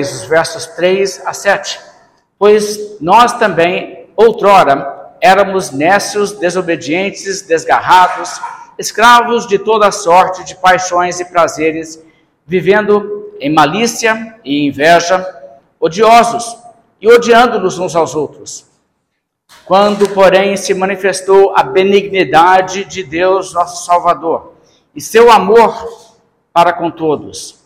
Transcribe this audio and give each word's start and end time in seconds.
os 0.00 0.24
versos 0.24 0.66
3 0.66 1.22
a 1.26 1.32
7. 1.32 1.80
Pois 2.38 3.00
nós 3.00 3.32
também, 3.34 4.08
outrora, 4.16 5.14
éramos 5.20 5.70
nécios, 5.70 6.32
desobedientes, 6.32 7.42
desgarrados, 7.42 8.40
escravos 8.78 9.46
de 9.46 9.58
toda 9.58 9.90
sorte 9.90 10.44
de 10.44 10.54
paixões 10.54 11.18
e 11.20 11.24
prazeres, 11.24 12.02
vivendo 12.46 13.34
em 13.40 13.52
malícia 13.52 14.36
e 14.44 14.66
inveja, 14.66 15.26
odiosos 15.80 16.56
e 17.00 17.08
odiando-nos 17.08 17.78
uns 17.78 17.94
aos 17.96 18.14
outros. 18.14 18.66
Quando, 19.64 20.08
porém, 20.10 20.56
se 20.56 20.72
manifestou 20.74 21.54
a 21.56 21.62
benignidade 21.62 22.84
de 22.84 23.02
Deus, 23.02 23.52
nosso 23.52 23.84
Salvador, 23.84 24.54
e 24.94 25.00
seu 25.00 25.30
amor 25.30 26.08
para 26.52 26.72
com 26.72 26.90
todos, 26.90 27.57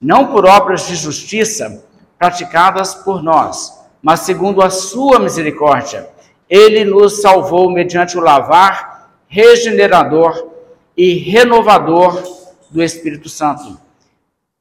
não 0.00 0.28
por 0.28 0.46
obras 0.46 0.86
de 0.86 0.94
justiça 0.94 1.84
praticadas 2.18 2.94
por 2.94 3.22
nós, 3.22 3.76
mas 4.02 4.20
segundo 4.20 4.62
a 4.62 4.70
sua 4.70 5.18
misericórdia, 5.18 6.08
ele 6.48 6.84
nos 6.84 7.20
salvou 7.20 7.70
mediante 7.70 8.16
o 8.16 8.20
lavar 8.20 9.10
regenerador 9.26 10.50
e 10.96 11.14
renovador 11.14 12.22
do 12.70 12.82
Espírito 12.82 13.28
Santo, 13.28 13.78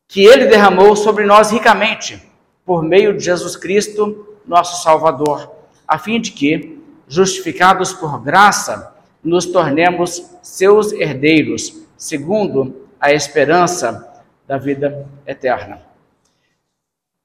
que 0.08 0.26
ele 0.26 0.46
derramou 0.46 0.96
sobre 0.96 1.26
nós 1.26 1.52
ricamente, 1.52 2.22
por 2.66 2.84
meio 2.84 3.18
de 3.18 3.24
Jesus 3.24 3.56
Cristo, 3.56 4.28
nosso 4.46 4.84
Salvador, 4.84 5.52
a 5.88 5.98
fim 5.98 6.20
de 6.20 6.32
que, 6.32 6.82
justificados 7.08 7.94
por 7.94 8.22
graça, 8.22 8.94
nos 9.24 9.46
tornemos 9.46 10.32
seus 10.42 10.92
herdeiros, 10.92 11.82
segundo 11.98 12.88
a 13.00 13.14
esperança 13.14 14.08
da 14.48 14.58
vida 14.58 15.06
eterna. 15.26 15.82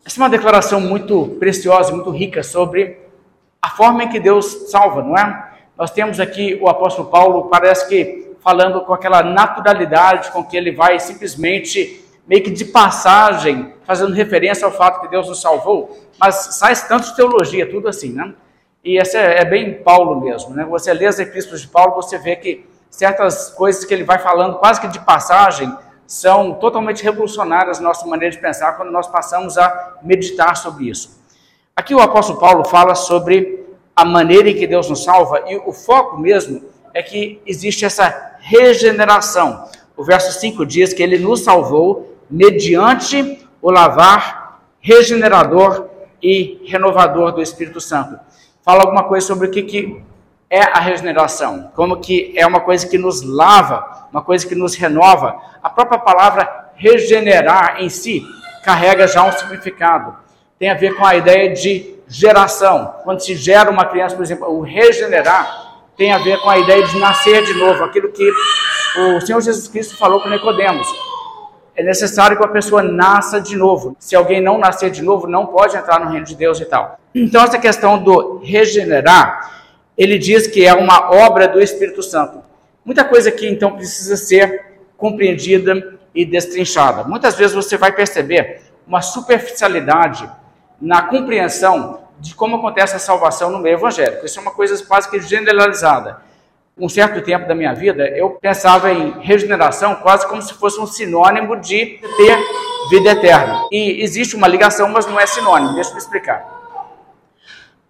Essa 0.04 0.18
é 0.18 0.22
uma 0.22 0.30
declaração 0.30 0.80
muito 0.80 1.36
preciosa, 1.38 1.92
muito 1.92 2.10
rica 2.10 2.42
sobre 2.42 2.98
a 3.60 3.70
forma 3.70 4.02
em 4.02 4.08
que 4.08 4.18
Deus 4.18 4.70
salva, 4.70 5.02
não 5.02 5.16
é? 5.16 5.52
Nós 5.78 5.92
temos 5.92 6.18
aqui 6.18 6.58
o 6.60 6.68
apóstolo 6.68 7.08
Paulo, 7.08 7.48
parece 7.48 7.88
que 7.88 8.32
falando 8.40 8.80
com 8.80 8.92
aquela 8.92 9.22
naturalidade 9.22 10.32
com 10.32 10.44
que 10.44 10.56
ele 10.56 10.72
vai 10.72 10.98
simplesmente, 10.98 12.04
meio 12.26 12.42
que 12.42 12.50
de 12.50 12.64
passagem, 12.64 13.72
fazendo 13.84 14.12
referência 14.12 14.64
ao 14.64 14.72
fato 14.72 15.00
que 15.00 15.08
Deus 15.08 15.28
nos 15.28 15.40
salvou, 15.40 15.96
mas 16.18 16.34
sai 16.56 16.74
tanto 16.88 17.06
de 17.06 17.16
teologia, 17.16 17.70
tudo 17.70 17.88
assim, 17.88 18.12
né? 18.12 18.34
E 18.84 18.98
essa 18.98 19.16
é, 19.16 19.42
é 19.42 19.44
bem 19.44 19.74
Paulo 19.74 20.20
mesmo, 20.20 20.50
né? 20.54 20.64
Você 20.64 20.92
lê 20.92 21.06
as 21.06 21.20
epístolas 21.20 21.60
de 21.60 21.68
Paulo, 21.68 21.94
você 21.94 22.18
vê 22.18 22.34
que 22.34 22.66
certas 22.90 23.50
coisas 23.50 23.84
que 23.84 23.94
ele 23.94 24.02
vai 24.02 24.18
falando 24.18 24.58
quase 24.58 24.80
que 24.80 24.88
de 24.88 24.98
passagem, 24.98 25.72
são 26.06 26.54
totalmente 26.54 27.02
revolucionárias 27.02 27.78
na 27.78 27.88
nossa 27.88 28.06
maneira 28.06 28.34
de 28.34 28.40
pensar 28.40 28.72
quando 28.72 28.90
nós 28.90 29.06
passamos 29.06 29.56
a 29.56 29.98
meditar 30.02 30.56
sobre 30.56 30.88
isso. 30.88 31.22
Aqui 31.74 31.94
o 31.94 32.00
apóstolo 32.00 32.38
Paulo 32.38 32.64
fala 32.64 32.94
sobre 32.94 33.66
a 33.94 34.04
maneira 34.04 34.50
em 34.50 34.54
que 34.54 34.66
Deus 34.66 34.88
nos 34.88 35.04
salva 35.04 35.44
e 35.46 35.56
o 35.56 35.72
foco 35.72 36.18
mesmo 36.18 36.62
é 36.94 37.02
que 37.02 37.40
existe 37.46 37.84
essa 37.84 38.36
regeneração. 38.40 39.68
O 39.96 40.04
verso 40.04 40.38
5 40.38 40.66
diz 40.66 40.92
que 40.92 41.02
ele 41.02 41.18
nos 41.18 41.40
salvou 41.40 42.16
mediante 42.30 43.46
o 43.60 43.70
lavar 43.70 44.60
regenerador 44.80 45.88
e 46.22 46.62
renovador 46.66 47.32
do 47.32 47.42
Espírito 47.42 47.80
Santo. 47.80 48.18
Fala 48.62 48.82
alguma 48.82 49.04
coisa 49.04 49.26
sobre 49.26 49.48
o 49.48 49.50
que, 49.50 49.62
que 49.62 50.02
é 50.52 50.60
a 50.64 50.80
regeneração, 50.80 51.70
como 51.74 51.96
que 51.96 52.34
é 52.36 52.46
uma 52.46 52.60
coisa 52.60 52.86
que 52.86 52.98
nos 52.98 53.22
lava, 53.22 54.06
uma 54.12 54.20
coisa 54.20 54.46
que 54.46 54.54
nos 54.54 54.74
renova. 54.74 55.40
A 55.62 55.70
própria 55.70 55.98
palavra 55.98 56.68
regenerar 56.74 57.76
em 57.80 57.88
si 57.88 58.22
carrega 58.62 59.08
já 59.08 59.24
um 59.24 59.32
significado. 59.32 60.14
Tem 60.58 60.68
a 60.68 60.74
ver 60.74 60.94
com 60.94 61.06
a 61.06 61.16
ideia 61.16 61.54
de 61.54 61.96
geração. 62.06 62.96
Quando 63.02 63.20
se 63.20 63.34
gera 63.34 63.70
uma 63.70 63.86
criança, 63.86 64.14
por 64.14 64.22
exemplo, 64.22 64.46
o 64.46 64.60
regenerar 64.60 65.80
tem 65.96 66.12
a 66.12 66.18
ver 66.18 66.38
com 66.42 66.50
a 66.50 66.58
ideia 66.58 66.86
de 66.86 66.98
nascer 66.98 67.42
de 67.46 67.54
novo, 67.54 67.82
aquilo 67.84 68.10
que 68.10 68.30
o 68.98 69.20
Senhor 69.22 69.40
Jesus 69.40 69.66
Cristo 69.68 69.96
falou 69.96 70.20
com 70.20 70.28
Nicodemos. 70.28 70.86
É 71.74 71.82
necessário 71.82 72.36
que 72.36 72.44
a 72.44 72.48
pessoa 72.48 72.82
nasça 72.82 73.40
de 73.40 73.56
novo. 73.56 73.96
Se 73.98 74.14
alguém 74.14 74.42
não 74.42 74.58
nascer 74.58 74.90
de 74.90 75.00
novo, 75.00 75.26
não 75.26 75.46
pode 75.46 75.74
entrar 75.74 75.98
no 75.98 76.10
reino 76.10 76.26
de 76.26 76.36
Deus 76.36 76.60
e 76.60 76.66
tal. 76.66 76.98
Então 77.14 77.42
essa 77.42 77.58
questão 77.58 77.98
do 77.98 78.42
regenerar 78.44 79.61
ele 79.96 80.18
diz 80.18 80.46
que 80.46 80.64
é 80.64 80.72
uma 80.72 81.10
obra 81.12 81.46
do 81.46 81.60
Espírito 81.60 82.02
Santo. 82.02 82.42
Muita 82.84 83.04
coisa 83.04 83.28
aqui 83.28 83.48
então 83.48 83.76
precisa 83.76 84.16
ser 84.16 84.72
compreendida 84.96 85.98
e 86.14 86.24
destrinchada. 86.24 87.04
Muitas 87.04 87.36
vezes 87.36 87.54
você 87.54 87.76
vai 87.76 87.92
perceber 87.92 88.62
uma 88.86 89.00
superficialidade 89.00 90.28
na 90.80 91.02
compreensão 91.02 92.00
de 92.18 92.34
como 92.34 92.56
acontece 92.56 92.96
a 92.96 92.98
salvação 92.98 93.50
no 93.50 93.58
meio 93.58 93.74
evangélico. 93.74 94.26
Isso 94.26 94.38
é 94.38 94.42
uma 94.42 94.50
coisa 94.50 94.84
quase 94.84 95.10
que 95.10 95.20
generalizada. 95.20 96.22
Um 96.76 96.88
certo 96.88 97.20
tempo 97.20 97.46
da 97.46 97.54
minha 97.54 97.74
vida, 97.74 98.08
eu 98.08 98.30
pensava 98.30 98.90
em 98.90 99.20
regeneração 99.20 99.96
quase 99.96 100.26
como 100.26 100.40
se 100.40 100.54
fosse 100.54 100.80
um 100.80 100.86
sinônimo 100.86 101.56
de 101.56 102.00
ter 102.16 102.38
vida 102.88 103.10
eterna. 103.10 103.68
E 103.70 104.02
existe 104.02 104.34
uma 104.34 104.48
ligação, 104.48 104.88
mas 104.88 105.06
não 105.06 105.20
é 105.20 105.26
sinônimo. 105.26 105.74
Deixa 105.74 105.92
eu 105.92 105.98
explicar. 105.98 106.46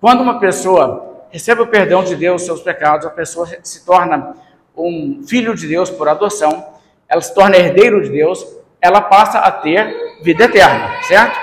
Quando 0.00 0.20
uma 0.20 0.40
pessoa 0.40 1.11
recebe 1.32 1.62
o 1.62 1.66
perdão 1.66 2.04
de 2.04 2.14
Deus, 2.14 2.42
seus 2.42 2.60
pecados, 2.60 3.06
a 3.06 3.10
pessoa 3.10 3.48
se 3.62 3.84
torna 3.84 4.36
um 4.76 5.22
filho 5.26 5.54
de 5.54 5.66
Deus 5.66 5.90
por 5.90 6.08
adoção, 6.08 6.64
ela 7.08 7.20
se 7.22 7.34
torna 7.34 7.56
herdeiro 7.56 8.02
de 8.02 8.10
Deus, 8.10 8.46
ela 8.80 9.00
passa 9.00 9.38
a 9.38 9.50
ter 9.50 10.20
vida 10.22 10.44
eterna, 10.44 11.02
certo? 11.02 11.38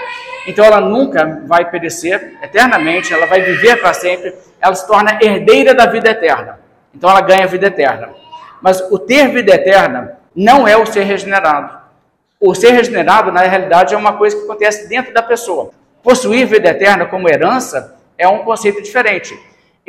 Então 0.47 0.63
ela 0.63 0.79
nunca 0.79 1.41
vai 1.45 1.69
perecer 1.69 2.37
eternamente, 2.41 3.13
ela 3.13 3.25
vai 3.25 3.41
viver 3.41 3.81
para 3.81 3.93
sempre, 3.93 4.35
ela 4.61 4.75
se 4.75 4.85
torna 4.87 5.17
herdeira 5.21 5.73
da 5.73 5.85
vida 5.85 6.09
eterna. 6.09 6.59
Então 6.93 7.09
ela 7.09 7.21
ganha 7.21 7.47
vida 7.47 7.67
eterna. 7.67 8.09
Mas 8.61 8.81
o 8.91 8.99
ter 8.99 9.29
vida 9.29 9.53
eterna 9.53 10.17
não 10.35 10.67
é 10.67 10.77
o 10.77 10.85
ser 10.85 11.03
regenerado. 11.03 11.79
O 12.39 12.55
ser 12.55 12.71
regenerado, 12.71 13.31
na 13.31 13.41
realidade, 13.41 13.93
é 13.93 13.97
uma 13.97 14.13
coisa 14.13 14.37
que 14.37 14.43
acontece 14.43 14.87
dentro 14.87 15.13
da 15.13 15.21
pessoa. 15.21 15.71
Possuir 16.01 16.47
vida 16.47 16.69
eterna 16.69 17.05
como 17.05 17.29
herança 17.29 17.97
é 18.17 18.27
um 18.27 18.39
conceito 18.39 18.81
diferente. 18.81 19.37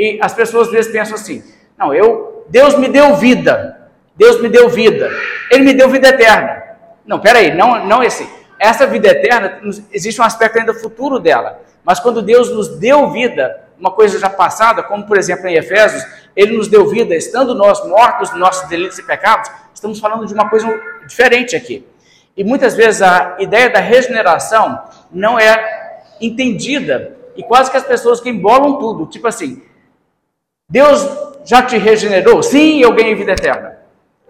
E 0.00 0.18
as 0.22 0.32
pessoas 0.32 0.68
às 0.68 0.72
vezes 0.72 0.90
pensam 0.90 1.14
assim: 1.14 1.44
não, 1.76 1.92
eu, 1.92 2.46
Deus 2.48 2.74
me 2.78 2.88
deu 2.88 3.16
vida, 3.16 3.90
Deus 4.16 4.40
me 4.40 4.48
deu 4.48 4.70
vida, 4.70 5.10
Ele 5.50 5.62
me 5.62 5.74
deu 5.74 5.90
vida 5.90 6.08
eterna. 6.08 6.62
Não, 7.04 7.18
peraí, 7.20 7.54
não, 7.54 7.84
não 7.86 8.02
esse. 8.02 8.26
Essa 8.58 8.86
vida 8.86 9.08
eterna, 9.08 9.60
existe 9.92 10.18
um 10.18 10.24
aspecto 10.24 10.58
ainda 10.58 10.72
futuro 10.72 11.18
dela. 11.18 11.60
Mas 11.84 12.00
quando 12.00 12.22
Deus 12.22 12.50
nos 12.50 12.78
deu 12.78 13.10
vida, 13.10 13.62
uma 13.78 13.90
coisa 13.90 14.18
já 14.18 14.30
passada, 14.30 14.82
como 14.82 15.06
por 15.06 15.18
exemplo 15.18 15.46
em 15.46 15.54
Efésios, 15.56 16.02
Ele 16.34 16.56
nos 16.56 16.66
deu 16.66 16.88
vida, 16.88 17.14
estando 17.14 17.54
nós 17.54 17.86
mortos 17.86 18.30
nos 18.30 18.40
nossos 18.40 18.70
delitos 18.70 18.98
e 18.98 19.02
pecados, 19.02 19.50
estamos 19.74 20.00
falando 20.00 20.26
de 20.26 20.32
uma 20.32 20.48
coisa 20.48 20.66
diferente 21.06 21.54
aqui. 21.54 21.86
E 22.34 22.42
muitas 22.42 22.74
vezes 22.74 23.02
a 23.02 23.36
ideia 23.38 23.68
da 23.68 23.80
regeneração 23.80 24.82
não 25.12 25.38
é 25.38 26.02
entendida, 26.18 27.16
e 27.36 27.42
quase 27.42 27.70
que 27.70 27.76
as 27.76 27.84
pessoas 27.84 28.18
que 28.18 28.30
embolam 28.30 28.78
tudo, 28.78 29.06
tipo 29.06 29.28
assim, 29.28 29.62
Deus 30.70 31.04
já 31.44 31.62
te 31.62 31.76
regenerou? 31.76 32.42
Sim, 32.44 32.80
eu 32.80 32.94
ganhei 32.94 33.16
vida 33.16 33.32
eterna. 33.32 33.76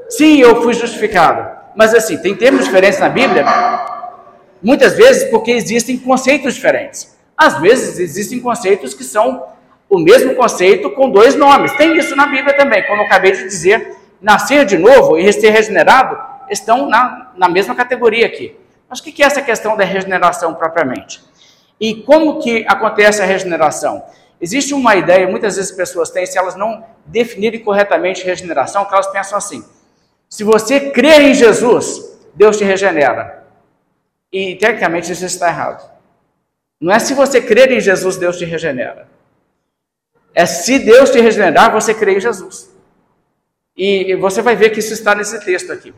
Sim, 0.08 0.38
eu 0.40 0.62
fui 0.62 0.72
justificado. 0.72 1.60
Mas 1.76 1.94
assim, 1.94 2.16
tem 2.16 2.34
termos 2.34 2.64
diferentes 2.64 2.98
na 2.98 3.10
Bíblia, 3.10 3.44
muitas 4.62 4.94
vezes 4.94 5.30
porque 5.30 5.50
existem 5.50 5.98
conceitos 5.98 6.54
diferentes. 6.54 7.14
Às 7.36 7.60
vezes 7.60 7.98
existem 7.98 8.40
conceitos 8.40 8.94
que 8.94 9.04
são 9.04 9.44
o 9.88 9.98
mesmo 9.98 10.34
conceito 10.34 10.90
com 10.90 11.10
dois 11.10 11.34
nomes. 11.34 11.72
Tem 11.72 11.96
isso 11.98 12.16
na 12.16 12.26
Bíblia 12.26 12.56
também, 12.56 12.86
como 12.86 13.02
eu 13.02 13.06
acabei 13.06 13.32
de 13.32 13.44
dizer, 13.44 13.96
nascer 14.20 14.64
de 14.64 14.78
novo 14.78 15.18
e 15.18 15.32
ser 15.32 15.50
regenerado 15.50 16.18
estão 16.48 16.88
na, 16.88 17.32
na 17.36 17.48
mesma 17.48 17.74
categoria 17.74 18.26
aqui. 18.26 18.56
Mas 18.88 18.98
o 18.98 19.02
que 19.02 19.22
é 19.22 19.26
essa 19.26 19.42
questão 19.42 19.76
da 19.76 19.84
regeneração 19.84 20.54
propriamente? 20.54 21.20
E 21.78 21.96
como 22.02 22.40
que 22.40 22.64
acontece 22.66 23.20
a 23.22 23.26
regeneração? 23.26 24.02
Existe 24.40 24.72
uma 24.72 24.96
ideia, 24.96 25.28
muitas 25.28 25.56
vezes 25.56 25.70
as 25.70 25.76
pessoas 25.76 26.10
têm, 26.10 26.24
se 26.24 26.38
elas 26.38 26.56
não 26.56 26.84
definirem 27.04 27.60
corretamente 27.60 28.24
regeneração, 28.24 28.84
que 28.86 28.94
elas 28.94 29.08
pensam 29.08 29.36
assim: 29.36 29.64
se 30.28 30.42
você 30.44 30.90
crer 30.90 31.20
em 31.20 31.34
Jesus, 31.34 32.18
Deus 32.34 32.56
te 32.56 32.64
regenera. 32.64 33.44
E 34.32 34.54
tecnicamente 34.54 35.12
isso 35.12 35.24
está 35.24 35.48
errado. 35.48 35.90
Não 36.80 36.92
é 36.92 36.98
se 36.98 37.12
você 37.12 37.42
crer 37.42 37.70
em 37.72 37.80
Jesus, 37.80 38.16
Deus 38.16 38.38
te 38.38 38.44
regenera. 38.44 39.08
É 40.32 40.46
se 40.46 40.78
Deus 40.78 41.10
te 41.10 41.20
regenerar, 41.20 41.72
você 41.72 41.92
crê 41.92 42.16
em 42.16 42.20
Jesus. 42.20 42.70
E 43.76 44.14
você 44.14 44.40
vai 44.40 44.56
ver 44.56 44.70
que 44.70 44.78
isso 44.78 44.92
está 44.92 45.14
nesse 45.14 45.38
texto 45.44 45.72
aqui. 45.72 45.92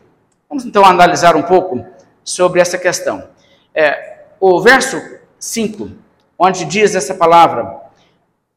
Vamos 0.49 0.65
então 0.65 0.83
analisar 0.83 1.35
um 1.35 1.43
pouco 1.43 1.85
sobre 2.23 2.59
essa 2.59 2.77
questão. 2.77 3.29
É, 3.73 4.25
o 4.39 4.61
verso 4.61 5.01
5, 5.39 5.91
onde 6.37 6.65
diz 6.65 6.95
essa 6.95 7.13
palavra, 7.13 7.82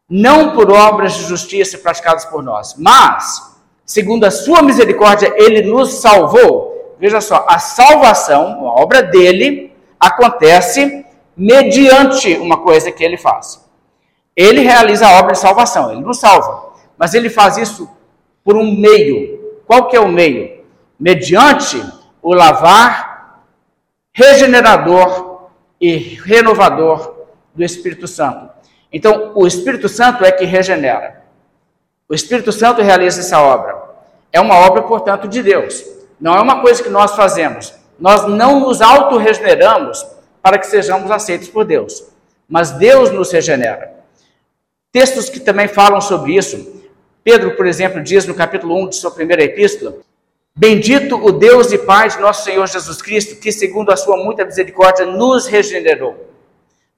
não 0.08 0.52
por 0.52 0.70
obras 0.70 1.14
de 1.14 1.24
justiça 1.24 1.78
praticadas 1.78 2.24
por 2.24 2.42
nós, 2.42 2.74
mas, 2.78 3.56
segundo 3.84 4.24
a 4.24 4.30
sua 4.30 4.62
misericórdia, 4.62 5.32
ele 5.36 5.62
nos 5.62 5.94
salvou. 5.94 6.96
Veja 6.98 7.20
só, 7.20 7.44
a 7.48 7.58
salvação, 7.58 8.68
a 8.68 8.80
obra 8.80 9.02
dele, 9.02 9.72
acontece 9.98 11.04
mediante 11.36 12.34
uma 12.34 12.58
coisa 12.58 12.92
que 12.92 13.04
ele 13.04 13.16
faz. 13.16 13.64
Ele 14.34 14.60
realiza 14.60 15.06
a 15.06 15.18
obra 15.18 15.32
de 15.32 15.38
salvação, 15.38 15.90
ele 15.90 16.00
nos 16.00 16.18
salva, 16.18 16.74
mas 16.96 17.14
ele 17.14 17.28
faz 17.28 17.56
isso 17.56 17.88
por 18.44 18.56
um 18.56 18.70
meio. 18.70 19.60
Qual 19.66 19.88
que 19.88 19.96
é 19.96 20.00
o 20.00 20.08
meio? 20.08 20.64
Mediante 20.98 21.82
o 22.22 22.32
lavar 22.32 23.42
regenerador 24.12 25.50
e 25.80 25.96
renovador 25.96 27.14
do 27.54 27.64
Espírito 27.64 28.06
Santo. 28.06 28.55
Então, 28.96 29.32
o 29.34 29.46
Espírito 29.46 29.90
Santo 29.90 30.24
é 30.24 30.32
que 30.32 30.46
regenera. 30.46 31.22
O 32.08 32.14
Espírito 32.14 32.50
Santo 32.50 32.80
realiza 32.80 33.20
essa 33.20 33.38
obra. 33.38 33.76
É 34.32 34.40
uma 34.40 34.54
obra, 34.54 34.84
portanto, 34.84 35.28
de 35.28 35.42
Deus. 35.42 35.84
Não 36.18 36.34
é 36.34 36.40
uma 36.40 36.62
coisa 36.62 36.82
que 36.82 36.88
nós 36.88 37.14
fazemos. 37.14 37.74
Nós 38.00 38.26
não 38.26 38.58
nos 38.58 38.80
auto-regeneramos 38.80 40.02
para 40.40 40.56
que 40.56 40.66
sejamos 40.66 41.10
aceitos 41.10 41.46
por 41.46 41.66
Deus. 41.66 42.04
Mas 42.48 42.70
Deus 42.70 43.10
nos 43.10 43.30
regenera. 43.30 43.92
Textos 44.90 45.28
que 45.28 45.40
também 45.40 45.68
falam 45.68 46.00
sobre 46.00 46.34
isso. 46.34 46.82
Pedro, 47.22 47.54
por 47.54 47.66
exemplo, 47.66 48.02
diz 48.02 48.24
no 48.24 48.34
capítulo 48.34 48.82
1 48.84 48.88
de 48.88 48.96
sua 48.96 49.10
primeira 49.10 49.44
epístola: 49.44 49.96
Bendito 50.56 51.22
o 51.22 51.32
Deus 51.32 51.70
e 51.70 51.76
Pai 51.76 52.08
de 52.08 52.18
nosso 52.18 52.44
Senhor 52.44 52.66
Jesus 52.66 53.02
Cristo, 53.02 53.38
que, 53.38 53.52
segundo 53.52 53.92
a 53.92 53.96
sua 53.98 54.16
muita 54.16 54.42
misericórdia, 54.42 55.04
nos 55.04 55.46
regenerou. 55.46 56.34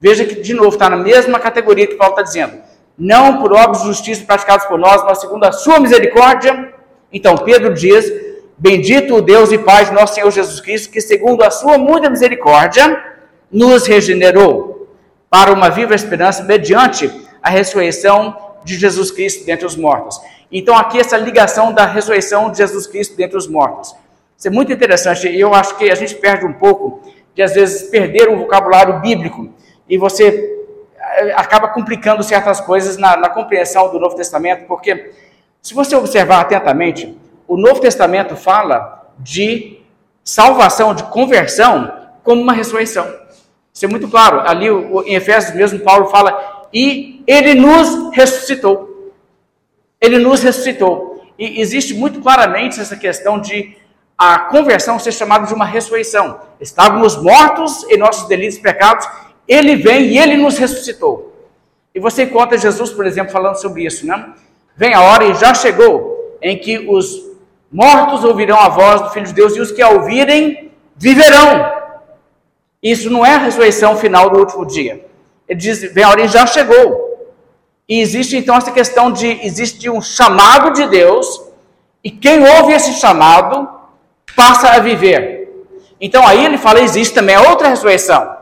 Veja 0.01 0.25
que, 0.25 0.37
de 0.37 0.55
novo, 0.55 0.69
está 0.69 0.89
na 0.89 0.97
mesma 0.97 1.41
categoria 1.41 1.87
que 1.87 1.97
Paulo 1.97 2.13
está 2.13 2.23
dizendo. 2.23 2.63
Não 2.97 3.41
por 3.41 3.53
obras 3.53 3.81
de 3.81 3.89
justiça 3.89 4.25
praticadas 4.25 4.65
por 4.67 4.79
nós, 4.79 5.03
mas 5.03 5.21
segundo 5.21 5.43
a 5.45 5.51
sua 5.51 5.81
misericórdia. 5.81 6.73
Então, 7.13 7.37
Pedro 7.39 7.75
diz: 7.75 8.09
Bendito 8.57 9.17
o 9.17 9.23
Deus 9.23 9.51
e 9.51 9.59
Pai 9.59 9.87
de 9.87 9.93
nosso 9.93 10.15
Senhor 10.15 10.31
Jesus 10.31 10.61
Cristo, 10.61 10.93
que, 10.93 11.01
segundo 11.01 11.43
a 11.43 11.51
sua 11.51 11.79
muita 11.79 12.09
misericórdia, 12.09 13.03
nos 13.51 13.87
regenerou 13.87 14.89
para 15.29 15.53
uma 15.53 15.69
viva 15.69 15.97
esperança 15.97 16.45
mediante 16.45 17.11
a 17.43 17.51
ressurreição 17.51 18.37
de 18.65 18.77
Jesus 18.77 19.11
Cristo 19.11 19.45
dentre 19.45 19.67
os 19.67 19.75
mortos. 19.75 20.21
Então, 20.51 20.77
aqui 20.77 21.01
essa 21.01 21.17
ligação 21.17 21.73
da 21.73 21.85
ressurreição 21.87 22.53
de 22.53 22.59
Jesus 22.59 22.87
Cristo 22.87 23.17
dentre 23.17 23.37
os 23.37 23.49
mortos. 23.49 23.95
Isso 24.37 24.47
é 24.47 24.51
muito 24.51 24.73
interessante 24.73 25.29
e 25.29 25.41
eu 25.41 25.53
acho 25.55 25.77
que 25.77 25.91
a 25.91 25.95
gente 25.97 26.15
perde 26.15 26.47
um 26.47 26.53
pouco 26.53 27.03
de, 27.35 27.43
às 27.43 27.55
vezes, 27.55 27.91
perder 27.91 28.29
o 28.29 28.39
vocabulário 28.39 29.01
bíblico 29.01 29.53
e 29.89 29.97
você 29.97 30.67
eh, 30.99 31.33
acaba 31.37 31.69
complicando 31.69 32.23
certas 32.23 32.61
coisas 32.61 32.97
na, 32.97 33.17
na 33.17 33.29
compreensão 33.29 33.91
do 33.91 33.99
Novo 33.99 34.17
Testamento, 34.17 34.67
porque 34.67 35.13
se 35.63 35.75
você 35.75 35.97
observar 35.97 36.41
atentamente, 36.41 37.17
o 37.47 37.57
Novo 37.57 37.81
Testamento 37.81 38.37
fala 38.37 39.11
de 39.19 39.81
salvação, 40.23 40.95
de 40.95 41.05
conversão, 41.05 41.93
como 42.23 42.43
uma 42.43 42.53
ressurreição. 42.53 43.07
Isso 43.73 43.85
é 43.85 43.89
muito 43.89 44.09
claro. 44.09 44.41
Ali 44.41 44.67
em 45.07 45.15
Efésios 45.15 45.55
mesmo, 45.55 45.81
Paulo 45.81 46.09
fala, 46.09 46.69
e 46.73 47.23
ele 47.27 47.55
nos 47.55 48.15
ressuscitou. 48.15 49.13
Ele 50.01 50.19
nos 50.19 50.43
ressuscitou. 50.43 51.25
E 51.39 51.61
existe 51.61 51.95
muito 51.95 52.21
claramente 52.21 52.81
essa 52.81 52.97
questão 52.97 53.41
de 53.41 53.77
a 54.19 54.41
conversão 54.41 54.99
ser 54.99 55.13
chamada 55.13 55.47
de 55.47 55.55
uma 55.55 55.65
ressurreição. 55.65 56.41
Estávamos 56.61 57.17
mortos 57.17 57.85
em 57.85 57.97
nossos 57.97 58.27
delitos 58.29 58.59
e 58.59 58.61
pecados, 58.61 59.09
ele 59.49 59.77
vem 59.77 60.05
e 60.09 60.19
ele 60.19 60.37
nos 60.37 60.59
ressuscitou. 60.59 61.33
E 61.95 61.99
você 61.99 62.25
encontra 62.25 62.59
Jesus, 62.59 62.91
por 62.91 63.07
exemplo, 63.07 63.33
falando 63.33 63.57
sobre 63.57 63.85
isso, 63.85 64.07
né? 64.07 64.35
Vem 64.77 64.95
a 64.95 65.01
hora 65.01 65.25
e 65.25 65.35
já 65.35 65.55
chegou 65.55 66.37
em 66.41 66.57
que 66.57 66.79
os 66.79 67.29
Mortos 67.71 68.25
ouvirão 68.25 68.59
a 68.59 68.69
voz 68.71 69.03
do 69.03 69.11
Filho 69.11 69.27
de 69.27 69.35
Deus 69.35 69.55
e 69.55 69.61
os 69.61 69.71
que 69.71 69.83
a 69.83 69.91
ouvirem 69.91 70.73
viverão. 70.97 71.71
Isso 72.83 73.11
não 73.11 73.25
é 73.25 73.35
a 73.35 73.39
ressurreição 73.39 73.97
final 73.97 74.31
do 74.31 74.39
último 74.39 74.65
dia. 74.65 75.05
Ele 75.47 75.59
diz: 75.59 75.81
vem 75.93 76.03
a 76.03 76.09
hora 76.09 76.23
e 76.23 76.29
já 76.29 76.47
chegou. 76.47 77.07
E 77.87 78.01
existe 78.01 78.37
então 78.37 78.57
essa 78.57 78.71
questão 78.71 79.13
de 79.13 79.27
existe 79.43 79.89
um 79.91 80.01
chamado 80.01 80.73
de 80.73 80.87
Deus 80.87 81.43
e 82.03 82.11
quem 82.11 82.47
ouve 82.57 82.73
esse 82.73 82.95
chamado 82.95 83.69
passa 84.35 84.71
a 84.71 84.79
viver. 84.79 85.67
Então 86.01 86.27
aí 86.27 86.45
ele 86.45 86.57
fala 86.57 86.81
existe 86.81 87.15
também 87.15 87.35
a 87.35 87.51
outra 87.51 87.69
ressurreição. 87.69 88.38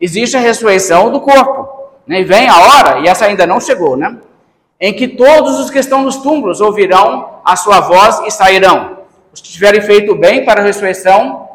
Existe 0.00 0.36
a 0.36 0.40
ressurreição 0.40 1.10
do 1.10 1.20
corpo. 1.20 1.68
Né? 2.06 2.20
E 2.20 2.24
vem 2.24 2.48
a 2.48 2.58
hora 2.58 3.00
e 3.00 3.08
essa 3.08 3.26
ainda 3.26 3.46
não 3.46 3.60
chegou, 3.60 3.96
né? 3.96 4.16
em 4.80 4.94
que 4.94 5.06
todos 5.06 5.60
os 5.60 5.70
que 5.70 5.78
estão 5.78 6.02
nos 6.02 6.16
túmulos 6.16 6.60
ouvirão 6.60 7.40
a 7.44 7.54
sua 7.54 7.80
voz 7.80 8.20
e 8.26 8.30
sairão. 8.30 9.00
Os 9.32 9.40
que 9.40 9.50
tiverem 9.50 9.82
feito 9.82 10.12
o 10.12 10.14
bem 10.16 10.44
para 10.44 10.60
a 10.60 10.64
ressurreição 10.64 11.48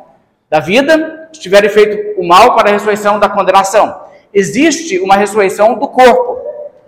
da 0.50 0.60
vida, 0.60 1.28
os 1.32 1.38
que 1.40 1.44
tiverem 1.44 1.70
feito 1.70 2.22
o 2.22 2.28
mal 2.28 2.56
para 2.56 2.70
a 2.70 2.74
ressurreição 2.74 3.20
da 3.20 3.28
condenação. 3.28 4.00
Existe 4.32 5.00
uma 5.00 5.16
ressurreição 5.16 5.74
do 5.74 5.88
corpo. 5.88 6.40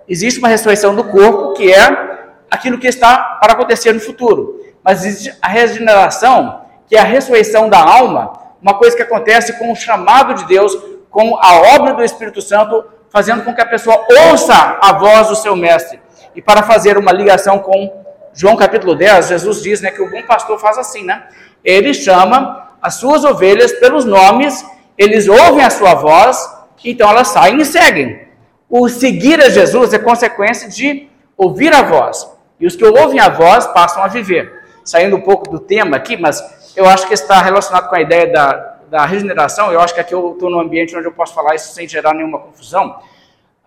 Existe 0.07 0.38
uma 0.39 0.48
ressurreição 0.48 0.95
do 0.95 1.04
corpo 1.06 1.54
que 1.54 1.74
é 1.74 2.18
aquilo 2.51 2.77
que 2.77 2.88
está 2.88 3.18
para 3.42 3.54
acontecer 3.54 3.92
no 3.92 4.00
futuro. 4.00 4.62
Mas 4.83 5.04
existe 5.04 5.36
a 5.42 5.48
regeneração, 5.48 6.62
que 6.88 6.95
é 6.95 7.00
a 7.00 7.04
ressurreição 7.04 7.68
da 7.68 7.80
alma, 7.80 8.33
uma 8.62 8.75
coisa 8.75 8.95
que 8.95 9.01
acontece 9.01 9.57
com 9.57 9.71
o 9.71 9.75
chamado 9.75 10.36
de 10.36 10.45
Deus, 10.45 10.77
com 11.18 11.36
a 11.42 11.74
obra 11.75 11.96
do 11.96 12.04
Espírito 12.04 12.44
Santo, 12.44 12.86
fazendo 13.10 13.44
com 13.44 13.52
que 13.52 13.60
a 13.60 13.66
pessoa 13.66 14.06
ouça 14.30 14.78
a 14.80 14.94
voz 14.94 15.30
do 15.30 15.36
seu 15.36 15.56
mestre. 15.56 16.00
E 16.36 16.44
para 16.44 16.62
fazer 16.62 16.96
uma 16.96 17.12
ligação 17.12 17.58
com 17.58 18.04
João 18.31 18.56
capítulo 18.56 18.94
10, 18.94 19.30
Jesus 19.30 19.64
diz 19.64 19.81
né, 19.81 19.90
que 19.90 20.00
o 20.00 20.12
bom 20.12 20.22
pastor 20.28 20.60
faz 20.60 20.78
assim, 20.78 21.04
né? 21.04 21.24
Ele 21.66 21.92
chama 21.92 22.69
as 22.80 22.98
suas 23.00 23.25
ovelhas 23.25 23.72
pelos 23.80 24.06
nomes, 24.06 24.64
eles 24.96 25.28
ouvem 25.28 25.66
a 25.66 25.72
sua 25.72 25.96
voz, 25.96 26.38
então 26.86 27.10
elas 27.10 27.30
saem 27.30 27.62
e 27.62 27.66
seguem. 27.66 28.28
O 28.69 28.88
seguir 28.88 29.42
a 29.42 29.50
Jesus 29.50 29.94
é 29.96 29.98
consequência 29.98 30.69
de 30.69 31.10
ouvir 31.36 31.74
a 31.74 31.81
voz. 31.81 32.31
E 32.60 32.68
os 32.68 32.75
que 32.75 32.86
ouvem 32.86 33.19
a 33.19 33.30
voz 33.30 33.66
passam 33.66 34.04
a 34.04 34.08
viver. 34.08 34.68
Saindo 34.86 35.16
um 35.16 35.22
pouco 35.22 35.50
do 35.50 35.58
tema 35.58 35.98
aqui, 35.98 36.16
mas 36.16 36.44
eu 36.75 36.88
acho 36.88 37.08
que 37.08 37.16
está 37.16 37.42
relacionado 37.42 37.90
com 37.90 37.96
a 37.96 38.02
ideia 38.02 38.31
da, 38.31 38.76
da 38.89 39.06
regeneração. 39.06 39.72
Eu 39.72 39.80
acho 39.80 39.94
que 39.94 40.00
aqui 40.00 40.13
eu 40.13 40.34
estou 40.34 40.50
num 40.50 40.60
ambiente 40.60 40.95
onde 40.95 41.07
eu 41.07 41.12
posso 41.12 41.34
falar 41.34 41.56
isso 41.56 41.74
sem 41.74 41.88
gerar 41.88 42.13
nenhuma 42.13 42.39
confusão 42.39 43.00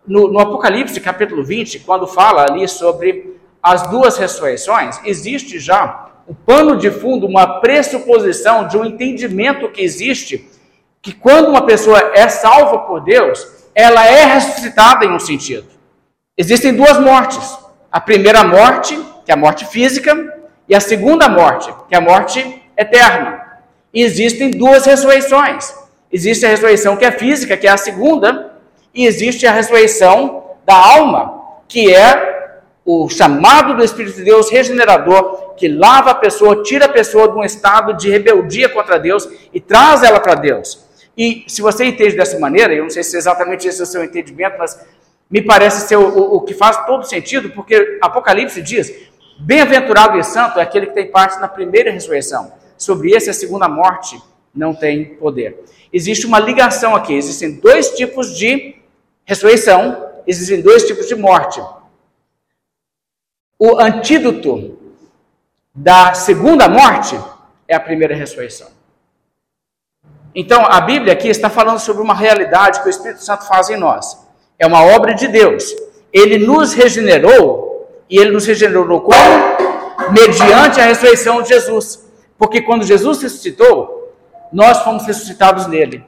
no, 0.06 0.28
no 0.28 0.40
Apocalipse 0.40 1.00
capítulo 1.00 1.44
20, 1.44 1.80
quando 1.80 2.06
fala 2.06 2.46
ali 2.48 2.66
sobre 2.66 3.38
as 3.62 3.88
duas 3.88 4.16
ressurreições, 4.16 5.00
existe 5.04 5.58
já 5.58 6.08
o 6.26 6.34
pano 6.34 6.76
de 6.76 6.90
fundo, 6.90 7.26
uma 7.26 7.60
pressuposição 7.60 8.66
de 8.66 8.76
um 8.76 8.84
entendimento 8.84 9.68
que 9.68 9.82
existe 9.82 10.48
que 11.02 11.12
quando 11.12 11.48
uma 11.48 11.66
pessoa 11.66 12.12
é 12.14 12.28
salva 12.28 12.78
por 12.78 13.00
Deus, 13.00 13.46
ela 13.74 14.06
é 14.06 14.24
ressuscitada 14.24 15.04
em 15.04 15.12
um 15.12 15.18
sentido. 15.18 15.66
Existem 16.36 16.74
duas 16.74 16.98
mortes. 16.98 17.58
A 17.90 18.00
primeira 18.00 18.44
morte, 18.44 18.96
que 19.24 19.30
é 19.30 19.34
a 19.34 19.36
morte 19.36 19.66
física, 19.66 20.38
e 20.68 20.74
a 20.74 20.80
segunda 20.80 21.28
morte, 21.28 21.72
que 21.88 21.94
é 21.94 21.98
a 21.98 22.00
morte 22.00 22.62
eterna. 22.76 23.39
Existem 23.92 24.50
duas 24.50 24.86
ressurreições. 24.86 25.74
Existe 26.12 26.46
a 26.46 26.48
ressurreição 26.48 26.96
que 26.96 27.04
é 27.04 27.10
física, 27.10 27.56
que 27.56 27.66
é 27.66 27.70
a 27.70 27.76
segunda, 27.76 28.52
e 28.94 29.06
existe 29.06 29.46
a 29.46 29.52
ressurreição 29.52 30.44
da 30.66 30.74
alma, 30.74 31.40
que 31.68 31.92
é 31.92 32.30
o 32.84 33.08
chamado 33.08 33.76
do 33.76 33.84
Espírito 33.84 34.16
de 34.16 34.24
Deus 34.24 34.50
regenerador, 34.50 35.54
que 35.54 35.68
lava 35.68 36.10
a 36.10 36.14
pessoa, 36.14 36.62
tira 36.62 36.86
a 36.86 36.88
pessoa 36.88 37.28
de 37.28 37.36
um 37.36 37.44
estado 37.44 37.94
de 37.94 38.10
rebeldia 38.10 38.68
contra 38.68 38.98
Deus 38.98 39.28
e 39.52 39.60
traz 39.60 40.02
ela 40.02 40.18
para 40.18 40.34
Deus. 40.34 40.84
E 41.16 41.44
se 41.46 41.60
você 41.60 41.84
entende 41.84 42.16
dessa 42.16 42.38
maneira, 42.38 42.72
eu 42.72 42.84
não 42.84 42.90
sei 42.90 43.02
se 43.02 43.16
exatamente 43.16 43.68
esse 43.68 43.80
é 43.80 43.84
o 43.84 43.86
seu 43.86 44.02
entendimento, 44.02 44.56
mas 44.58 44.80
me 45.30 45.42
parece 45.42 45.86
ser 45.86 45.96
o, 45.96 46.08
o, 46.08 46.36
o 46.36 46.40
que 46.40 46.54
faz 46.54 46.84
todo 46.86 47.04
sentido, 47.04 47.50
porque 47.50 47.98
Apocalipse 48.00 48.60
diz: 48.62 48.92
Bem-aventurado 49.38 50.18
e 50.18 50.24
santo 50.24 50.58
é 50.58 50.62
aquele 50.62 50.86
que 50.86 50.94
tem 50.94 51.10
parte 51.10 51.38
na 51.40 51.46
primeira 51.46 51.90
ressurreição. 51.90 52.52
Sobre 52.80 53.10
esse, 53.10 53.28
a 53.28 53.34
segunda 53.34 53.68
morte 53.68 54.18
não 54.54 54.74
tem 54.74 55.16
poder. 55.16 55.62
Existe 55.92 56.24
uma 56.24 56.38
ligação 56.38 56.96
aqui, 56.96 57.12
existem 57.12 57.56
dois 57.56 57.90
tipos 57.90 58.34
de 58.34 58.74
ressurreição, 59.22 60.08
existem 60.26 60.62
dois 60.62 60.84
tipos 60.84 61.06
de 61.06 61.14
morte. 61.14 61.60
O 63.58 63.78
antídoto 63.78 64.78
da 65.74 66.14
segunda 66.14 66.70
morte 66.70 67.20
é 67.68 67.76
a 67.76 67.80
primeira 67.80 68.14
ressurreição. 68.14 68.68
Então, 70.34 70.64
a 70.64 70.80
Bíblia 70.80 71.12
aqui 71.12 71.28
está 71.28 71.50
falando 71.50 71.80
sobre 71.80 72.00
uma 72.02 72.14
realidade 72.14 72.80
que 72.80 72.86
o 72.86 72.90
Espírito 72.90 73.22
Santo 73.22 73.46
faz 73.46 73.68
em 73.68 73.76
nós. 73.76 74.26
É 74.58 74.66
uma 74.66 74.82
obra 74.82 75.12
de 75.12 75.28
Deus. 75.28 75.70
Ele 76.10 76.38
nos 76.38 76.72
regenerou, 76.72 77.86
e 78.08 78.18
ele 78.18 78.30
nos 78.30 78.46
regenerou 78.46 79.02
como? 79.02 80.12
Mediante 80.12 80.80
a 80.80 80.86
ressurreição 80.86 81.42
de 81.42 81.50
Jesus. 81.50 82.09
Porque 82.40 82.62
quando 82.62 82.86
Jesus 82.86 83.20
ressuscitou, 83.22 84.14
nós 84.50 84.78
fomos 84.78 85.04
ressuscitados 85.04 85.66
nele. 85.66 86.02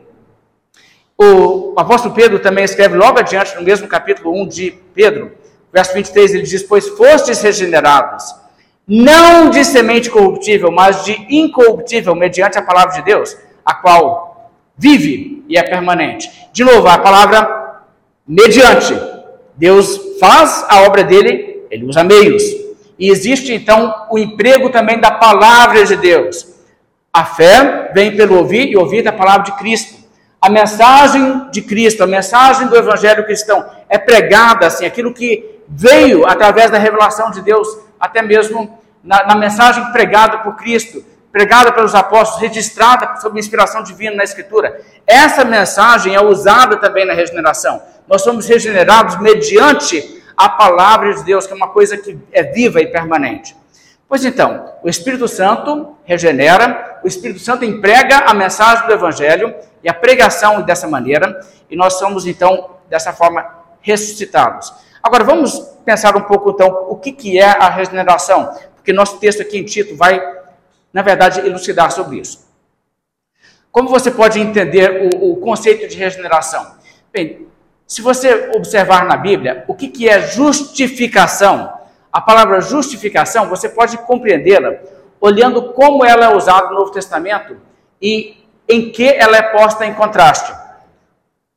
O 1.16 1.74
apóstolo 1.76 2.14
Pedro 2.14 2.38
também 2.38 2.64
escreve 2.64 2.96
logo 2.96 3.18
adiante, 3.18 3.54
no 3.54 3.60
mesmo 3.60 3.86
capítulo 3.86 4.32
1 4.40 4.48
de 4.48 4.70
Pedro, 4.94 5.32
verso 5.70 5.92
23, 5.92 6.32
ele 6.34 6.44
diz: 6.44 6.62
Pois 6.62 6.88
fostes 6.88 7.42
regenerados, 7.42 8.34
não 8.88 9.50
de 9.50 9.62
semente 9.62 10.08
corruptível, 10.08 10.70
mas 10.72 11.04
de 11.04 11.12
incorruptível, 11.28 12.14
mediante 12.14 12.58
a 12.58 12.62
palavra 12.62 12.94
de 12.94 13.02
Deus, 13.02 13.36
a 13.62 13.74
qual 13.74 14.50
vive 14.74 15.44
e 15.46 15.58
é 15.58 15.62
permanente. 15.62 16.30
De 16.50 16.64
novo, 16.64 16.88
a 16.88 16.96
palavra 16.96 17.82
mediante. 18.26 18.98
Deus 19.54 20.00
faz 20.18 20.64
a 20.66 20.84
obra 20.84 21.04
dele, 21.04 21.66
ele 21.70 21.84
usa 21.84 22.02
meios. 22.02 22.42
E 23.02 23.10
existe 23.10 23.52
então 23.52 24.06
o 24.12 24.16
emprego 24.16 24.70
também 24.70 25.00
da 25.00 25.10
palavra 25.10 25.84
de 25.84 25.96
Deus. 25.96 26.46
A 27.12 27.24
fé 27.24 27.90
vem 27.92 28.14
pelo 28.14 28.36
ouvir 28.36 28.68
e 28.68 28.76
ouvir 28.76 29.02
da 29.02 29.10
palavra 29.10 29.42
de 29.42 29.58
Cristo. 29.58 30.04
A 30.40 30.48
mensagem 30.48 31.50
de 31.50 31.62
Cristo, 31.62 32.04
a 32.04 32.06
mensagem 32.06 32.68
do 32.68 32.76
Evangelho 32.76 33.24
cristão 33.24 33.68
é 33.88 33.98
pregada 33.98 34.68
assim, 34.68 34.86
aquilo 34.86 35.12
que 35.12 35.64
veio 35.68 36.24
através 36.28 36.70
da 36.70 36.78
revelação 36.78 37.32
de 37.32 37.42
Deus, 37.42 37.66
até 37.98 38.22
mesmo 38.22 38.78
na, 39.02 39.26
na 39.26 39.34
mensagem 39.34 39.84
pregada 39.90 40.38
por 40.38 40.54
Cristo, 40.54 41.04
pregada 41.32 41.72
pelos 41.72 41.96
apóstolos, 41.96 42.40
registrada 42.40 43.16
sob 43.16 43.36
inspiração 43.36 43.82
divina 43.82 44.14
na 44.14 44.22
Escritura. 44.22 44.80
Essa 45.04 45.44
mensagem 45.44 46.14
é 46.14 46.22
usada 46.22 46.76
também 46.76 47.04
na 47.04 47.14
regeneração. 47.14 47.82
Nós 48.06 48.22
somos 48.22 48.46
regenerados 48.46 49.20
mediante 49.20 50.21
a 50.36 50.48
palavra 50.48 51.14
de 51.14 51.24
Deus, 51.24 51.46
que 51.46 51.52
é 51.52 51.56
uma 51.56 51.68
coisa 51.68 51.96
que 51.96 52.18
é 52.32 52.42
viva 52.42 52.80
e 52.80 52.86
permanente. 52.86 53.56
Pois 54.08 54.24
então, 54.24 54.72
o 54.82 54.88
Espírito 54.88 55.26
Santo 55.26 55.96
regenera, 56.04 57.00
o 57.02 57.08
Espírito 57.08 57.40
Santo 57.40 57.64
emprega 57.64 58.18
a 58.26 58.34
mensagem 58.34 58.86
do 58.86 58.92
Evangelho 58.92 59.54
e 59.82 59.88
a 59.88 59.94
pregação 59.94 60.62
dessa 60.62 60.86
maneira, 60.86 61.40
e 61.70 61.76
nós 61.76 61.94
somos 61.94 62.26
então, 62.26 62.76
dessa 62.90 63.12
forma, 63.12 63.44
ressuscitados. 63.80 64.72
Agora, 65.02 65.24
vamos 65.24 65.58
pensar 65.84 66.16
um 66.16 66.20
pouco 66.20 66.50
então 66.50 66.86
o 66.88 66.96
que, 66.96 67.10
que 67.10 67.38
é 67.38 67.46
a 67.46 67.68
regeneração, 67.70 68.54
porque 68.74 68.92
nosso 68.92 69.18
texto 69.18 69.40
aqui 69.40 69.58
em 69.58 69.64
Tito 69.64 69.96
vai, 69.96 70.20
na 70.92 71.02
verdade, 71.02 71.40
elucidar 71.40 71.90
sobre 71.90 72.18
isso. 72.18 72.46
Como 73.70 73.88
você 73.88 74.10
pode 74.10 74.38
entender 74.38 75.10
o, 75.14 75.32
o 75.32 75.36
conceito 75.36 75.88
de 75.88 75.96
regeneração? 75.96 76.76
Bem, 77.10 77.48
se 77.92 78.00
você 78.00 78.50
observar 78.56 79.04
na 79.04 79.18
Bíblia, 79.18 79.66
o 79.68 79.74
que, 79.74 79.86
que 79.86 80.08
é 80.08 80.26
justificação? 80.26 81.70
A 82.10 82.22
palavra 82.22 82.58
justificação, 82.58 83.50
você 83.50 83.68
pode 83.68 83.98
compreendê-la 83.98 84.76
olhando 85.20 85.74
como 85.74 86.02
ela 86.02 86.24
é 86.24 86.34
usada 86.34 86.70
no 86.70 86.76
Novo 86.76 86.90
Testamento 86.90 87.54
e 88.00 88.46
em 88.66 88.90
que 88.90 89.06
ela 89.06 89.36
é 89.36 89.42
posta 89.42 89.84
em 89.84 89.92
contraste. 89.92 90.54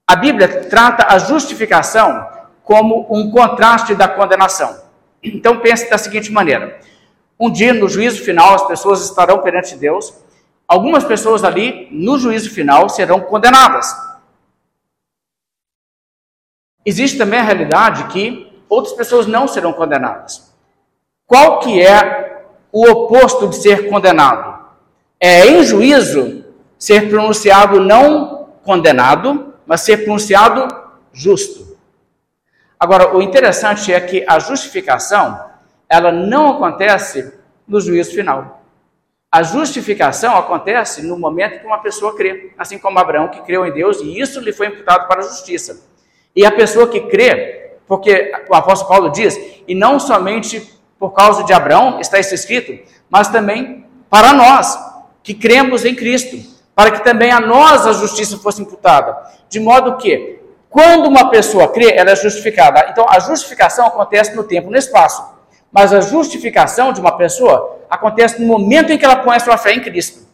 A 0.05 0.17
Bíblia 0.17 0.65
trata 0.65 1.07
a 1.07 1.17
justificação 1.19 2.27
como 2.65 3.07
um 3.09 3.31
contraste 3.31 3.95
da 3.95 4.09
condenação. 4.09 4.77
Então 5.23 5.61
pense 5.61 5.89
da 5.89 5.97
seguinte 5.97 6.33
maneira: 6.33 6.81
um 7.39 7.49
dia 7.49 7.73
no 7.73 7.87
juízo 7.87 8.21
final 8.21 8.55
as 8.55 8.67
pessoas 8.67 9.05
estarão 9.05 9.39
perante 9.39 9.77
Deus, 9.77 10.13
algumas 10.67 11.05
pessoas 11.05 11.45
ali 11.45 11.87
no 11.91 12.19
juízo 12.19 12.49
final 12.49 12.89
serão 12.89 13.21
condenadas. 13.21 13.95
Existe 16.85 17.17
também 17.17 17.39
a 17.39 17.43
realidade 17.43 18.05
que 18.05 18.53
outras 18.69 18.93
pessoas 18.93 19.25
não 19.25 19.47
serão 19.47 19.73
condenadas. 19.73 20.53
Qual 21.25 21.59
que 21.59 21.81
é 21.81 22.45
o 22.71 22.87
oposto 22.87 23.47
de 23.47 23.55
ser 23.55 23.89
condenado? 23.89 24.65
É 25.19 25.47
em 25.47 25.63
juízo 25.63 26.45
ser 26.77 27.09
pronunciado 27.09 27.79
não 27.79 28.49
condenado, 28.63 29.53
mas 29.65 29.81
ser 29.81 30.03
pronunciado 30.03 30.67
justo. 31.11 31.75
Agora, 32.79 33.15
o 33.15 33.21
interessante 33.21 33.91
é 33.91 33.99
que 33.99 34.23
a 34.27 34.37
justificação, 34.37 35.43
ela 35.89 36.11
não 36.11 36.51
acontece 36.51 37.33
no 37.67 37.79
juízo 37.79 38.13
final. 38.13 38.63
A 39.31 39.41
justificação 39.41 40.37
acontece 40.37 41.01
no 41.01 41.17
momento 41.17 41.59
que 41.59 41.65
uma 41.65 41.79
pessoa 41.79 42.15
crê, 42.15 42.53
assim 42.57 42.77
como 42.77 42.99
Abraão 42.99 43.27
que 43.27 43.41
creu 43.41 43.65
em 43.65 43.71
Deus 43.71 43.99
e 43.99 44.19
isso 44.19 44.39
lhe 44.39 44.53
foi 44.53 44.67
imputado 44.67 45.07
para 45.07 45.21
a 45.21 45.23
justiça. 45.23 45.94
E 46.35 46.45
a 46.45 46.51
pessoa 46.51 46.87
que 46.87 47.01
crê, 47.01 47.71
porque 47.87 48.31
o 48.49 48.55
apóstolo 48.55 48.89
Paulo 48.89 49.09
diz, 49.11 49.39
e 49.67 49.73
não 49.73 49.99
somente 49.99 50.73
por 50.99 51.11
causa 51.11 51.43
de 51.43 51.53
Abraão, 51.53 51.99
está 51.99 52.19
isso 52.19 52.33
escrito, 52.33 52.77
mas 53.09 53.27
também 53.27 53.85
para 54.09 54.33
nós, 54.33 54.77
que 55.23 55.33
cremos 55.33 55.85
em 55.85 55.95
Cristo, 55.95 56.37
para 56.75 56.91
que 56.91 57.03
também 57.03 57.31
a 57.31 57.39
nós 57.39 57.87
a 57.87 57.93
justiça 57.93 58.37
fosse 58.37 58.61
imputada. 58.61 59.15
De 59.49 59.59
modo 59.59 59.97
que, 59.97 60.39
quando 60.69 61.07
uma 61.07 61.29
pessoa 61.29 61.67
crê, 61.69 61.93
ela 61.95 62.11
é 62.11 62.15
justificada. 62.15 62.87
Então, 62.89 63.05
a 63.09 63.19
justificação 63.19 63.87
acontece 63.87 64.35
no 64.35 64.43
tempo 64.43 64.69
no 64.69 64.77
espaço. 64.77 65.23
Mas 65.71 65.93
a 65.93 65.99
justificação 65.99 66.93
de 66.93 67.01
uma 67.01 67.17
pessoa 67.17 67.79
acontece 67.89 68.41
no 68.41 68.47
momento 68.47 68.91
em 68.91 68.97
que 68.97 69.05
ela 69.05 69.17
põe 69.17 69.35
a 69.35 69.39
sua 69.39 69.57
fé 69.57 69.73
em 69.73 69.81
Cristo. 69.81 70.25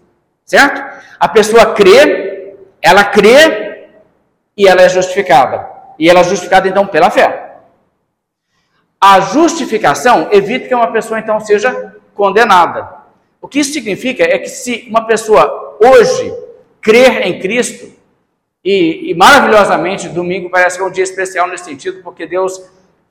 Certo? 0.46 0.84
A 1.20 1.28
pessoa 1.28 1.74
crê, 1.74 2.56
ela 2.82 3.04
crê 3.04 3.88
e 4.58 4.68
ela 4.68 4.82
é 4.82 4.90
justificada. 4.90 5.71
E 5.98 6.10
ela 6.10 6.20
é 6.20 6.24
justificada 6.24 6.68
então 6.68 6.88
pela 6.88 7.10
fé. 7.10 7.58
A 9.00 9.20
justificação 9.20 10.30
evita 10.32 10.68
que 10.68 10.76
uma 10.76 10.92
pessoa 10.92 11.20
então 11.20 11.40
seja 11.40 11.96
condenada. 12.14 13.02
O 13.42 13.48
que 13.48 13.60
isso 13.60 13.74
significa 13.74 14.24
é 14.24 14.38
que 14.38 14.50
se 14.50 14.86
uma 14.90 15.06
pessoa 15.06 15.78
hoje 15.84 16.32
crer 16.80 17.26
em 17.26 17.40
Cristo, 17.40 17.92
e, 18.64 19.10
e, 19.10 19.16
maravilhosamente 19.16 20.08
domingo 20.08 20.48
parece 20.48 20.78
que 20.78 20.84
é 20.84 20.86
um 20.86 20.92
dia 20.92 21.04
especial 21.04 21.48
nesse 21.48 21.66
sentido, 21.66 22.04
porque 22.04 22.28
Deus 22.28 22.62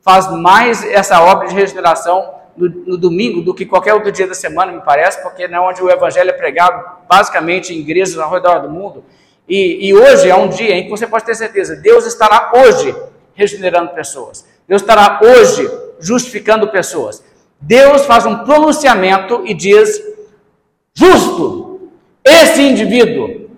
faz 0.00 0.30
mais 0.30 0.84
essa 0.84 1.20
obra 1.20 1.49
de 1.49 1.54
regeneração 1.54 2.34
no, 2.56 2.68
no, 2.68 2.96
domingo 2.96 3.42
do 3.42 3.52
que 3.52 3.66
qualquer 3.66 3.94
outro 3.94 4.12
dia 4.12 4.28
da 4.28 4.34
semana, 4.34 4.70
me 4.70 4.80
parece, 4.80 5.20
porque 5.22 5.42
é 5.42 5.60
onde 5.60 5.82
o 5.82 5.90
evangelho 5.90 6.30
é 6.30 6.32
pregado 6.32 6.84
basicamente 7.08 7.75
em 7.75 7.78
igrejas 7.78 8.16
ao 8.16 8.30
redor 8.30 8.60
do 8.60 8.70
mundo. 8.70 9.04
E, 9.50 9.88
e 9.88 9.92
hoje 9.92 10.30
é 10.30 10.37
um 10.37 10.49
dia 10.49 10.76
em 10.76 10.85
que 10.85 10.90
você 10.90 11.09
pode 11.09 11.25
ter 11.25 11.35
certeza, 11.35 11.75
Deus 11.75 12.07
estará 12.07 12.52
hoje 12.54 12.95
regenerando 13.35 13.90
pessoas. 13.90 14.47
Deus 14.69 14.80
estará 14.80 15.19
hoje 15.21 15.69
justificando 15.99 16.69
pessoas. 16.69 17.25
Deus 17.61 18.07
faz 18.07 18.25
um 18.25 18.45
pronunciamento 18.45 19.42
e 19.45 19.52
diz: 19.52 20.00
justo, 20.95 21.90
esse 22.25 22.62
indivíduo 22.62 23.50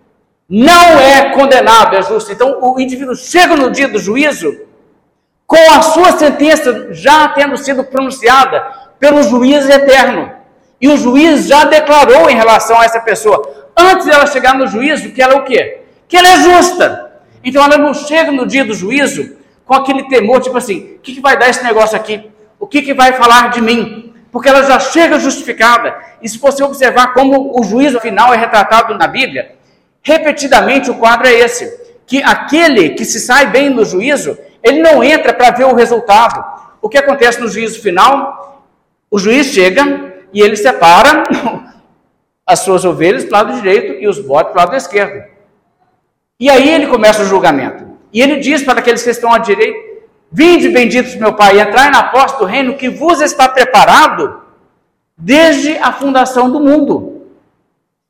não 0.49 0.99
é 0.99 1.35
condenado, 1.35 1.95
é 1.95 2.01
justo. 2.01 2.33
Então 2.33 2.59
o 2.63 2.81
indivíduo 2.81 3.15
chega 3.15 3.55
no 3.55 3.71
dia 3.71 3.87
do 3.87 3.99
juízo 3.99 4.63
com 5.47 5.71
a 5.73 5.83
sua 5.83 6.13
sentença 6.13 6.95
já 6.95 7.29
tendo 7.29 7.59
sido 7.59 7.85
pronunciada 7.85 8.63
pelo 8.99 9.23
juiz 9.23 9.69
eterno. 9.69 10.33
E 10.81 10.89
o 10.89 10.97
juiz 10.97 11.47
já 11.47 11.65
declarou 11.65 12.31
em 12.31 12.35
relação 12.35 12.81
a 12.81 12.87
essa 12.87 13.01
pessoa, 13.01 13.69
antes 13.77 14.07
dela 14.07 14.27
chegar 14.27 14.55
no 14.55 14.67
juízo, 14.67 15.11
que 15.11 15.21
ela 15.21 15.35
é 15.35 15.37
o 15.37 15.45
quê? 15.45 15.82
Que 16.12 16.19
ela 16.19 16.28
é 16.28 16.42
justa. 16.42 17.11
Então 17.42 17.64
ela 17.64 17.78
não 17.78 17.95
chega 17.95 18.31
no 18.31 18.45
dia 18.45 18.66
do 18.66 18.75
juízo 18.75 19.35
com 19.64 19.73
aquele 19.73 20.11
temor, 20.11 20.42
tipo 20.42 20.59
assim, 20.59 20.97
o 20.97 20.99
que, 20.99 21.14
que 21.14 21.23
vai 21.23 21.38
dar 21.38 21.49
esse 21.49 21.64
negócio 21.64 21.97
aqui? 21.97 22.31
O 22.61 22.66
que, 22.66 22.83
que 22.83 22.92
vai 22.92 23.14
falar 23.14 23.49
de 23.49 23.62
mim? 23.62 24.12
Porque 24.31 24.47
ela 24.47 24.62
já 24.62 24.78
chega 24.78 25.19
justificada. 25.19 25.97
E 26.21 26.28
se 26.28 26.37
você 26.37 26.62
observar 26.62 27.14
como 27.14 27.59
o 27.59 27.64
juízo 27.64 27.99
final 27.99 28.35
é 28.35 28.37
retratado 28.37 28.95
na 28.99 29.07
Bíblia, 29.07 29.54
repetidamente 30.02 30.90
o 30.90 30.97
quadro 30.97 31.26
é 31.26 31.33
esse: 31.33 31.81
que 32.07 32.23
aquele 32.23 32.90
que 32.90 33.07
se 33.07 33.19
sai 33.19 33.47
bem 33.47 33.71
no 33.71 33.83
juízo, 33.83 34.37
ele 34.62 34.83
não 34.83 35.02
entra 35.02 35.33
para 35.33 35.50
ver 35.50 35.64
o 35.64 35.75
resultado. 35.75 36.45
O 36.83 36.90
que 36.90 36.99
acontece 36.99 37.40
no 37.40 37.49
juízo 37.49 37.81
final? 37.81 38.66
O 39.11 39.19
juiz 39.19 39.47
chega 39.47 40.12
e 40.31 40.42
ele 40.42 40.57
separa 40.57 41.25
as 42.47 42.59
suas 42.59 42.85
ovelhas 42.85 43.25
para 43.25 43.45
o 43.45 43.47
lado 43.47 43.62
direito 43.62 43.95
e 43.95 44.07
os 44.07 44.19
bodes 44.19 44.52
para 44.52 44.61
o 44.61 44.66
lado 44.66 44.76
esquerdo. 44.76 45.32
E 46.43 46.51
aí 46.51 46.71
ele 46.75 46.89
começa 46.89 47.23
o 47.23 47.25
julgamento. 47.25 47.85
E 48.13 48.21
ele 48.21 48.41
diz 48.41 48.65
para 48.65 48.81
aqueles 48.81 49.01
que 49.01 49.11
estão 49.11 49.33
à 49.33 49.39
direita: 49.39 49.79
Vinde, 50.29 50.71
benditos 50.71 51.15
meu 51.15 51.35
Pai, 51.35 51.61
entrai 51.61 51.89
na 51.89 52.03
porta 52.03 52.39
do 52.39 52.45
reino 52.45 52.77
que 52.77 52.89
vos 52.89 53.21
está 53.21 53.49
preparado 53.49 54.43
desde 55.17 55.79
a 55.79 55.93
fundação 55.93 56.51
do 56.51 56.59
mundo. 56.59 57.29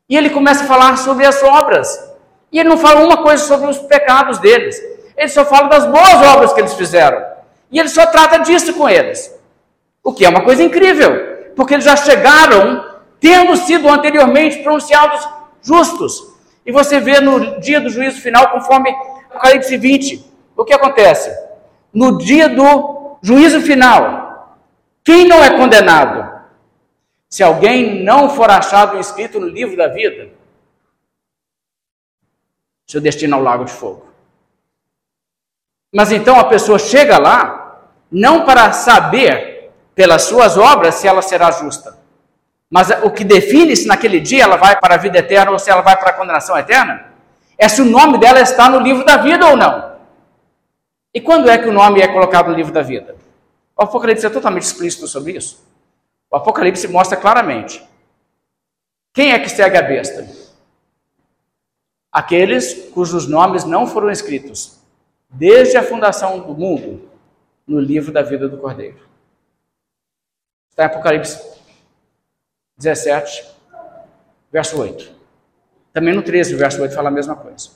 E 0.08 0.16
ele 0.16 0.30
começa 0.30 0.64
a 0.64 0.66
falar 0.66 0.96
sobre 0.96 1.26
as 1.26 1.42
obras. 1.42 2.10
E 2.50 2.58
ele 2.58 2.70
não 2.70 2.78
fala 2.78 3.04
uma 3.04 3.18
coisa 3.18 3.44
sobre 3.44 3.68
os 3.68 3.76
pecados 3.80 4.38
deles. 4.38 4.80
Ele 5.14 5.28
só 5.28 5.44
fala 5.44 5.68
das 5.68 5.84
boas 5.84 6.26
obras 6.34 6.54
que 6.54 6.60
eles 6.60 6.72
fizeram. 6.72 7.22
E 7.70 7.78
ele 7.78 7.90
só 7.90 8.06
trata 8.06 8.38
disso 8.38 8.72
com 8.72 8.88
eles. 8.88 9.30
O 10.02 10.10
que 10.10 10.24
é 10.24 10.28
uma 10.30 10.40
coisa 10.42 10.62
incrível, 10.62 11.52
porque 11.54 11.74
eles 11.74 11.84
já 11.84 11.96
chegaram 11.96 12.82
tendo 13.20 13.54
sido 13.58 13.90
anteriormente 13.90 14.60
pronunciados 14.62 15.28
justos. 15.60 16.31
E 16.64 16.72
você 16.72 17.00
vê 17.00 17.20
no 17.20 17.60
dia 17.60 17.80
do 17.80 17.90
juízo 17.90 18.20
final, 18.20 18.50
conforme 18.50 18.90
Apocalipse 19.30 19.76
20, 19.76 20.24
o 20.56 20.64
que 20.64 20.72
acontece? 20.72 21.30
No 21.92 22.18
dia 22.18 22.48
do 22.48 23.16
juízo 23.22 23.60
final, 23.60 24.58
quem 25.02 25.26
não 25.26 25.42
é 25.42 25.56
condenado? 25.56 26.30
Se 27.28 27.42
alguém 27.42 28.04
não 28.04 28.30
for 28.30 28.50
achado 28.50 28.98
inscrito 28.98 29.40
no 29.40 29.48
livro 29.48 29.76
da 29.76 29.88
vida, 29.88 30.30
seu 32.86 33.00
destino 33.00 33.36
é 33.36 33.38
o 33.38 33.42
lago 33.42 33.64
de 33.64 33.72
fogo. 33.72 34.06
Mas 35.92 36.12
então 36.12 36.38
a 36.38 36.44
pessoa 36.44 36.78
chega 36.78 37.18
lá, 37.18 37.88
não 38.10 38.44
para 38.44 38.72
saber 38.72 39.70
pelas 39.94 40.22
suas 40.22 40.56
obras 40.56 40.96
se 40.96 41.08
ela 41.08 41.22
será 41.22 41.50
justa, 41.50 41.98
mas 42.72 42.88
o 43.04 43.10
que 43.10 43.22
define 43.22 43.76
se 43.76 43.86
naquele 43.86 44.18
dia 44.18 44.44
ela 44.44 44.56
vai 44.56 44.80
para 44.80 44.94
a 44.94 44.96
vida 44.96 45.18
eterna 45.18 45.50
ou 45.50 45.58
se 45.58 45.70
ela 45.70 45.82
vai 45.82 45.94
para 45.94 46.08
a 46.08 46.12
condenação 46.14 46.56
eterna 46.56 47.12
é 47.58 47.68
se 47.68 47.82
o 47.82 47.84
nome 47.84 48.16
dela 48.16 48.40
está 48.40 48.66
no 48.66 48.78
livro 48.80 49.04
da 49.04 49.18
vida 49.18 49.46
ou 49.46 49.54
não. 49.54 49.98
E 51.12 51.20
quando 51.20 51.50
é 51.50 51.58
que 51.58 51.68
o 51.68 51.72
nome 51.72 52.00
é 52.00 52.08
colocado 52.08 52.48
no 52.48 52.54
livro 52.54 52.72
da 52.72 52.80
vida? 52.80 53.14
O 53.76 53.82
Apocalipse 53.82 54.24
é 54.24 54.30
totalmente 54.30 54.62
explícito 54.62 55.06
sobre 55.06 55.32
isso. 55.32 55.62
O 56.30 56.36
Apocalipse 56.36 56.88
mostra 56.88 57.14
claramente 57.14 57.86
quem 59.12 59.32
é 59.32 59.38
que 59.38 59.50
segue 59.50 59.76
a 59.76 59.82
besta. 59.82 60.26
Aqueles 62.10 62.88
cujos 62.88 63.26
nomes 63.26 63.64
não 63.64 63.86
foram 63.86 64.10
escritos 64.10 64.78
desde 65.28 65.76
a 65.76 65.82
fundação 65.82 66.40
do 66.40 66.54
mundo 66.54 67.06
no 67.66 67.78
livro 67.78 68.10
da 68.10 68.22
vida 68.22 68.48
do 68.48 68.56
Cordeiro. 68.56 68.96
Está 70.70 70.84
em 70.84 70.86
Apocalipse 70.86 71.52
17, 72.82 73.46
verso 74.50 74.80
8. 74.80 75.12
Também 75.92 76.12
no 76.12 76.22
13, 76.22 76.56
verso 76.56 76.82
8, 76.82 76.94
fala 76.94 77.08
a 77.08 77.12
mesma 77.12 77.36
coisa. 77.36 77.70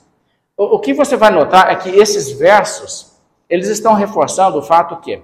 O, 0.57 0.75
o 0.75 0.79
que 0.79 0.93
você 0.93 1.15
vai 1.15 1.31
notar 1.31 1.71
é 1.71 1.75
que 1.75 1.89
esses 1.89 2.31
versos, 2.31 3.17
eles 3.49 3.69
estão 3.69 3.93
reforçando 3.93 4.57
o 4.57 4.61
fato 4.61 4.97
que 4.97 5.21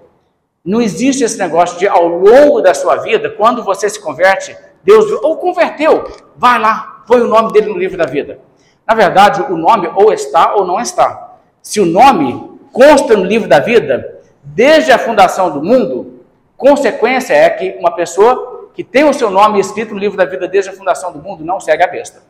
não 0.63 0.81
existe 0.81 1.25
esse 1.25 1.37
negócio 1.37 1.77
de, 1.77 1.87
ao 1.87 2.07
longo 2.07 2.61
da 2.61 2.73
sua 2.73 2.95
vida, 2.97 3.29
quando 3.29 3.63
você 3.63 3.89
se 3.89 3.99
converte, 3.99 4.55
Deus 4.83 5.11
ou 5.21 5.35
converteu, 5.37 6.05
vai 6.37 6.57
lá, 6.57 7.03
põe 7.05 7.19
o 7.19 7.27
nome 7.27 7.51
dele 7.51 7.67
no 7.67 7.77
livro 7.77 7.97
da 7.97 8.05
vida. 8.05 8.39
Na 8.87 8.95
verdade, 8.95 9.41
o 9.51 9.57
nome 9.57 9.91
ou 9.95 10.13
está 10.13 10.55
ou 10.55 10.65
não 10.65 10.79
está. 10.79 11.37
Se 11.61 11.81
o 11.81 11.85
nome 11.85 12.57
consta 12.71 13.17
no 13.17 13.25
livro 13.25 13.49
da 13.49 13.59
vida, 13.59 14.21
desde 14.41 14.91
a 14.91 14.97
fundação 14.97 15.51
do 15.51 15.61
mundo, 15.61 16.21
consequência 16.55 17.33
é 17.33 17.49
que 17.49 17.77
uma 17.79 17.93
pessoa 17.93 18.52
que 18.73 18.83
tem 18.83 19.03
o 19.03 19.13
seu 19.13 19.29
nome 19.29 19.59
escrito 19.59 19.93
no 19.93 19.99
livro 19.99 20.17
da 20.17 20.25
vida 20.25 20.47
desde 20.47 20.71
a 20.71 20.73
fundação 20.73 21.11
do 21.11 21.19
mundo 21.19 21.43
não 21.43 21.59
segue 21.59 21.83
a 21.83 21.87
besta. 21.87 22.23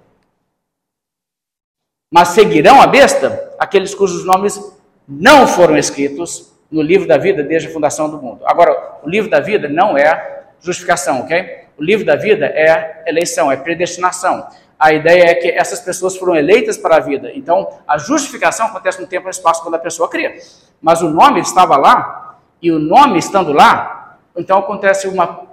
Mas 2.12 2.30
seguirão 2.30 2.82
a 2.82 2.88
besta 2.88 3.52
aqueles 3.58 3.96
cujos 3.96 4.26
nomes 4.26 4.60
não 5.08 5.48
foram 5.48 5.78
escritos 5.78 6.54
no 6.72 6.82
livro 6.82 7.08
da 7.08 7.18
vida 7.18 7.44
desde 7.44 7.70
a 7.70 7.72
fundação 7.72 8.10
do 8.10 8.22
mundo. 8.22 8.42
Agora, 8.46 9.00
o 9.04 9.10
livro 9.10 9.30
da 9.30 9.40
vida 9.40 9.68
não 9.68 9.98
é 9.98 10.44
justificação, 10.60 11.22
ok? 11.22 11.64
O 11.78 11.84
livro 11.84 12.06
da 12.06 12.16
vida 12.16 12.46
é 12.46 13.04
eleição, 13.08 13.52
é 13.52 13.58
predestinação. 13.58 14.48
A 14.78 14.94
ideia 14.94 15.24
é 15.24 15.36
que 15.36 15.50
essas 15.50 15.80
pessoas 15.80 16.18
foram 16.18 16.36
eleitas 16.36 16.78
para 16.78 16.98
a 16.98 17.00
vida. 17.00 17.32
Então, 17.34 17.80
a 17.88 17.98
justificação 17.98 18.68
acontece 18.68 19.02
no 19.02 19.08
tempo 19.08 19.24
e 19.24 19.26
no 19.26 19.32
espaço 19.32 19.62
quando 19.62 19.76
a 19.76 19.80
pessoa 19.80 20.10
crê. 20.10 20.42
Mas 20.82 21.02
o 21.02 21.10
nome 21.10 21.40
estava 21.40 21.78
lá, 21.78 22.24
e 22.64 22.72
o 22.72 22.80
nome 22.80 23.20
estando 23.20 23.52
lá, 23.52 24.18
então 24.38 24.58
acontece 24.58 25.06
uma 25.10 25.53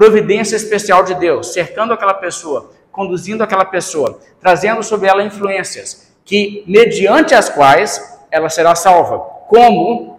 providência 0.00 0.56
especial 0.56 1.02
de 1.02 1.14
Deus, 1.14 1.52
cercando 1.52 1.92
aquela 1.92 2.14
pessoa, 2.14 2.70
conduzindo 2.90 3.44
aquela 3.44 3.66
pessoa, 3.66 4.18
trazendo 4.40 4.82
sobre 4.82 5.06
ela 5.10 5.22
influências 5.22 6.10
que 6.24 6.64
mediante 6.66 7.34
as 7.34 7.50
quais 7.50 8.18
ela 8.30 8.48
será 8.48 8.74
salva, 8.74 9.18
como 9.46 10.18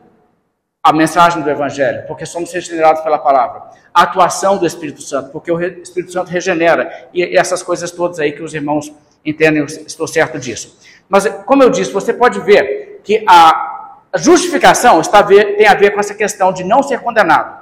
a 0.83 0.93
mensagem 0.93 1.41
do 1.41 1.49
evangelho, 1.49 2.05
porque 2.05 2.27
somos 2.27 2.53
regenerados 2.53 3.01
pela 3.01 3.17
palavra, 3.17 3.71
a 3.91 4.03
atuação 4.03 4.55
do 4.55 4.67
Espírito 4.67 5.01
Santo, 5.01 5.31
porque 5.31 5.51
o 5.51 5.59
Espírito 5.59 6.11
Santo 6.11 6.29
regenera 6.29 7.09
e 7.11 7.35
essas 7.35 7.63
coisas 7.63 7.89
todas 7.89 8.19
aí 8.19 8.33
que 8.33 8.43
os 8.43 8.53
irmãos 8.53 8.93
entendem, 9.25 9.63
estou 9.63 10.05
certo 10.07 10.37
disso. 10.37 10.77
Mas 11.09 11.27
como 11.47 11.63
eu 11.63 11.71
disse, 11.71 11.91
você 11.91 12.13
pode 12.13 12.39
ver 12.41 13.01
que 13.03 13.23
a 13.27 13.97
justificação 14.13 15.01
está 15.01 15.19
a 15.19 15.23
ver, 15.23 15.57
tem 15.57 15.65
a 15.65 15.73
ver 15.73 15.89
com 15.89 15.99
essa 15.99 16.13
questão 16.13 16.53
de 16.53 16.63
não 16.63 16.83
ser 16.83 16.99
condenado. 16.99 17.60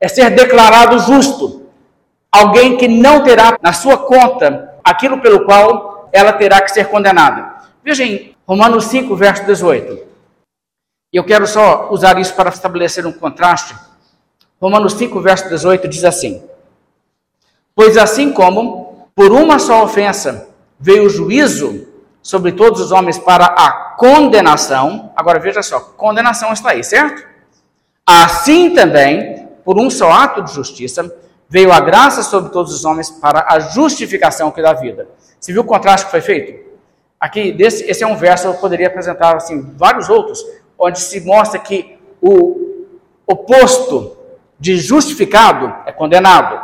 É 0.00 0.08
ser 0.08 0.30
declarado 0.30 0.98
justo. 1.00 1.66
Alguém 2.32 2.76
que 2.76 2.88
não 2.88 3.22
terá 3.22 3.58
na 3.60 3.72
sua 3.72 3.98
conta 3.98 4.74
aquilo 4.82 5.20
pelo 5.20 5.44
qual 5.44 6.08
ela 6.12 6.32
terá 6.32 6.60
que 6.62 6.70
ser 6.70 6.88
condenada. 6.88 7.60
Veja 7.84 8.04
em 8.04 8.34
Romanos 8.46 8.84
5, 8.86 9.14
verso 9.14 9.44
18. 9.44 10.10
E 11.12 11.16
eu 11.16 11.24
quero 11.24 11.46
só 11.46 11.88
usar 11.90 12.18
isso 12.18 12.34
para 12.34 12.50
estabelecer 12.50 13.06
um 13.06 13.12
contraste. 13.12 13.74
Romanos 14.60 14.94
5, 14.94 15.20
verso 15.20 15.48
18 15.48 15.88
diz 15.88 16.04
assim: 16.04 16.42
Pois 17.74 17.96
assim 17.96 18.32
como 18.32 19.08
por 19.14 19.32
uma 19.32 19.58
só 19.58 19.82
ofensa 19.82 20.48
veio 20.78 21.04
o 21.04 21.10
juízo 21.10 21.86
sobre 22.22 22.52
todos 22.52 22.80
os 22.80 22.92
homens 22.92 23.18
para 23.18 23.46
a 23.46 23.94
condenação, 23.96 25.12
agora 25.16 25.38
veja 25.38 25.62
só, 25.62 25.80
condenação 25.80 26.52
está 26.52 26.70
aí, 26.70 26.84
certo? 26.84 27.26
Assim 28.06 28.74
também, 28.74 29.39
por 29.70 29.78
um 29.78 29.88
só 29.88 30.10
ato 30.10 30.42
de 30.42 30.52
justiça, 30.52 31.14
veio 31.48 31.70
a 31.70 31.78
graça 31.78 32.24
sobre 32.24 32.50
todos 32.50 32.74
os 32.74 32.84
homens 32.84 33.08
para 33.08 33.46
a 33.48 33.60
justificação 33.60 34.50
que 34.50 34.60
dá 34.60 34.72
vida. 34.72 35.06
Você 35.38 35.52
viu 35.52 35.62
o 35.62 35.64
contraste 35.64 36.06
que 36.06 36.10
foi 36.10 36.20
feito? 36.20 36.68
Aqui, 37.20 37.52
desse, 37.52 37.88
esse 37.88 38.02
é 38.02 38.06
um 38.08 38.16
verso, 38.16 38.48
eu 38.48 38.54
poderia 38.54 38.88
apresentar 38.88 39.36
assim, 39.36 39.70
vários 39.76 40.08
outros, 40.08 40.44
onde 40.76 40.98
se 40.98 41.20
mostra 41.20 41.60
que 41.60 41.96
o 42.20 42.84
oposto 43.24 44.16
de 44.58 44.76
justificado 44.76 45.72
é 45.86 45.92
condenado, 45.92 46.60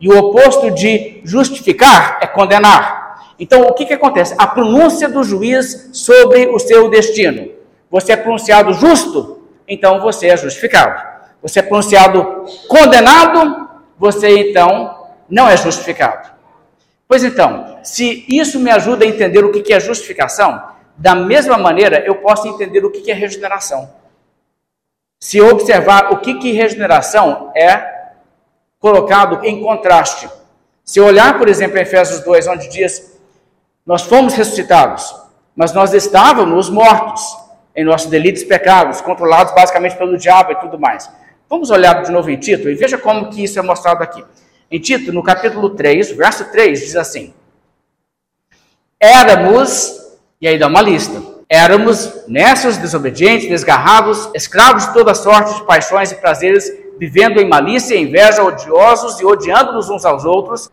e 0.00 0.08
o 0.08 0.18
oposto 0.18 0.68
de 0.72 1.20
justificar 1.22 2.18
é 2.20 2.26
condenar. 2.26 3.34
Então, 3.38 3.68
o 3.68 3.72
que, 3.72 3.86
que 3.86 3.94
acontece? 3.94 4.34
A 4.36 4.48
pronúncia 4.48 5.08
do 5.08 5.22
juiz 5.22 5.90
sobre 5.92 6.48
o 6.48 6.58
seu 6.58 6.90
destino. 6.90 7.52
Você 7.88 8.14
é 8.14 8.16
pronunciado 8.16 8.72
justo, 8.72 9.46
então 9.68 10.00
você 10.00 10.26
é 10.26 10.36
justificado. 10.36 11.07
Você 11.42 11.60
é 11.60 11.62
pronunciado 11.62 12.44
condenado, 12.68 13.68
você 13.98 14.50
então 14.50 15.06
não 15.28 15.48
é 15.48 15.56
justificado. 15.56 16.30
Pois 17.06 17.24
então, 17.24 17.78
se 17.82 18.24
isso 18.28 18.60
me 18.60 18.70
ajuda 18.70 19.04
a 19.04 19.08
entender 19.08 19.44
o 19.44 19.50
que 19.50 19.72
é 19.72 19.80
justificação, 19.80 20.62
da 20.96 21.14
mesma 21.14 21.56
maneira, 21.56 22.00
eu 22.04 22.16
posso 22.16 22.48
entender 22.48 22.84
o 22.84 22.90
que 22.90 23.10
é 23.10 23.14
regeneração. 23.14 23.90
Se 25.20 25.40
observar 25.40 26.12
o 26.12 26.18
que, 26.18 26.34
que 26.34 26.52
regeneração 26.52 27.52
é 27.56 27.98
colocado 28.78 29.44
em 29.44 29.62
contraste. 29.62 30.28
Se 30.84 31.00
olhar, 31.00 31.38
por 31.38 31.48
exemplo, 31.48 31.78
em 31.78 31.82
Efésios 31.82 32.20
2, 32.20 32.46
onde 32.48 32.68
diz: 32.68 33.18
Nós 33.86 34.02
fomos 34.02 34.34
ressuscitados, 34.34 35.14
mas 35.54 35.72
nós 35.72 35.92
estávamos 35.92 36.68
mortos 36.68 37.22
em 37.74 37.84
nossos 37.84 38.10
delitos 38.10 38.42
e 38.42 38.46
pecados, 38.46 39.00
controlados 39.00 39.54
basicamente 39.54 39.96
pelo 39.96 40.16
diabo 40.16 40.52
e 40.52 40.56
tudo 40.56 40.78
mais. 40.78 41.10
Vamos 41.48 41.70
olhar 41.70 42.02
de 42.02 42.12
novo 42.12 42.30
em 42.30 42.36
Tito 42.36 42.68
e 42.68 42.74
veja 42.74 42.98
como 42.98 43.30
que 43.30 43.42
isso 43.42 43.58
é 43.58 43.62
mostrado 43.62 44.02
aqui. 44.02 44.22
Em 44.70 44.78
Tito, 44.78 45.12
no 45.12 45.22
capítulo 45.22 45.70
3, 45.70 46.12
verso 46.12 46.44
3, 46.50 46.80
diz 46.80 46.96
assim: 46.96 47.32
Éramos 49.00 49.98
e 50.40 50.46
aí 50.46 50.58
dá 50.58 50.66
uma 50.66 50.82
lista. 50.82 51.20
Éramos 51.48 52.26
nécios, 52.28 52.76
desobedientes, 52.76 53.48
desgarrados, 53.48 54.28
escravos 54.34 54.86
de 54.86 54.92
toda 54.92 55.14
sorte 55.14 55.54
de 55.54 55.64
paixões 55.64 56.12
e 56.12 56.16
prazeres, 56.16 56.70
vivendo 56.98 57.40
em 57.40 57.48
malícia 57.48 57.94
e 57.94 58.02
inveja, 58.02 58.44
odiosos 58.44 59.18
e 59.18 59.24
odiando-nos 59.24 59.88
uns 59.88 60.04
aos 60.04 60.24
outros. 60.24 60.70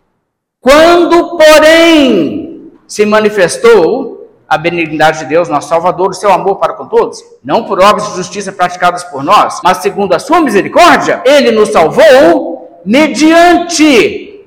Quando, 0.59 1.37
porém, 1.37 2.71
se 2.85 3.05
manifestou 3.05 4.14
a 4.47 4.57
benignidade 4.57 5.19
de 5.19 5.25
Deus, 5.25 5.49
nosso 5.49 5.69
Salvador, 5.69 6.09
o 6.09 6.13
seu 6.13 6.31
amor 6.31 6.57
para 6.57 6.73
com 6.73 6.87
todos, 6.87 7.23
não 7.43 7.65
por 7.65 7.79
obras 7.79 8.07
de 8.09 8.15
justiça 8.15 8.51
praticadas 8.51 9.03
por 9.03 9.23
nós, 9.23 9.59
mas 9.63 9.77
segundo 9.77 10.13
a 10.13 10.19
sua 10.19 10.41
misericórdia, 10.41 11.21
ele 11.25 11.51
nos 11.51 11.69
salvou 11.69 12.81
mediante 12.85 14.45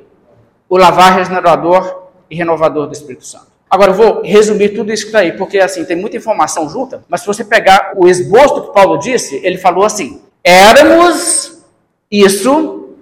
o 0.69 0.77
lavar 0.77 1.17
regenerador 1.17 2.05
e 2.31 2.37
renovador 2.37 2.87
do 2.87 2.93
Espírito 2.93 3.27
Santo. 3.27 3.49
Agora 3.71 3.91
eu 3.91 3.95
vou 3.95 4.23
resumir 4.23 4.71
tudo 4.71 4.93
isso 4.93 5.03
que 5.03 5.09
está 5.09 5.19
aí, 5.19 5.33
porque 5.33 5.59
assim, 5.59 5.85
tem 5.85 5.97
muita 5.97 6.17
informação 6.17 6.69
junta, 6.71 7.05
mas 7.09 7.21
se 7.21 7.27
você 7.27 7.45
pegar 7.45 7.93
o 7.97 8.09
esboço 8.09 8.63
que 8.63 8.73
Paulo 8.73 8.99
disse, 8.99 9.41
ele 9.45 9.59
falou 9.59 9.85
assim: 9.85 10.23
éramos 10.43 11.63
isso, 12.11 12.95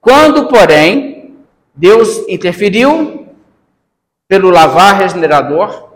quando, 0.00 0.48
porém, 0.48 1.34
Deus 1.74 2.22
interferiu 2.28 3.26
pelo 4.28 4.50
lavar 4.50 4.98
regenerador. 4.98 5.93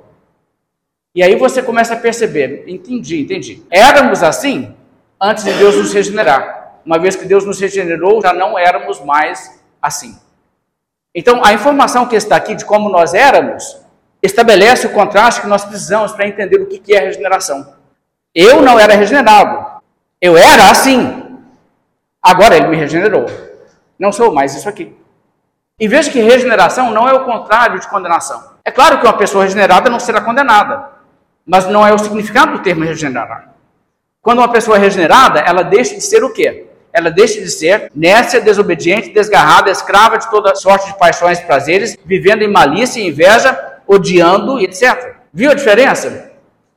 E 1.19 1.23
aí 1.25 1.35
você 1.35 1.61
começa 1.61 1.95
a 1.95 1.97
perceber, 1.97 2.63
entendi, 2.69 3.23
entendi. 3.23 3.61
Éramos 3.73 4.23
assim 4.23 4.73
antes 5.21 5.43
de 5.43 5.53
Deus 5.55 5.75
nos 5.75 5.93
regenerar. 5.93 6.79
Uma 6.87 6.97
vez 6.97 7.17
que 7.17 7.25
Deus 7.25 7.45
nos 7.45 7.59
regenerou, 7.59 8.23
já 8.23 8.33
não 8.33 8.57
éramos 8.57 9.01
mais 9.01 9.61
assim. 9.83 10.17
Então, 11.13 11.45
a 11.45 11.53
informação 11.53 12.07
que 12.07 12.15
está 12.15 12.37
aqui 12.37 12.55
de 12.55 12.65
como 12.65 12.89
nós 12.89 13.15
éramos 13.15 13.81
estabelece 14.23 14.87
o 14.87 14.93
contraste 14.93 15.41
que 15.41 15.49
nós 15.49 15.65
precisamos 15.65 16.13
para 16.13 16.29
entender 16.29 16.61
o 16.61 16.67
que 16.67 16.95
é 16.95 17.01
regeneração. 17.01 17.75
Eu 18.33 18.63
não 18.63 18.79
era 18.79 18.95
regenerado. 18.95 19.83
Eu 20.21 20.37
era 20.37 20.71
assim. 20.71 21.37
Agora 22.23 22.57
ele 22.57 22.69
me 22.69 22.77
regenerou. 22.77 23.27
Não 23.99 24.13
sou 24.13 24.33
mais 24.33 24.55
isso 24.55 24.69
aqui. 24.69 24.97
E 25.81 25.89
veja 25.89 26.13
que 26.13 26.21
regeneração 26.21 26.93
não 26.93 27.09
é 27.09 27.13
o 27.13 27.25
contrário 27.25 27.81
de 27.81 27.89
condenação. 27.89 28.53
É 28.65 28.71
claro 28.71 29.01
que 29.01 29.05
uma 29.05 29.17
pessoa 29.17 29.43
regenerada 29.43 29.91
não 29.91 29.99
será 29.99 30.21
condenada, 30.21 30.98
mas 31.49 31.67
não 31.67 31.85
é 31.85 31.93
o 31.95 31.99
significado 31.99 32.53
do 32.53 32.63
termo 32.63 32.85
regenerar. 32.85 33.55
Quando 34.21 34.41
uma 34.41 34.53
pessoa 34.53 34.77
é 34.77 34.81
regenerada, 34.81 35.41
ela 35.41 35.63
deixa 35.63 35.95
de 35.95 36.03
ser 36.03 36.23
o 36.23 36.31
quê? 36.31 36.67
Ela 36.93 37.11
deixa 37.11 37.41
de 37.41 37.49
ser 37.51 37.91
nécia, 37.95 38.41
desobediente, 38.41 39.11
desgarrada, 39.11 39.71
escrava 39.71 40.19
de 40.19 40.31
toda 40.31 40.55
sorte 40.55 40.89
de 40.89 40.99
paixões 40.99 41.39
e 41.39 41.45
prazeres, 41.45 41.97
vivendo 42.05 42.43
em 42.43 42.49
malícia 42.49 43.01
e 43.01 43.09
inveja, 43.09 43.59
odiando 43.87 44.61
e 44.61 44.65
etc. 44.65 45.17
Viu 45.33 45.51
a 45.51 45.55
diferença? 45.55 46.31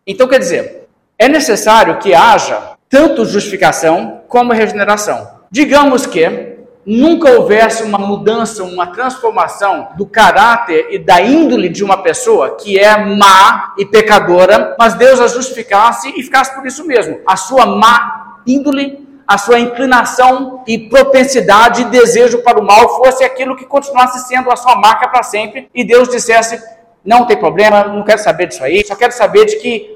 Então, 0.08 0.28
quer 0.28 0.40
dizer, 0.40 0.88
é 1.20 1.28
necessário 1.28 1.98
que 1.98 2.14
haja 2.14 2.72
tanto 2.90 3.26
justificação 3.26 4.22
como 4.28 4.54
regeneração. 4.54 5.40
Digamos 5.52 6.06
que 6.06 6.51
nunca 6.92 7.32
houvesse 7.32 7.84
uma 7.84 7.98
mudança, 7.98 8.66
uma 8.66 8.88
transformação 8.88 9.90
do 9.96 10.06
caráter 10.06 10.88
e 10.92 11.00
da 11.00 11.22
índole 11.22 11.70
de 11.70 11.86
uma 11.86 12.04
pessoa 12.04 12.58
que 12.58 12.78
é 12.78 12.98
má 12.98 13.74
e 13.78 13.86
pecadora, 13.86 14.76
mas 14.78 14.96
Deus 14.96 15.22
a 15.22 15.28
justificasse 15.28 16.12
e 16.18 16.22
ficasse 16.22 16.54
por 16.54 16.66
isso 16.68 16.86
mesmo. 16.86 17.22
A 17.26 17.38
sua 17.38 17.66
má 17.66 18.42
índole, 18.46 19.08
a 19.26 19.38
sua 19.38 19.58
inclinação 19.58 20.64
e 20.68 20.78
propensidade 20.90 21.84
e 21.84 21.86
desejo 21.86 22.44
para 22.44 22.60
o 22.60 22.66
mal 22.66 22.98
fosse 22.98 23.24
aquilo 23.24 23.56
que 23.56 23.66
continuasse 23.66 24.28
sendo 24.28 24.52
a 24.52 24.58
sua 24.58 24.76
marca 24.76 25.08
para 25.08 25.24
sempre 25.24 25.70
e 25.74 25.86
Deus 25.86 26.10
dissesse: 26.10 26.62
não 27.06 27.26
tem 27.26 27.38
problema, 27.38 27.86
não 27.86 28.04
quero 28.04 28.20
saber 28.20 28.48
disso 28.48 28.64
aí, 28.66 28.86
só 28.86 28.96
quero 28.96 29.14
saber 29.14 29.46
de 29.46 29.56
que 29.58 29.91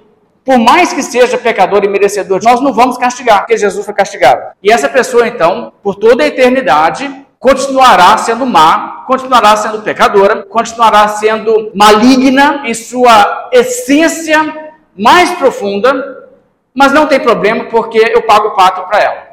por 0.46 0.60
mais 0.60 0.94
que 0.94 1.02
seja 1.02 1.40
pecador 1.40 1.84
e 1.84 1.88
merecedor, 1.88 2.40
nós 2.44 2.62
não 2.62 2.72
vamos 2.72 3.00
castigar, 3.00 3.40
porque 3.40 3.58
Jesus 3.58 3.84
foi 3.84 3.96
castigado. 3.96 4.44
E 4.62 4.72
essa 4.72 4.88
pessoa, 4.88 5.28
então, 5.28 5.74
por 5.82 5.96
toda 5.96 6.24
a 6.24 6.28
eternidade, 6.28 7.26
continuará 7.40 8.16
sendo 8.20 8.46
má, 8.46 9.04
continuará 9.08 9.58
sendo 9.58 9.82
pecadora, 9.82 10.44
continuará 10.44 11.08
sendo 11.08 11.72
maligna 11.74 12.62
em 12.64 12.76
sua 12.76 13.50
essência 13.52 14.72
mais 14.96 15.32
profunda, 15.32 16.30
mas 16.76 16.92
não 16.92 17.08
tem 17.08 17.20
problema, 17.20 17.66
porque 17.66 17.98
eu 17.98 18.22
pago 18.22 18.50
o 18.50 18.56
pato 18.56 18.84
para 18.84 19.00
ela. 19.02 19.25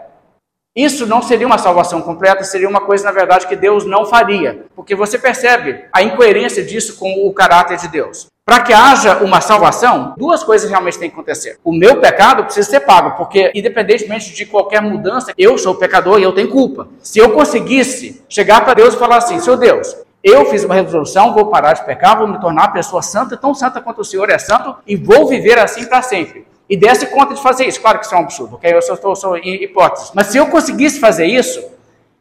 Isso 0.75 1.07
não 1.07 1.21
seria 1.21 1.47
uma 1.47 1.59
salvação 1.59 2.01
completa, 2.01 2.45
seria 2.45 2.67
uma 2.67 2.81
coisa, 2.81 3.05
na 3.05 3.13
verdade, 3.13 3.47
que 3.47 3.55
Deus 3.55 3.85
não 3.85 4.07
faria, 4.07 4.65
porque 4.75 4.95
você 4.95 5.19
percebe 5.19 5.85
a 5.93 6.03
incoerência 6.03 6.65
disso 6.65 6.97
com 6.97 7.27
o 7.27 7.33
caráter 7.35 7.77
de 7.77 7.89
Deus. 7.89 8.27
Para 8.45 8.61
que 8.63 8.73
haja 8.73 9.19
uma 9.19 9.43
salvação, 9.43 10.15
duas 10.17 10.43
coisas 10.43 10.71
realmente 10.71 10.99
têm 10.99 11.11
que 11.11 11.15
acontecer. 11.15 11.59
O 11.63 11.73
meu 11.73 12.01
pecado 12.01 12.45
precisa 12.45 12.69
ser 12.69 12.81
pago, 12.81 13.19
porque 13.19 13.53
independentemente 13.55 14.33
de 14.33 14.47
qualquer 14.47 14.81
mudança, 14.81 15.35
eu 15.37 15.59
sou 15.59 15.75
pecador 15.75 16.19
e 16.19 16.23
eu 16.23 16.35
tenho 16.35 16.49
culpa. 16.49 16.89
Se 17.01 17.19
eu 17.19 17.33
conseguisse 17.33 18.25
chegar 18.27 18.65
para 18.65 18.75
Deus 18.75 18.95
e 18.95 18.99
falar 18.99 19.19
assim: 19.19 19.39
Seu 19.41 19.59
Deus, 19.59 19.95
eu 20.25 20.47
fiz 20.47 20.65
uma 20.65 20.75
resolução, 20.75 21.35
vou 21.35 21.51
parar 21.51 21.75
de 21.75 21.85
pecar, 21.85 22.19
vou 22.19 22.27
me 22.27 22.41
tornar 22.41 22.63
uma 22.63 22.73
pessoa 22.73 23.03
santa, 23.03 23.37
tão 23.37 23.55
santa 23.55 23.81
quanto 23.81 24.01
o 24.01 24.05
Senhor 24.05 24.29
é 24.31 24.39
santo, 24.39 24.75
e 24.87 24.97
vou 24.97 25.29
viver 25.29 25.59
assim 25.59 25.85
para 25.85 26.01
sempre. 26.01 26.47
E 26.73 26.77
desse 26.77 27.05
conta 27.09 27.35
de 27.35 27.43
fazer 27.43 27.67
isso. 27.67 27.83
Claro 27.83 27.99
que 27.99 28.07
isso 28.07 28.15
é 28.15 28.19
um 28.19 28.23
absurdo, 28.23 28.55
ok? 28.55 28.73
Eu 28.73 28.81
só 28.81 28.95
estou 28.95 29.37
em 29.37 29.63
hipótese. 29.63 30.11
Mas 30.15 30.29
se 30.29 30.39
eu 30.39 30.47
conseguisse 30.47 30.99
fazer 30.99 31.27
isso, 31.27 31.63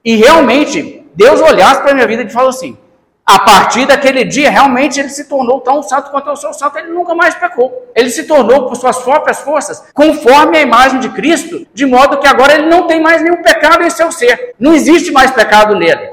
e 0.04 0.18
realmente 0.18 1.06
Deus 1.16 1.40
olhasse 1.40 1.82
para 1.82 1.92
a 1.92 1.94
minha 1.94 2.06
vida 2.06 2.24
e 2.24 2.30
falou 2.30 2.50
assim: 2.50 2.78
a 3.26 3.40
partir 3.40 3.86
daquele 3.86 4.26
dia, 4.26 4.52
realmente 4.52 5.00
ele 5.00 5.08
se 5.08 5.24
tornou 5.30 5.62
tão 5.62 5.82
santo 5.82 6.12
quanto 6.12 6.28
eu 6.28 6.36
sou 6.36 6.54
santo, 6.54 6.78
ele 6.78 6.90
nunca 6.90 7.16
mais 7.16 7.34
pecou. 7.34 7.94
Ele 7.96 8.10
se 8.10 8.26
tornou, 8.26 8.68
por 8.68 8.76
suas 8.76 8.98
próprias 8.98 9.40
forças, 9.40 9.86
conforme 9.94 10.58
a 10.58 10.62
imagem 10.62 11.00
de 11.00 11.08
Cristo, 11.12 11.66
de 11.74 11.86
modo 11.86 12.20
que 12.20 12.28
agora 12.28 12.54
ele 12.54 12.68
não 12.68 12.88
tem 12.88 13.02
mais 13.02 13.22
nenhum 13.22 13.42
pecado 13.42 13.82
em 13.86 13.90
seu 13.90 14.12
ser. 14.12 14.54
Não 14.60 14.74
existe 14.74 15.14
mais 15.14 15.32
pecado 15.32 15.76
nele. 15.76 16.12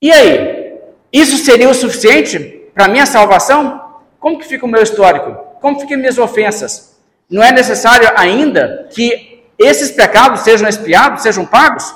E 0.00 0.10
aí? 0.10 0.78
Isso 1.12 1.36
seria 1.36 1.68
o 1.68 1.74
suficiente 1.74 2.70
para 2.72 2.88
minha 2.88 3.04
salvação? 3.04 3.98
Como 4.18 4.38
que 4.38 4.46
fica 4.46 4.64
o 4.64 4.68
meu 4.68 4.82
histórico? 4.82 5.36
Como 5.60 5.78
ficam 5.78 5.98
minhas 5.98 6.16
ofensas? 6.16 6.89
Não 7.30 7.42
é 7.42 7.52
necessário 7.52 8.10
ainda 8.16 8.88
que 8.90 9.44
esses 9.58 9.90
pecados 9.90 10.40
sejam 10.40 10.68
expiados, 10.68 11.22
sejam 11.22 11.46
pagos? 11.46 11.94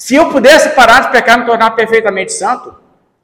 Se 0.00 0.14
eu 0.14 0.30
pudesse 0.30 0.70
parar 0.70 1.00
de 1.00 1.10
pecar 1.10 1.36
e 1.36 1.40
me 1.40 1.46
tornar 1.46 1.72
perfeitamente 1.72 2.32
santo, 2.32 2.74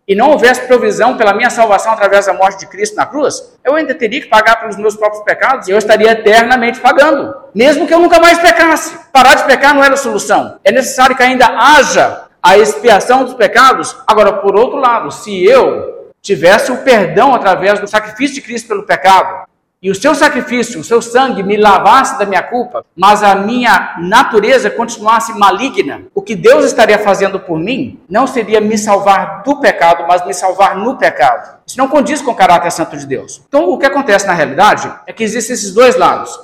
e 0.07 0.15
não 0.15 0.31
houvesse 0.31 0.63
provisão 0.63 1.17
pela 1.17 1.33
minha 1.33 1.49
salvação 1.49 1.93
através 1.93 2.27
da 2.27 2.35
morte 2.35 2.61
de 2.61 2.67
Cristo 2.67 2.97
na 2.97 3.07
cruz, 3.07 3.57
eu 3.65 3.75
ainda 3.75 3.95
teria 3.95 4.21
que 4.21 4.29
pagar 4.29 4.61
pelos 4.61 4.77
meus 4.77 4.97
próprios 4.97 5.25
pecados 5.25 5.67
e 5.67 5.71
eu 5.71 5.79
estaria 5.79 6.13
eternamente 6.13 6.79
pagando, 6.81 7.35
mesmo 7.55 7.87
que 7.87 7.95
eu 7.95 8.01
nunca 8.01 8.21
mais 8.21 8.39
pecasse. 8.39 8.99
Parar 9.13 9.35
de 9.35 9.45
pecar 9.45 9.75
não 9.75 9.83
era 9.83 9.95
a 9.95 9.99
solução. 9.99 10.59
É 10.63 10.71
necessário 10.71 11.17
que 11.17 11.23
ainda 11.23 11.47
haja 11.47 12.25
a 12.43 12.59
expiação 12.59 13.25
dos 13.25 13.35
pecados. 13.35 13.97
Agora, 14.07 14.35
por 14.35 14.57
outro 14.57 14.79
lado, 14.79 15.11
se 15.11 15.45
eu 15.45 16.13
tivesse 16.21 16.71
o 16.71 16.79
perdão 16.79 17.35
através 17.35 17.81
do 17.81 17.89
sacrifício 17.89 18.35
de 18.35 18.43
Cristo 18.43 18.69
pelo 18.69 18.85
pecado, 18.85 19.47
e 19.85 19.91
o 19.91 19.95
seu 19.95 20.15
sacrifício, 20.15 20.81
o 20.81 20.85
seu 20.85 21.03
sangue 21.03 21.43
me 21.43 21.59
lavasse 21.59 22.19
da 22.19 22.25
minha 22.25 22.43
culpa, 22.43 22.87
mas 22.97 23.23
a 23.23 23.35
minha 23.35 23.97
natureza 23.99 24.71
continuasse 24.71 25.39
maligna, 25.39 26.05
o 26.15 26.23
que 26.23 26.35
Deus 26.35 26.65
estaria 26.65 26.99
fazendo 26.99 27.39
por 27.39 27.59
mim 27.59 28.01
não 28.09 28.27
seria 28.27 28.63
me 28.63 28.79
salvar 28.79 29.43
do 29.43 29.61
pecado, 29.61 30.07
mas 30.09 30.25
me 30.25 30.33
salvar 30.33 30.75
no 30.75 30.97
pecado. 30.97 31.59
Isso 31.67 31.77
não 31.77 31.87
condiz 31.87 32.23
com 32.23 32.31
o 32.31 32.35
caráter 32.35 32.71
santo 32.71 32.97
de 32.97 33.07
Deus. 33.07 33.43
Então, 33.47 33.69
o 33.69 33.77
que 33.77 33.85
acontece 33.85 34.27
na 34.27 34.33
realidade 34.33 34.91
é 35.07 35.13
que 35.13 35.23
existem 35.23 35.53
esses 35.53 35.75
dois 35.75 35.97
lados. 35.97 36.35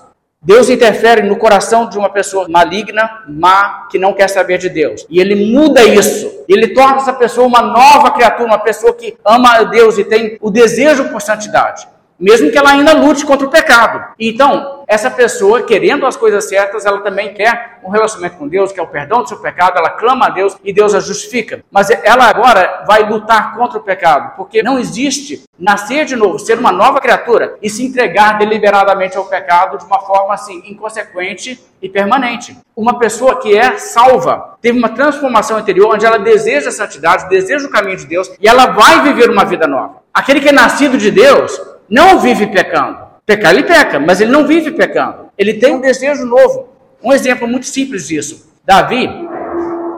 Deus 0.42 0.68
interfere 0.68 1.22
no 1.22 1.37
coração 1.37 1.88
de 1.88 1.96
uma 1.96 2.11
pessoa 2.11 2.46
maligna, 2.46 3.22
má, 3.26 3.87
que 3.90 3.98
não 3.98 4.12
quer 4.12 4.29
saber 4.29 4.59
de 4.59 4.68
Deus. 4.68 5.07
E 5.09 5.18
ele 5.18 5.50
muda 5.50 5.83
isso. 5.83 6.44
Ele 6.46 6.74
torna 6.74 6.98
essa 6.98 7.14
pessoa 7.14 7.46
uma 7.46 7.62
nova 7.62 8.11
criatura, 8.11 8.44
uma 8.44 8.59
pessoa 8.59 8.92
que 8.92 9.16
ama 9.24 9.57
a 9.57 9.62
Deus 9.62 9.96
e 9.96 10.05
tem 10.05 10.37
o 10.42 10.50
desejo 10.50 11.09
por 11.09 11.22
santidade 11.22 11.88
mesmo 12.20 12.50
que 12.50 12.59
ela 12.59 12.70
ainda 12.70 12.92
lute 12.92 13.24
contra 13.24 13.46
o 13.46 13.50
pecado. 13.50 14.12
Então, 14.18 14.85
essa 14.87 15.11
pessoa, 15.11 15.62
querendo 15.62 16.04
as 16.04 16.16
coisas 16.16 16.48
certas, 16.48 16.85
ela 16.85 17.00
também 17.00 17.33
quer 17.33 17.78
um 17.83 17.90
relacionamento 17.90 18.37
com 18.37 18.48
Deus, 18.48 18.72
quer 18.72 18.83
o 18.83 18.88
perdão 18.88 19.22
do 19.22 19.28
seu 19.28 19.38
pecado, 19.38 19.78
ela 19.78 19.90
clama 19.90 20.26
a 20.26 20.30
Deus 20.30 20.56
e 20.64 20.72
Deus 20.72 20.94
a 20.94 21.00
justifica. 21.00 21.64
Mas 21.70 21.90
ela 21.90 22.24
agora 22.24 22.85
vai 22.87 23.09
lutar 23.09 23.54
contra 23.54 23.78
o 23.78 23.83
pecado, 23.83 24.35
porque 24.37 24.62
não 24.62 24.78
existe 24.78 25.44
nascer 25.59 26.04
de 26.04 26.16
novo, 26.16 26.38
ser 26.38 26.59
uma 26.59 26.72
nova 26.72 27.00
criatura 27.00 27.56
e 27.62 27.70
se 27.70 27.85
entregar 27.85 28.37
deliberadamente 28.38 29.16
ao 29.16 29.26
pecado 29.26 29.78
de 29.78 29.85
uma 29.85 30.00
forma 30.00 30.35
assim 30.35 30.61
inconsequente 30.66 31.59
e 31.80 31.88
permanente. 31.88 32.59
Uma 32.74 32.98
pessoa 32.98 33.40
que 33.40 33.56
é 33.56 33.78
salva, 33.78 34.56
teve 34.61 34.76
uma 34.76 34.88
transformação 34.88 35.59
interior 35.61 35.94
onde 35.94 36.04
ela 36.04 36.18
deseja 36.18 36.70
a 36.70 36.72
santidade, 36.72 37.28
deseja 37.28 37.66
o 37.66 37.70
caminho 37.70 37.96
de 37.96 38.06
Deus 38.06 38.30
e 38.40 38.48
ela 38.48 38.66
vai 38.66 39.02
viver 39.02 39.30
uma 39.30 39.44
vida 39.44 39.66
nova. 39.66 40.00
Aquele 40.12 40.40
que 40.40 40.48
é 40.48 40.52
nascido 40.52 40.98
de 40.98 41.11
Deus, 41.11 41.61
não 41.90 42.20
vive 42.20 42.46
pecando. 42.46 42.98
Pecar 43.26 43.53
ele 43.53 43.64
peca, 43.64 43.98
mas 43.98 44.20
ele 44.20 44.31
não 44.31 44.46
vive 44.46 44.70
pecando. 44.70 45.31
Ele 45.37 45.55
tem 45.55 45.74
um 45.74 45.81
desejo 45.81 46.24
novo. 46.24 46.68
Um 47.03 47.12
exemplo 47.12 47.48
muito 47.48 47.66
simples 47.66 48.07
disso. 48.07 48.48
Davi, 48.64 49.09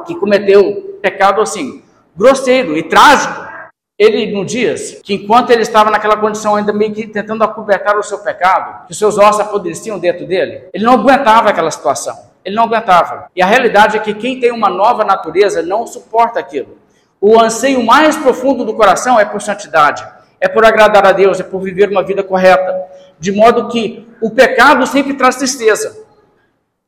que 0.06 0.14
cometeu 0.14 0.98
pecado 1.02 1.40
assim, 1.40 1.82
grosseiro 2.16 2.76
e 2.76 2.82
trágico. 2.82 3.52
Ele, 3.98 4.32
no 4.32 4.44
dias, 4.44 5.00
que 5.04 5.14
enquanto 5.14 5.50
ele 5.50 5.62
estava 5.62 5.90
naquela 5.90 6.16
condição 6.16 6.56
ainda 6.56 6.72
meio 6.72 6.92
que 6.92 7.06
tentando 7.06 7.44
acobertar 7.44 7.96
o 7.98 8.02
seu 8.02 8.18
pecado, 8.18 8.86
que 8.86 8.94
seus 8.94 9.18
ossos 9.18 9.40
apodreciam 9.40 9.98
dentro 9.98 10.26
dele, 10.26 10.64
ele 10.72 10.84
não 10.84 10.94
aguentava 10.94 11.50
aquela 11.50 11.70
situação. 11.70 12.18
Ele 12.44 12.56
não 12.56 12.64
aguentava. 12.64 13.26
E 13.36 13.42
a 13.42 13.46
realidade 13.46 13.96
é 13.96 14.00
que 14.00 14.14
quem 14.14 14.40
tem 14.40 14.50
uma 14.50 14.68
nova 14.68 15.04
natureza 15.04 15.62
não 15.62 15.86
suporta 15.86 16.40
aquilo. 16.40 16.78
O 17.20 17.38
anseio 17.38 17.84
mais 17.84 18.16
profundo 18.16 18.64
do 18.64 18.74
coração 18.74 19.20
é 19.20 19.24
por 19.24 19.40
santidade 19.40 20.04
é 20.42 20.48
por 20.48 20.66
agradar 20.66 21.06
a 21.06 21.12
Deus, 21.12 21.38
é 21.38 21.44
por 21.44 21.60
viver 21.62 21.88
uma 21.88 22.02
vida 22.02 22.22
correta. 22.22 22.82
De 23.18 23.30
modo 23.30 23.68
que 23.68 24.08
o 24.20 24.28
pecado 24.28 24.84
sempre 24.88 25.14
traz 25.14 25.36
tristeza 25.36 26.04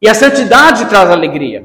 e 0.02 0.08
a 0.08 0.14
santidade 0.14 0.86
traz 0.86 1.08
alegria. 1.08 1.64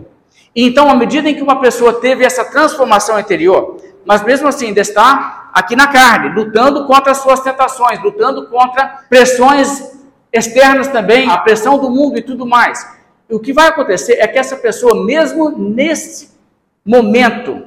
E 0.55 0.63
então, 0.67 0.87
à 0.87 0.95
medida 0.95 1.27
em 1.27 1.33
que 1.33 1.41
uma 1.41 1.59
pessoa 1.59 1.99
teve 1.99 2.23
essa 2.23 2.45
transformação 2.45 3.19
interior, 3.19 3.77
mas 4.05 4.23
mesmo 4.23 4.47
assim 4.47 4.67
ainda 4.67 4.81
está 4.81 5.49
aqui 5.51 5.75
na 5.75 5.87
carne, 5.87 6.29
lutando 6.29 6.85
contra 6.85 7.11
as 7.11 7.17
suas 7.17 7.39
tentações, 7.39 8.01
lutando 8.03 8.47
contra 8.47 9.03
pressões 9.09 9.91
externas 10.31 10.87
também, 10.89 11.27
a 11.27 11.39
pressão 11.39 11.79
do 11.79 11.89
mundo 11.89 12.19
e 12.19 12.21
tudo 12.21 12.45
mais. 12.45 12.87
E 13.27 13.33
o 13.33 13.39
que 13.39 13.51
vai 13.51 13.67
acontecer 13.67 14.13
é 14.19 14.27
que 14.27 14.37
essa 14.37 14.55
pessoa, 14.55 15.03
mesmo 15.03 15.49
nesse 15.49 16.37
momento, 16.85 17.63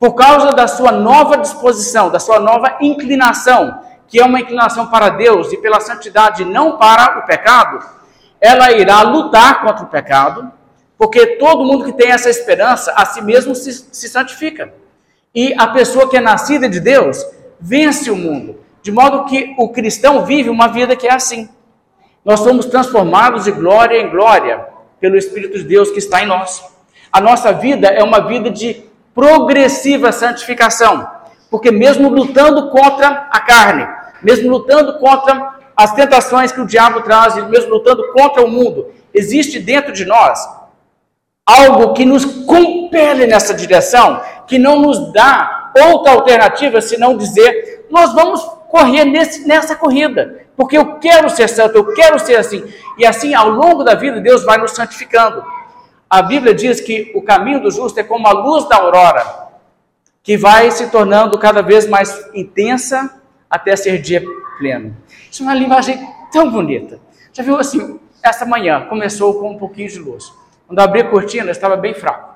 por 0.00 0.14
causa 0.14 0.52
da 0.52 0.66
sua 0.66 0.90
nova 0.90 1.36
disposição, 1.36 2.08
da 2.08 2.18
sua 2.18 2.40
nova 2.40 2.78
inclinação, 2.80 3.82
que 4.08 4.18
é 4.18 4.24
uma 4.24 4.40
inclinação 4.40 4.86
para 4.86 5.10
Deus 5.10 5.52
e 5.52 5.58
pela 5.58 5.78
santidade, 5.78 6.42
não 6.42 6.78
para 6.78 7.18
o 7.18 7.26
pecado, 7.26 7.84
ela 8.40 8.72
irá 8.72 9.02
lutar 9.02 9.60
contra 9.60 9.84
o 9.84 9.88
pecado, 9.88 10.50
porque 10.96 11.36
todo 11.36 11.66
mundo 11.66 11.84
que 11.84 11.92
tem 11.92 12.10
essa 12.10 12.30
esperança, 12.30 12.94
a 12.96 13.04
si 13.04 13.20
mesmo 13.20 13.54
se, 13.54 13.72
se 13.72 14.08
santifica. 14.08 14.72
E 15.34 15.54
a 15.58 15.66
pessoa 15.66 16.08
que 16.08 16.16
é 16.16 16.20
nascida 16.20 16.66
de 16.66 16.80
Deus 16.80 17.22
vence 17.60 18.10
o 18.10 18.16
mundo, 18.16 18.58
de 18.82 18.90
modo 18.90 19.26
que 19.26 19.54
o 19.58 19.68
cristão 19.68 20.24
vive 20.24 20.48
uma 20.48 20.68
vida 20.68 20.96
que 20.96 21.06
é 21.06 21.12
assim. 21.12 21.46
Nós 22.24 22.40
somos 22.40 22.64
transformados 22.64 23.44
de 23.44 23.52
glória 23.52 24.00
em 24.00 24.08
glória 24.08 24.66
pelo 24.98 25.16
Espírito 25.16 25.58
de 25.58 25.64
Deus 25.64 25.90
que 25.90 25.98
está 25.98 26.22
em 26.22 26.26
nós. 26.26 26.64
A 27.12 27.20
nossa 27.20 27.52
vida 27.52 27.88
é 27.88 28.02
uma 28.02 28.20
vida 28.20 28.50
de 28.50 28.89
progressiva 29.20 30.12
santificação. 30.12 31.06
Porque 31.50 31.70
mesmo 31.70 32.08
lutando 32.08 32.70
contra 32.70 33.28
a 33.30 33.40
carne, 33.40 33.86
mesmo 34.22 34.50
lutando 34.50 34.98
contra 34.98 35.58
as 35.76 35.92
tentações 35.92 36.50
que 36.50 36.60
o 36.60 36.66
diabo 36.66 37.02
traz, 37.02 37.34
mesmo 37.48 37.68
lutando 37.74 38.10
contra 38.14 38.42
o 38.42 38.48
mundo, 38.48 38.86
existe 39.12 39.58
dentro 39.58 39.92
de 39.92 40.06
nós 40.06 40.38
algo 41.44 41.92
que 41.92 42.06
nos 42.06 42.24
compele 42.24 43.26
nessa 43.26 43.52
direção, 43.52 44.22
que 44.46 44.58
não 44.58 44.80
nos 44.80 45.12
dá 45.12 45.70
outra 45.76 46.12
alternativa 46.12 46.80
senão 46.80 47.14
dizer: 47.14 47.86
nós 47.90 48.14
vamos 48.14 48.40
correr 48.70 49.04
nesse, 49.04 49.46
nessa 49.46 49.76
corrida. 49.76 50.46
porque 50.56 50.78
eu 50.78 50.98
quero 50.98 51.28
ser 51.28 51.48
santo, 51.48 51.76
eu 51.76 51.92
quero 51.92 52.18
ser 52.18 52.36
assim. 52.36 52.64
E 52.96 53.04
assim, 53.04 53.34
ao 53.34 53.50
longo 53.50 53.84
da 53.84 53.94
vida, 53.94 54.18
Deus 54.18 54.44
vai 54.44 54.56
nos 54.56 54.70
santificando. 54.70 55.44
A 56.10 56.22
Bíblia 56.22 56.52
diz 56.52 56.80
que 56.80 57.12
o 57.14 57.22
caminho 57.22 57.62
do 57.62 57.70
justo 57.70 58.00
é 58.00 58.02
como 58.02 58.26
a 58.26 58.32
luz 58.32 58.68
da 58.68 58.74
aurora, 58.76 59.48
que 60.24 60.36
vai 60.36 60.68
se 60.72 60.90
tornando 60.90 61.38
cada 61.38 61.62
vez 61.62 61.86
mais 61.86 62.28
intensa 62.34 63.22
até 63.48 63.76
ser 63.76 63.98
dia 63.98 64.20
pleno. 64.58 64.96
Isso 65.30 65.44
é 65.44 65.46
uma 65.46 65.54
linguagem 65.54 66.04
tão 66.32 66.50
bonita. 66.50 66.98
Já 67.32 67.44
viu 67.44 67.56
assim, 67.56 68.00
essa 68.20 68.44
manhã 68.44 68.86
começou 68.86 69.38
com 69.38 69.52
um 69.52 69.58
pouquinho 69.58 69.88
de 69.88 70.00
luz. 70.00 70.32
Quando 70.66 70.80
abri 70.80 71.02
a 71.02 71.08
cortina, 71.08 71.52
estava 71.52 71.76
bem 71.76 71.94
fraco. 71.94 72.34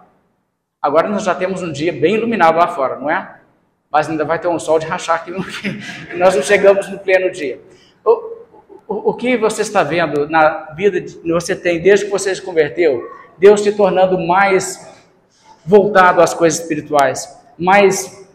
Agora 0.81 1.09
nós 1.09 1.25
já 1.25 1.35
temos 1.35 1.61
um 1.61 1.73
dia 1.73 1.93
bem 1.93 2.15
iluminado 2.15 2.57
lá 2.57 2.69
fora, 2.69 2.97
não 2.97 3.11
é? 3.11 3.41
Mas 3.91 4.09
ainda 4.09 4.25
vai 4.25 4.39
ter 4.39 4.47
um 4.47 4.59
sol 4.59 4.79
de 4.79 4.87
rachar 4.87 5.17
aqui, 5.17 5.33
nós 6.17 6.37
não 6.37 6.43
chegamos 6.43 6.89
no 6.89 6.99
pleno 7.01 7.29
dia. 7.33 7.61
O, 8.87 9.15
que 9.15 9.37
você 9.37 9.63
está 9.63 9.83
vendo 9.83 10.29
na 10.29 10.73
vida 10.77 11.01
que 11.01 11.33
você 11.33 11.57
tem 11.57 11.81
desde 11.81 12.05
que 12.05 12.11
você 12.11 12.35
se 12.35 12.43
converteu? 12.43 13.03
Deus 13.39 13.63
te 13.63 13.73
tornando 13.73 14.19
mais 14.19 14.93
voltado 15.65 16.21
às 16.21 16.35
coisas 16.35 16.61
espirituais, 16.61 17.35
mais 17.59 18.29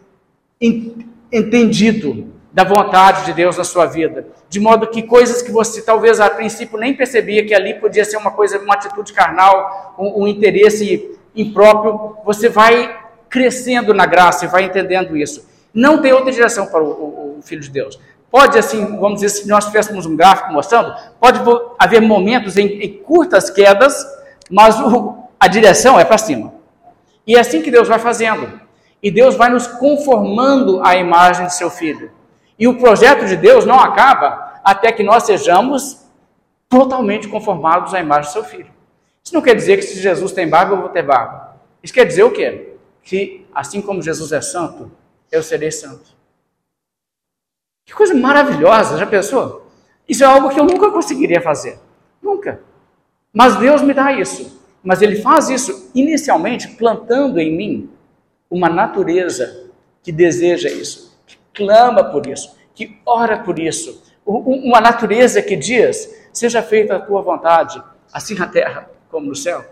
entendido 1.30 2.34
da 2.52 2.64
vontade 2.64 3.26
de 3.26 3.32
Deus 3.32 3.56
na 3.56 3.62
sua 3.62 3.86
vida, 3.86 4.26
de 4.48 4.58
modo 4.58 4.88
que 4.88 5.04
coisas 5.04 5.40
que 5.40 5.52
você 5.52 5.82
talvez 5.82 6.18
a 6.18 6.28
princípio 6.28 6.76
nem 6.76 6.94
percebia 6.94 7.46
que 7.46 7.54
ali 7.54 7.74
podia 7.74 8.04
ser 8.04 8.16
uma 8.16 8.32
coisa, 8.32 8.58
uma 8.58 8.74
atitude 8.74 9.12
carnal, 9.12 9.94
um, 9.96 10.24
um 10.24 10.26
interesse 10.26 11.16
impróprio, 11.34 12.16
você 12.24 12.48
vai 12.48 12.98
crescendo 13.28 13.94
na 13.94 14.04
graça 14.04 14.44
e 14.44 14.48
vai 14.48 14.64
entendendo 14.64 15.16
isso. 15.16 15.48
Não 15.72 16.02
tem 16.02 16.12
outra 16.12 16.32
direção 16.32 16.66
para 16.66 16.82
o, 16.82 16.88
o, 16.88 17.38
o 17.38 17.42
Filho 17.42 17.60
de 17.60 17.70
Deus. 17.70 17.98
Pode, 18.30 18.56
assim, 18.56 18.96
vamos 18.98 19.20
dizer, 19.20 19.28
se 19.28 19.48
nós 19.48 19.64
tivéssemos 19.66 20.06
um 20.06 20.16
gráfico 20.16 20.52
mostrando, 20.52 20.94
pode 21.18 21.40
haver 21.78 22.00
momentos 22.00 22.56
em, 22.56 22.66
em 22.80 22.92
curtas 23.02 23.50
quedas, 23.50 24.06
mas 24.48 24.78
o, 24.80 25.24
a 25.38 25.48
direção 25.48 25.98
é 25.98 26.04
para 26.04 26.16
cima. 26.16 26.52
E 27.26 27.34
é 27.34 27.40
assim 27.40 27.60
que 27.60 27.70
Deus 27.70 27.88
vai 27.88 27.98
fazendo. 27.98 28.60
E 29.02 29.10
Deus 29.10 29.34
vai 29.34 29.50
nos 29.50 29.66
conformando 29.66 30.84
à 30.84 30.96
imagem 30.96 31.46
de 31.46 31.54
seu 31.54 31.70
Filho. 31.70 32.12
E 32.58 32.68
o 32.68 32.78
projeto 32.78 33.26
de 33.26 33.36
Deus 33.36 33.64
não 33.64 33.80
acaba 33.80 34.60
até 34.62 34.92
que 34.92 35.02
nós 35.02 35.24
sejamos 35.24 36.04
totalmente 36.68 37.26
conformados 37.26 37.94
à 37.94 38.00
imagem 38.00 38.30
do 38.30 38.32
seu 38.32 38.44
Filho. 38.44 38.70
Isso 39.24 39.34
não 39.34 39.42
quer 39.42 39.54
dizer 39.54 39.76
que 39.76 39.82
se 39.82 39.98
Jesus 39.98 40.32
tem 40.32 40.48
barba, 40.48 40.74
eu 40.74 40.80
vou 40.80 40.88
ter 40.88 41.02
barba. 41.02 41.56
Isso 41.82 41.92
quer 41.94 42.04
dizer 42.04 42.22
o 42.22 42.30
quê? 42.30 42.74
Que 43.02 43.46
assim 43.54 43.80
como 43.80 44.02
Jesus 44.02 44.30
é 44.32 44.40
santo, 44.40 44.90
eu 45.32 45.42
serei 45.42 45.70
santo. 45.70 46.19
Que 47.90 47.96
coisa 47.96 48.14
maravilhosa, 48.14 48.96
já 48.96 49.04
pensou? 49.04 49.66
Isso 50.08 50.22
é 50.22 50.26
algo 50.26 50.48
que 50.48 50.60
eu 50.60 50.64
nunca 50.64 50.92
conseguiria 50.92 51.40
fazer. 51.40 51.76
Nunca. 52.22 52.62
Mas 53.32 53.56
Deus 53.56 53.82
me 53.82 53.92
dá 53.92 54.12
isso. 54.12 54.62
Mas 54.80 55.02
Ele 55.02 55.16
faz 55.16 55.48
isso 55.48 55.90
inicialmente 55.92 56.68
plantando 56.68 57.40
em 57.40 57.52
mim 57.52 57.90
uma 58.48 58.68
natureza 58.68 59.72
que 60.04 60.12
deseja 60.12 60.70
isso, 60.70 61.20
que 61.26 61.36
clama 61.52 62.04
por 62.04 62.28
isso, 62.28 62.56
que 62.76 63.00
ora 63.04 63.40
por 63.42 63.58
isso. 63.58 64.04
Uma 64.24 64.80
natureza 64.80 65.42
que 65.42 65.56
diz: 65.56 66.28
seja 66.32 66.62
feita 66.62 66.94
a 66.94 67.00
tua 67.00 67.20
vontade, 67.20 67.82
assim 68.12 68.36
na 68.36 68.46
terra 68.46 68.88
como 69.10 69.26
no 69.26 69.34
céu. 69.34 69.64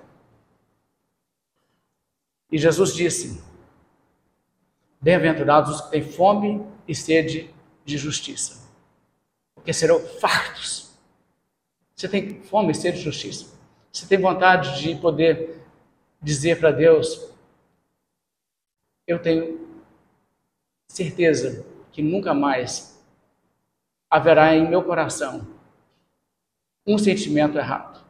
E 2.51 2.59
Jesus 2.59 2.93
disse: 2.93 3.41
Bem-aventurados 5.01 5.77
os 5.77 5.81
que 5.83 5.91
têm 5.93 6.03
fome 6.03 6.67
e 6.89 6.97
sede 6.97 7.57
de 7.89 7.97
justiça, 7.97 8.69
porque 9.55 9.73
serão 9.73 9.99
fartos. 9.99 10.91
Você 11.97 12.07
tem 12.07 12.43
fome 12.43 12.73
e 12.73 12.75
sede 12.75 12.99
de 12.99 13.05
justiça. 13.05 13.47
Você 13.91 14.07
tem 14.07 14.21
vontade 14.21 14.79
de 14.79 14.95
poder 14.97 15.59
dizer 16.21 16.61
para 16.61 16.71
Deus: 16.71 17.33
Eu 19.07 19.19
tenho 19.19 19.67
certeza 20.87 21.65
que 21.91 22.03
nunca 22.03 22.35
mais 22.35 23.03
haverá 24.11 24.55
em 24.55 24.69
meu 24.69 24.83
coração 24.83 25.47
um 26.87 26.99
sentimento 26.99 27.57
errado 27.57 28.05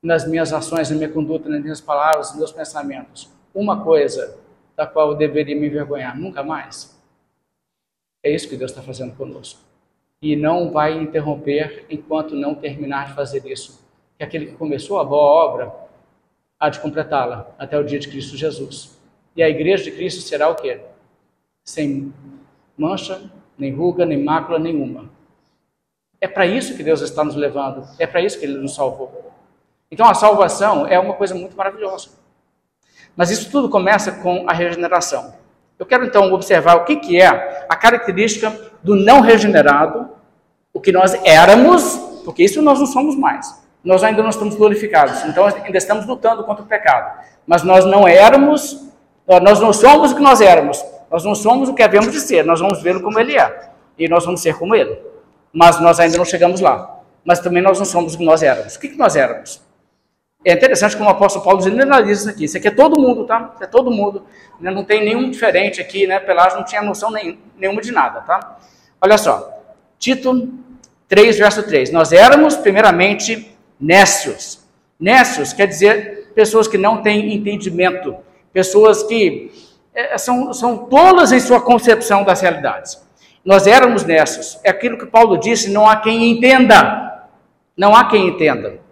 nas 0.00 0.24
minhas 0.26 0.52
ações, 0.52 0.88
na 0.88 0.96
minha 0.96 1.08
conduta, 1.08 1.48
nas 1.48 1.60
minhas 1.60 1.80
palavras, 1.80 2.28
nos 2.28 2.38
meus 2.38 2.52
pensamentos. 2.52 3.28
Uma 3.52 3.82
coisa 3.82 4.38
da 4.76 4.86
qual 4.86 5.10
eu 5.10 5.16
deveria 5.16 5.56
me 5.56 5.66
envergonhar, 5.66 6.16
nunca 6.16 6.44
mais. 6.44 6.95
É 8.22 8.30
isso 8.30 8.48
que 8.48 8.56
Deus 8.56 8.70
está 8.70 8.82
fazendo 8.82 9.14
conosco. 9.16 9.60
E 10.20 10.34
não 10.34 10.70
vai 10.70 10.96
interromper 10.96 11.86
enquanto 11.90 12.34
não 12.34 12.54
terminar 12.54 13.08
de 13.08 13.14
fazer 13.14 13.46
isso. 13.46 13.84
Que 14.16 14.24
aquele 14.24 14.46
que 14.46 14.52
começou 14.52 14.98
a 14.98 15.04
boa 15.04 15.22
obra 15.22 15.74
há 16.58 16.68
de 16.68 16.80
completá-la 16.80 17.54
até 17.58 17.78
o 17.78 17.84
dia 17.84 17.98
de 17.98 18.08
Cristo 18.08 18.36
Jesus. 18.36 18.98
E 19.36 19.42
a 19.42 19.48
igreja 19.48 19.84
de 19.84 19.92
Cristo 19.92 20.22
será 20.22 20.48
o 20.48 20.54
quê? 20.54 20.80
Sem 21.64 22.12
mancha, 22.76 23.30
nem 23.58 23.72
ruga, 23.72 24.06
nem 24.06 24.22
mácula 24.22 24.58
nenhuma. 24.58 25.10
É 26.20 26.26
para 26.26 26.46
isso 26.46 26.76
que 26.76 26.82
Deus 26.82 27.02
está 27.02 27.22
nos 27.22 27.36
levando, 27.36 27.86
é 27.98 28.06
para 28.06 28.22
isso 28.22 28.38
que 28.38 28.46
Ele 28.46 28.58
nos 28.58 28.74
salvou. 28.74 29.32
Então 29.90 30.08
a 30.08 30.14
salvação 30.14 30.86
é 30.86 30.98
uma 30.98 31.14
coisa 31.14 31.34
muito 31.34 31.56
maravilhosa. 31.56 32.10
Mas 33.14 33.30
isso 33.30 33.50
tudo 33.50 33.68
começa 33.68 34.12
com 34.22 34.48
a 34.48 34.52
regeneração. 34.52 35.34
Eu 35.78 35.84
quero 35.84 36.04
então 36.04 36.32
observar 36.32 36.76
o 36.76 36.84
que, 36.84 36.96
que 36.96 37.20
é 37.20 37.66
a 37.68 37.76
característica 37.76 38.52
do 38.82 38.94
não 38.94 39.20
regenerado, 39.20 40.08
o 40.72 40.80
que 40.80 40.90
nós 40.90 41.14
éramos, 41.24 41.96
porque 42.24 42.42
isso 42.42 42.62
nós 42.62 42.78
não 42.78 42.86
somos 42.86 43.16
mais. 43.16 43.64
Nós 43.84 44.02
ainda 44.02 44.22
não 44.22 44.30
estamos 44.30 44.54
glorificados, 44.54 45.22
então 45.24 45.46
ainda 45.46 45.78
estamos 45.78 46.06
lutando 46.06 46.42
contra 46.44 46.64
o 46.64 46.66
pecado. 46.66 47.20
Mas 47.46 47.62
nós 47.62 47.84
não 47.84 48.08
éramos, 48.08 48.88
nós 49.26 49.60
não 49.60 49.72
somos 49.72 50.12
o 50.12 50.16
que 50.16 50.22
nós 50.22 50.40
éramos, 50.40 50.84
nós 51.10 51.24
não 51.24 51.34
somos 51.34 51.68
o 51.68 51.74
que 51.74 51.82
havemos 51.82 52.10
de 52.10 52.20
ser, 52.20 52.44
nós 52.44 52.58
vamos 52.58 52.82
vê-lo 52.82 53.02
como 53.02 53.20
ele 53.20 53.38
é, 53.38 53.70
e 53.98 54.08
nós 54.08 54.24
vamos 54.24 54.40
ser 54.40 54.58
como 54.58 54.74
ele. 54.74 54.98
Mas 55.52 55.80
nós 55.80 56.00
ainda 56.00 56.18
não 56.18 56.24
chegamos 56.24 56.60
lá. 56.60 57.00
Mas 57.24 57.40
também 57.40 57.62
nós 57.62 57.78
não 57.78 57.84
somos 57.84 58.14
o 58.14 58.18
que 58.18 58.24
nós 58.24 58.42
éramos. 58.42 58.76
O 58.76 58.80
que, 58.80 58.88
que 58.88 58.96
nós 58.96 59.16
éramos? 59.16 59.60
É 60.46 60.52
interessante 60.52 60.96
como 60.96 61.08
o 61.08 61.12
apóstolo 61.12 61.44
Paulo 61.44 61.60
generaliza 61.60 62.20
isso 62.20 62.30
aqui. 62.30 62.44
Isso 62.44 62.56
aqui 62.56 62.68
é 62.68 62.70
todo 62.70 63.00
mundo, 63.00 63.24
tá? 63.24 63.50
Isso 63.52 63.64
é 63.64 63.66
todo 63.66 63.90
mundo. 63.90 64.22
Né? 64.60 64.70
Não 64.70 64.84
tem 64.84 65.04
nenhum 65.04 65.28
diferente 65.28 65.80
aqui, 65.80 66.06
né? 66.06 66.20
Pelágio 66.20 66.58
não 66.58 66.64
tinha 66.64 66.80
noção 66.82 67.10
nem, 67.10 67.40
nenhuma 67.58 67.82
de 67.82 67.90
nada, 67.90 68.20
tá? 68.20 68.56
Olha 69.02 69.18
só. 69.18 69.60
Tito 69.98 70.48
3, 71.08 71.36
verso 71.36 71.64
3. 71.64 71.90
Nós 71.90 72.12
éramos, 72.12 72.54
primeiramente, 72.54 73.58
nécios. 73.80 74.64
Nécios 75.00 75.52
quer 75.52 75.66
dizer 75.66 76.30
pessoas 76.32 76.68
que 76.68 76.78
não 76.78 77.02
têm 77.02 77.34
entendimento. 77.34 78.14
Pessoas 78.52 79.02
que 79.02 79.50
é, 79.92 80.16
são, 80.16 80.52
são 80.54 80.78
tolas 80.78 81.32
em 81.32 81.40
sua 81.40 81.60
concepção 81.60 82.22
das 82.22 82.40
realidades. 82.40 83.04
Nós 83.44 83.66
éramos 83.66 84.04
nécios. 84.04 84.60
É 84.62 84.70
aquilo 84.70 84.96
que 84.96 85.06
Paulo 85.06 85.38
disse, 85.38 85.72
não 85.72 85.88
há 85.88 85.96
quem 85.96 86.30
entenda. 86.30 87.26
Não 87.76 87.96
há 87.96 88.08
quem 88.08 88.28
entenda. 88.28 88.85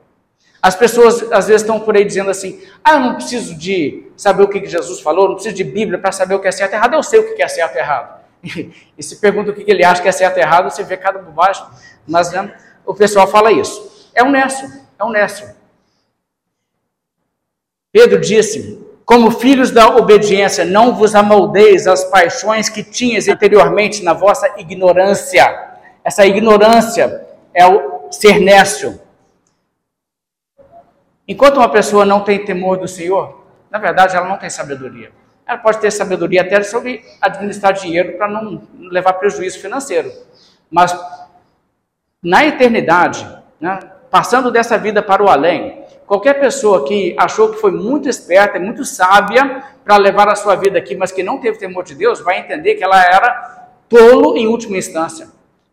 As 0.65 0.75
pessoas 0.75 1.31
às 1.31 1.47
vezes 1.47 1.61
estão 1.61 1.79
por 1.79 1.95
aí 1.95 2.07
dizendo 2.07 2.31
assim: 2.31 2.59
ah, 2.83 2.95
eu 2.95 3.01
não 3.01 3.15
preciso 3.17 3.55
de 3.55 4.11
saber 4.17 4.45
o 4.45 4.49
que 4.49 4.65
Jesus 4.65 4.99
falou, 4.99 5.29
não 5.29 5.35
preciso 5.35 5.55
de 5.55 5.63
Bíblia 5.63 5.99
para 5.99 6.11
saber 6.11 6.37
o 6.37 6.41
que 6.41 6.49
é 6.49 6.53
certo 6.53 6.73
e 6.73 6.77
errado, 6.77 6.95
eu 6.95 7.03
sei 7.03 7.21
o 7.21 7.35
que 7.35 7.43
é 7.43 7.49
certo 7.49 7.77
e 7.77 7.79
errado. 7.79 8.25
E 8.97 9.03
se 9.03 9.17
pergunta 9.17 9.51
o 9.51 9.55
que 9.55 9.71
ele 9.71 9.85
acha 9.85 10.01
que 10.01 10.09
é 10.09 10.13
certo 10.13 10.39
e 10.39 10.41
errado, 10.41 10.71
você 10.71 10.83
vê 10.83 10.97
cada 10.97 11.19
bobagem, 11.19 11.63
mas 12.09 12.33
né, 12.33 12.55
o 12.87 12.95
pessoal 12.95 13.27
fala 13.27 13.53
isso. 13.53 14.09
É 14.15 14.23
honesto, 14.23 14.65
é 14.99 15.05
honesto. 15.05 15.55
Pedro 17.93 18.19
disse: 18.19 18.83
Como 19.05 19.31
filhos 19.33 19.71
da 19.71 19.95
obediência, 19.95 20.65
não 20.65 20.95
vos 20.95 21.15
amoldeis 21.15 21.87
as 21.87 22.05
paixões 22.05 22.71
que 22.71 22.83
tinhas 22.83 23.29
anteriormente 23.29 24.03
na 24.03 24.15
vossa 24.15 24.49
ignorância. 24.57 25.45
Essa 26.03 26.25
ignorância 26.25 27.23
é 27.53 27.67
o 27.67 28.11
ser 28.11 28.41
nécio. 28.41 29.04
Enquanto 31.27 31.57
uma 31.57 31.69
pessoa 31.69 32.05
não 32.05 32.21
tem 32.21 32.45
temor 32.45 32.77
do 32.77 32.87
Senhor, 32.87 33.45
na 33.71 33.79
verdade 33.79 34.17
ela 34.17 34.29
não 34.29 34.37
tem 34.37 34.51
sabedoria. 34.51 35.11
Ela 35.47 35.59
pode 35.59 35.79
ter 35.79 35.91
sabedoria 35.91 36.43
até 36.43 36.63
sobre 36.63 37.05
administrar 37.21 37.73
dinheiro 37.73 38.17
para 38.17 38.29
não 38.29 38.63
levar 38.79 39.15
prejuízo 39.15 39.59
financeiro. 39.59 40.11
Mas 40.71 40.95
na 42.23 42.45
eternidade, 42.45 43.27
né, 43.61 43.79
passando 44.11 44.51
dessa 44.51 44.79
vida 44.79 45.03
para 45.03 45.23
o 45.23 45.29
além, 45.29 45.83
qualquer 46.07 46.41
pessoa 46.41 46.87
que 46.87 47.15
achou 47.19 47.51
que 47.51 47.61
foi 47.61 47.71
muito 47.71 48.09
esperta 48.09 48.59
muito 48.59 48.85
sábia 48.85 49.63
para 49.85 49.97
levar 49.97 50.29
a 50.29 50.35
sua 50.35 50.55
vida 50.55 50.79
aqui, 50.79 50.95
mas 50.95 51.13
que 51.13 51.23
não 51.23 51.39
teve 51.39 51.59
temor 51.59 51.85
de 51.85 51.95
Deus, 51.95 52.21
vai 52.21 52.39
entender 52.39 52.75
que 52.75 52.85
ela 52.85 53.03
era 53.03 53.69
tolo 53.89 54.37
em 54.37 54.47
última 54.47 54.79
instância. 54.79 55.29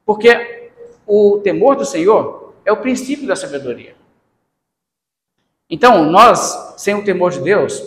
Porque 0.05 0.71
o 1.05 1.39
temor 1.43 1.75
do 1.75 1.85
Senhor 1.85 2.53
é 2.65 2.71
o 2.71 2.77
princípio 2.77 3.27
da 3.27 3.35
sabedoria. 3.35 4.00
Então, 5.71 6.03
nós, 6.03 6.75
sem 6.75 6.93
o 6.93 7.05
temor 7.05 7.31
de 7.31 7.39
Deus, 7.39 7.81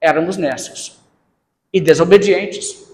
éramos 0.00 0.38
nécios 0.38 0.98
e 1.70 1.78
desobedientes. 1.78 2.86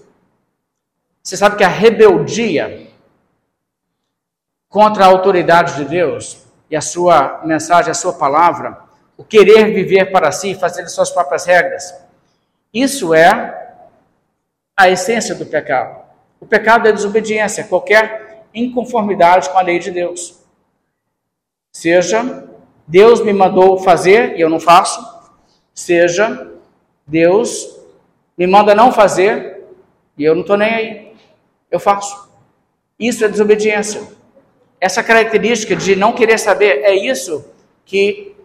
Você 1.23 1.37
sabe 1.37 1.55
que 1.55 1.63
a 1.63 1.69
rebeldia 1.69 2.89
contra 4.67 5.05
a 5.05 5.07
autoridade 5.07 5.77
de 5.77 5.85
Deus 5.85 6.43
e 6.69 6.75
a 6.75 6.81
sua 6.81 7.41
mensagem, 7.45 7.91
a 7.91 7.93
sua 7.93 8.11
palavra, 8.11 8.77
o 9.15 9.23
querer 9.23 9.73
viver 9.73 10.11
para 10.11 10.33
si, 10.33 10.53
fazer 10.53 10.85
suas 10.89 11.09
próprias 11.09 11.45
regras. 11.45 11.95
Isso 12.73 13.13
é 13.13 13.77
a 14.75 14.89
essência 14.89 15.33
do 15.33 15.45
pecado. 15.45 16.03
O 16.41 16.45
pecado 16.45 16.89
é 16.89 16.91
desobediência, 16.91 17.63
qualquer 17.63 18.43
inconformidade 18.53 19.49
com 19.49 19.57
a 19.57 19.61
lei 19.61 19.79
de 19.79 19.91
Deus. 19.91 20.41
Seja 21.71 22.49
Deus 22.87 23.21
me 23.21 23.31
mandou 23.31 23.77
fazer 23.77 24.37
e 24.37 24.41
eu 24.41 24.49
não 24.49 24.59
faço, 24.59 25.01
seja 25.73 26.51
Deus 27.05 27.79
me 28.37 28.47
manda 28.47 28.75
não 28.75 28.91
fazer 28.91 29.63
e 30.17 30.23
eu 30.23 30.33
não 30.33 30.41
estou 30.41 30.57
nem 30.57 30.73
aí, 30.73 31.15
eu 31.71 31.79
faço. 31.79 32.29
Isso 32.99 33.23
é 33.25 33.27
desobediência. 33.27 34.07
Essa 34.79 35.03
característica 35.03 35.75
de 35.75 35.95
não 35.95 36.13
querer 36.13 36.37
saber 36.37 36.83
é 36.83 36.93
isso 36.93 37.45
que 37.85 38.35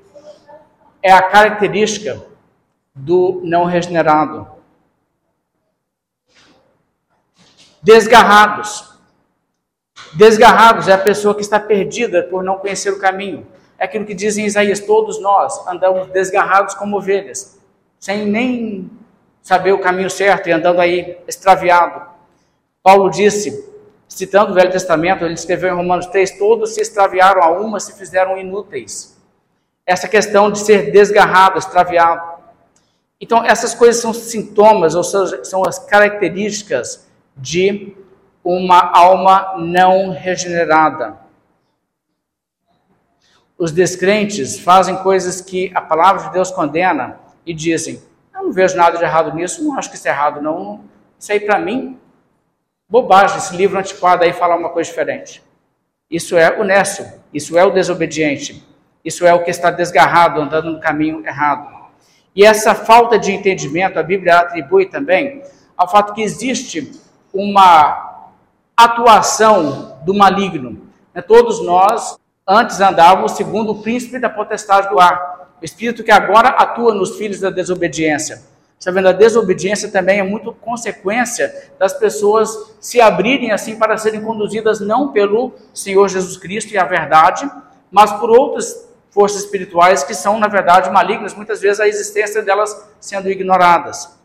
é 1.02 1.12
a 1.12 1.22
característica 1.22 2.22
do 2.94 3.40
não 3.44 3.64
regenerado. 3.64 4.46
Desgarrados. 7.82 8.92
Desgarrados 10.14 10.88
é 10.88 10.92
a 10.92 10.98
pessoa 10.98 11.34
que 11.34 11.40
está 11.40 11.60
perdida 11.60 12.22
por 12.24 12.42
não 12.42 12.58
conhecer 12.58 12.90
o 12.90 12.98
caminho. 12.98 13.46
É 13.78 13.84
aquilo 13.84 14.04
que 14.04 14.14
diz 14.14 14.36
em 14.36 14.44
Isaías: 14.44 14.80
todos 14.80 15.20
nós 15.20 15.66
andamos 15.66 16.08
desgarrados 16.08 16.74
como 16.74 16.96
ovelhas, 16.96 17.58
sem 17.98 18.26
nem 18.26 18.90
saber 19.40 19.72
o 19.72 19.80
caminho 19.80 20.10
certo 20.10 20.48
e 20.48 20.52
andando 20.52 20.80
aí 20.80 21.16
extraviado. 21.26 22.08
Paulo 22.82 23.08
disse, 23.08 23.66
citando 24.08 24.52
o 24.52 24.54
Velho 24.54 24.70
Testamento, 24.70 25.24
ele 25.24 25.34
escreveu 25.34 25.72
em 25.72 25.76
Romanos 25.76 26.06
3: 26.06 26.38
todos 26.38 26.74
se 26.74 26.80
extraviaram 26.80 27.42
a 27.42 27.50
uma, 27.50 27.78
se 27.78 27.96
fizeram 27.96 28.36
inúteis. 28.36 29.16
Essa 29.86 30.08
questão 30.08 30.50
de 30.50 30.58
ser 30.58 30.90
desgarrado, 30.90 31.58
extraviado. 31.58 32.38
Então, 33.20 33.44
essas 33.44 33.74
coisas 33.74 34.00
são 34.00 34.12
sintomas, 34.12 34.94
ou 34.94 35.02
seja, 35.02 35.44
são 35.44 35.64
as 35.66 35.78
características 35.78 37.08
de 37.36 37.96
uma 38.44 38.92
alma 38.96 39.54
não 39.58 40.10
regenerada. 40.10 41.27
Os 43.58 43.72
descrentes 43.72 44.56
fazem 44.56 44.94
coisas 44.98 45.40
que 45.40 45.72
a 45.74 45.80
palavra 45.80 46.28
de 46.28 46.32
Deus 46.32 46.48
condena 46.48 47.18
e 47.44 47.52
dizem: 47.52 48.00
Eu 48.32 48.44
não 48.44 48.52
vejo 48.52 48.76
nada 48.76 48.96
de 48.96 49.02
errado 49.02 49.34
nisso, 49.34 49.64
não 49.64 49.76
acho 49.76 49.90
que 49.90 49.96
isso 49.96 50.06
é 50.06 50.12
errado, 50.12 50.40
não. 50.40 50.84
Isso 51.18 51.32
aí 51.32 51.40
para 51.40 51.58
mim, 51.58 51.98
bobagem. 52.88 53.36
Esse 53.36 53.56
livro 53.56 53.76
antiquado 53.76 54.22
aí 54.22 54.32
fala 54.32 54.54
uma 54.54 54.70
coisa 54.70 54.88
diferente. 54.88 55.42
Isso 56.08 56.36
é 56.36 56.56
o 56.56 56.62
nécio, 56.62 57.04
isso 57.34 57.58
é 57.58 57.64
o 57.64 57.72
desobediente, 57.72 58.64
isso 59.04 59.26
é 59.26 59.34
o 59.34 59.42
que 59.42 59.50
está 59.50 59.72
desgarrado, 59.72 60.40
andando 60.40 60.70
no 60.70 60.80
caminho 60.80 61.26
errado. 61.26 61.76
E 62.36 62.44
essa 62.44 62.76
falta 62.76 63.18
de 63.18 63.32
entendimento, 63.32 63.98
a 63.98 64.04
Bíblia 64.04 64.38
atribui 64.38 64.86
também 64.86 65.42
ao 65.76 65.88
fato 65.88 66.14
que 66.14 66.22
existe 66.22 66.92
uma 67.34 68.30
atuação 68.76 69.98
do 70.04 70.14
maligno. 70.14 70.88
Né, 71.12 71.20
todos 71.20 71.60
nós 71.64 72.16
antes 72.48 72.78
segundo 73.28 73.72
o 73.72 73.82
príncipe 73.82 74.18
da 74.18 74.30
potestade 74.30 74.88
do 74.88 74.98
ar, 74.98 75.50
o 75.60 75.64
espírito 75.64 76.02
que 76.02 76.10
agora 76.10 76.48
atua 76.48 76.94
nos 76.94 77.16
filhos 77.16 77.40
da 77.40 77.50
desobediência. 77.50 78.42
Sabendo, 78.78 79.08
a 79.08 79.12
desobediência 79.12 79.90
também 79.90 80.20
é 80.20 80.22
muito 80.22 80.52
consequência 80.52 81.72
das 81.78 81.92
pessoas 81.92 82.76
se 82.80 83.00
abrirem 83.00 83.50
assim 83.50 83.76
para 83.76 83.98
serem 83.98 84.22
conduzidas 84.22 84.80
não 84.80 85.12
pelo 85.12 85.52
Senhor 85.74 86.08
Jesus 86.08 86.36
Cristo 86.36 86.72
e 86.72 86.78
a 86.78 86.84
verdade, 86.84 87.50
mas 87.90 88.12
por 88.12 88.30
outras 88.30 88.88
forças 89.10 89.42
espirituais 89.42 90.04
que 90.04 90.14
são, 90.14 90.38
na 90.38 90.46
verdade, 90.46 90.90
malignas, 90.90 91.34
muitas 91.34 91.60
vezes 91.60 91.80
a 91.80 91.88
existência 91.88 92.40
delas 92.40 92.88
sendo 93.00 93.28
ignoradas. 93.28 94.16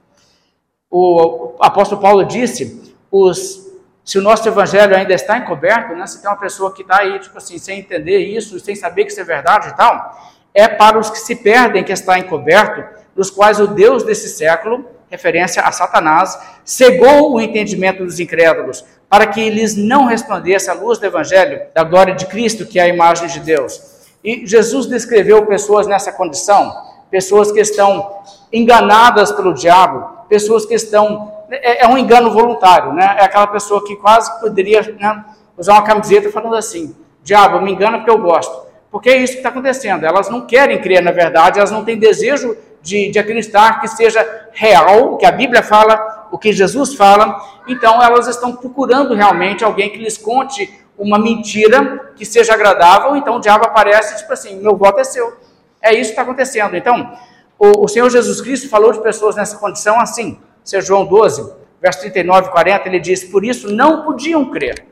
O 0.90 1.56
apóstolo 1.60 2.00
Paulo 2.00 2.24
disse: 2.24 2.94
os 3.10 3.73
se 4.04 4.18
o 4.18 4.22
nosso 4.22 4.48
evangelho 4.48 4.96
ainda 4.96 5.14
está 5.14 5.38
encoberto, 5.38 5.96
né, 5.96 6.06
se 6.06 6.22
tem 6.22 6.30
uma 6.30 6.38
pessoa 6.38 6.74
que 6.74 6.82
está 6.82 7.00
aí, 7.00 7.20
tipo 7.20 7.38
assim, 7.38 7.58
sem 7.58 7.80
entender 7.80 8.20
isso, 8.20 8.60
sem 8.60 8.76
saber 8.76 9.06
que 9.06 9.12
isso 9.12 9.22
é 9.22 9.24
verdade 9.24 9.70
e 9.70 9.74
tal, 9.74 10.34
é 10.54 10.68
para 10.68 11.00
os 11.00 11.10
que 11.10 11.18
se 11.18 11.36
perdem 11.38 11.84
que 11.84 11.92
está 11.92 12.20
encoberto, 12.20 12.84
dos 13.16 13.30
quais 13.30 13.60
o 13.60 13.68
Deus 13.68 14.04
desse 14.04 14.28
século, 14.30 14.86
referência 15.10 15.62
a 15.62 15.72
Satanás, 15.72 16.38
cegou 16.66 17.34
o 17.34 17.40
entendimento 17.40 18.04
dos 18.04 18.20
incrédulos, 18.20 18.84
para 19.08 19.28
que 19.28 19.40
eles 19.40 19.76
não 19.76 20.06
resplandecesse 20.06 20.70
a 20.70 20.74
luz 20.74 20.98
do 20.98 21.06
evangelho 21.06 21.62
da 21.74 21.84
glória 21.84 22.16
de 22.16 22.26
Cristo, 22.26 22.66
que 22.66 22.80
é 22.80 22.84
a 22.84 22.88
imagem 22.88 23.28
de 23.28 23.40
Deus. 23.40 23.82
E 24.24 24.46
Jesus 24.46 24.88
descreveu 24.88 25.46
pessoas 25.46 25.86
nessa 25.86 26.12
condição, 26.12 26.74
pessoas 27.12 27.52
que 27.52 27.60
estão 27.60 28.22
enganadas 28.52 29.32
pelo 29.32 29.54
diabo, 29.54 30.26
pessoas 30.28 30.66
que 30.66 30.74
estão 30.74 31.33
é, 31.56 31.84
é, 31.84 31.88
um 31.88 31.98
engano 31.98 32.32
voluntário, 32.32 32.94
né? 32.94 33.16
É 33.20 33.26
aquela 33.26 33.48
pessoa 33.48 33.84
que 33.86 33.96
quase 33.96 34.40
poderia 34.40 34.82
né, 35.00 35.26
usar 35.58 35.74
uma 35.74 35.84
camiseta 35.84 36.32
falando 36.32 36.56
assim: 36.56 36.96
diabo, 37.24 37.62
me 37.62 37.72
engana 37.72 37.98
porque 37.98 38.12
eu 38.12 38.18
gosto. 38.18 38.64
Porque 38.92 39.10
é 39.10 39.18
isso 39.18 39.34
que 39.34 39.40
está 39.40 39.50
acontecendo. 39.50 40.06
Elas 40.06 40.30
não 40.30 40.42
querem 40.42 40.80
crer 40.80 41.02
na 41.02 41.12
verdade, 41.12 41.60
elas 41.60 41.72
não 41.72 41.84
têm 41.84 41.98
desejo 41.98 42.56
de, 42.82 43.10
de 43.10 43.18
acreditar 43.18 43.80
que 43.80 43.88
seja 43.88 44.48
real, 44.52 45.18
que 45.18 45.26
a 45.26 45.32
Bíblia 45.32 45.64
fala, 45.64 46.28
o 46.32 46.38
que 46.38 46.52
Jesus 46.52 46.94
fala. 46.94 47.38
Então 47.68 48.02
elas 48.02 48.28
estão 48.28 48.56
procurando 48.56 49.14
realmente 49.14 49.64
alguém 49.64 49.90
que 49.90 49.98
lhes 49.98 50.18
conte 50.18 50.72
uma 50.98 51.18
mentira 51.18 52.12
que 52.16 52.26
seja 52.26 52.54
agradável. 52.54 53.16
Então 53.16 53.38
o 53.38 53.40
diabo 53.40 53.66
aparece 53.66 54.18
tipo 54.18 54.34
assim: 54.34 54.60
meu 54.60 54.76
voto 54.76 55.00
é 55.00 55.04
seu. 55.04 55.38
É 55.82 55.92
isso 55.92 56.06
que 56.06 56.10
está 56.12 56.22
acontecendo. 56.22 56.76
Então, 56.78 57.18
o, 57.60 57.86
o 57.86 57.88
Senhor 57.88 58.10
Jesus 58.10 58.40
Cristo 58.42 58.70
falou 58.70 58.94
de 58.94 59.02
pessoas 59.02 59.36
nessa 59.36 59.58
condição 59.58 60.00
assim. 60.00 60.40
Isso 60.64 60.82
João 60.82 61.06
12, 61.06 61.54
verso 61.82 62.00
39 62.02 62.48
e 62.48 62.52
40, 62.52 62.88
ele 62.88 63.00
diz: 63.00 63.24
Por 63.24 63.44
isso 63.44 63.72
não 63.72 64.04
podiam 64.04 64.50
crer. 64.50 64.86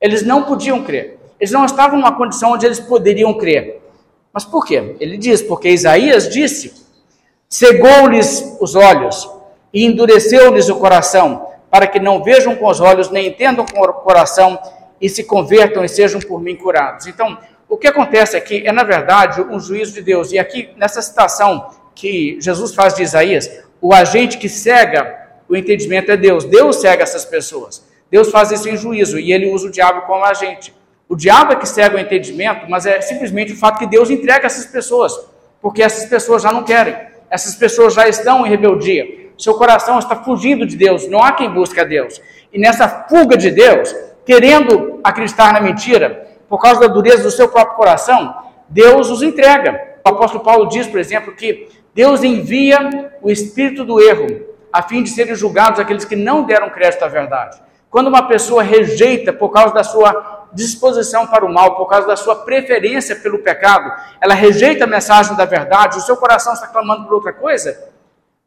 Eles 0.00 0.22
não 0.22 0.44
podiam 0.44 0.82
crer. 0.82 1.18
Eles 1.38 1.52
não 1.52 1.64
estavam 1.64 1.98
numa 1.98 2.16
condição 2.16 2.52
onde 2.52 2.64
eles 2.64 2.80
poderiam 2.80 3.34
crer. 3.34 3.82
Mas 4.32 4.44
por 4.44 4.64
quê? 4.64 4.96
Ele 5.00 5.16
diz: 5.16 5.42
Porque 5.42 5.68
Isaías 5.68 6.28
disse: 6.28 6.86
Cegou-lhes 7.48 8.56
os 8.60 8.74
olhos 8.74 9.30
e 9.72 9.84
endureceu-lhes 9.84 10.68
o 10.68 10.76
coração, 10.76 11.46
para 11.70 11.86
que 11.86 12.00
não 12.00 12.22
vejam 12.22 12.56
com 12.56 12.66
os 12.68 12.80
olhos, 12.80 13.10
nem 13.10 13.28
entendam 13.28 13.66
com 13.66 13.80
o 13.80 13.92
coração, 13.92 14.58
e 15.00 15.08
se 15.08 15.24
convertam 15.24 15.84
e 15.84 15.88
sejam 15.88 16.20
por 16.20 16.40
mim 16.40 16.56
curados. 16.56 17.06
Então, 17.06 17.36
o 17.68 17.76
que 17.76 17.86
acontece 17.86 18.36
aqui 18.36 18.66
é, 18.66 18.72
na 18.72 18.84
verdade, 18.84 19.42
um 19.42 19.60
juízo 19.60 19.92
de 19.92 20.02
Deus. 20.02 20.32
E 20.32 20.38
aqui, 20.38 20.70
nessa 20.76 21.02
citação 21.02 21.70
que 21.94 22.38
Jesus 22.40 22.74
faz 22.74 22.94
de 22.94 23.02
Isaías, 23.02 23.50
o 23.86 23.94
agente 23.94 24.36
que 24.36 24.48
cega 24.48 25.28
o 25.48 25.56
entendimento 25.56 26.10
é 26.10 26.16
Deus. 26.16 26.44
Deus 26.44 26.80
cega 26.80 27.04
essas 27.04 27.24
pessoas. 27.24 27.86
Deus 28.10 28.30
faz 28.30 28.50
isso 28.50 28.68
em 28.68 28.76
juízo 28.76 29.16
e 29.16 29.32
ele 29.32 29.48
usa 29.48 29.68
o 29.68 29.70
diabo 29.70 30.02
como 30.02 30.24
agente. 30.24 30.74
O 31.08 31.14
diabo 31.14 31.52
é 31.52 31.56
que 31.56 31.68
cega 31.68 31.96
o 31.96 32.00
entendimento, 32.00 32.68
mas 32.68 32.84
é 32.84 33.00
simplesmente 33.00 33.52
o 33.52 33.56
fato 33.56 33.78
que 33.78 33.86
Deus 33.86 34.10
entrega 34.10 34.44
essas 34.44 34.66
pessoas, 34.66 35.16
porque 35.62 35.84
essas 35.84 36.08
pessoas 36.08 36.42
já 36.42 36.50
não 36.50 36.64
querem. 36.64 36.96
Essas 37.30 37.54
pessoas 37.54 37.94
já 37.94 38.08
estão 38.08 38.44
em 38.44 38.48
rebeldia. 38.48 39.30
Seu 39.38 39.54
coração 39.54 40.00
está 40.00 40.16
fugindo 40.16 40.66
de 40.66 40.76
Deus. 40.76 41.08
Não 41.08 41.22
há 41.22 41.30
quem 41.30 41.48
busque 41.48 41.78
a 41.78 41.84
Deus. 41.84 42.20
E 42.52 42.58
nessa 42.58 42.88
fuga 43.08 43.36
de 43.36 43.52
Deus, 43.52 43.94
querendo 44.24 44.98
acreditar 45.04 45.52
na 45.52 45.60
mentira, 45.60 46.26
por 46.48 46.60
causa 46.60 46.80
da 46.80 46.88
dureza 46.88 47.22
do 47.22 47.30
seu 47.30 47.48
próprio 47.48 47.76
coração, 47.76 48.34
Deus 48.68 49.10
os 49.10 49.22
entrega. 49.22 49.80
O 50.04 50.08
apóstolo 50.08 50.42
Paulo 50.42 50.68
diz, 50.68 50.88
por 50.88 50.98
exemplo, 50.98 51.36
que 51.36 51.68
Deus 51.96 52.22
envia 52.22 53.10
o 53.22 53.30
espírito 53.30 53.82
do 53.82 53.98
erro, 53.98 54.26
a 54.70 54.82
fim 54.82 55.02
de 55.02 55.08
serem 55.08 55.34
julgados 55.34 55.80
aqueles 55.80 56.04
que 56.04 56.14
não 56.14 56.44
deram 56.44 56.68
crédito 56.68 57.02
à 57.02 57.08
verdade. 57.08 57.58
Quando 57.88 58.08
uma 58.08 58.28
pessoa 58.28 58.62
rejeita 58.62 59.32
por 59.32 59.48
causa 59.48 59.72
da 59.72 59.82
sua 59.82 60.46
disposição 60.52 61.26
para 61.26 61.42
o 61.42 61.50
mal, 61.50 61.74
por 61.74 61.86
causa 61.86 62.06
da 62.06 62.14
sua 62.14 62.36
preferência 62.44 63.16
pelo 63.16 63.38
pecado, 63.38 63.90
ela 64.20 64.34
rejeita 64.34 64.84
a 64.84 64.86
mensagem 64.86 65.34
da 65.36 65.46
verdade, 65.46 65.96
o 65.96 66.02
seu 66.02 66.18
coração 66.18 66.52
está 66.52 66.66
clamando 66.66 67.06
por 67.06 67.14
outra 67.14 67.32
coisa, 67.32 67.90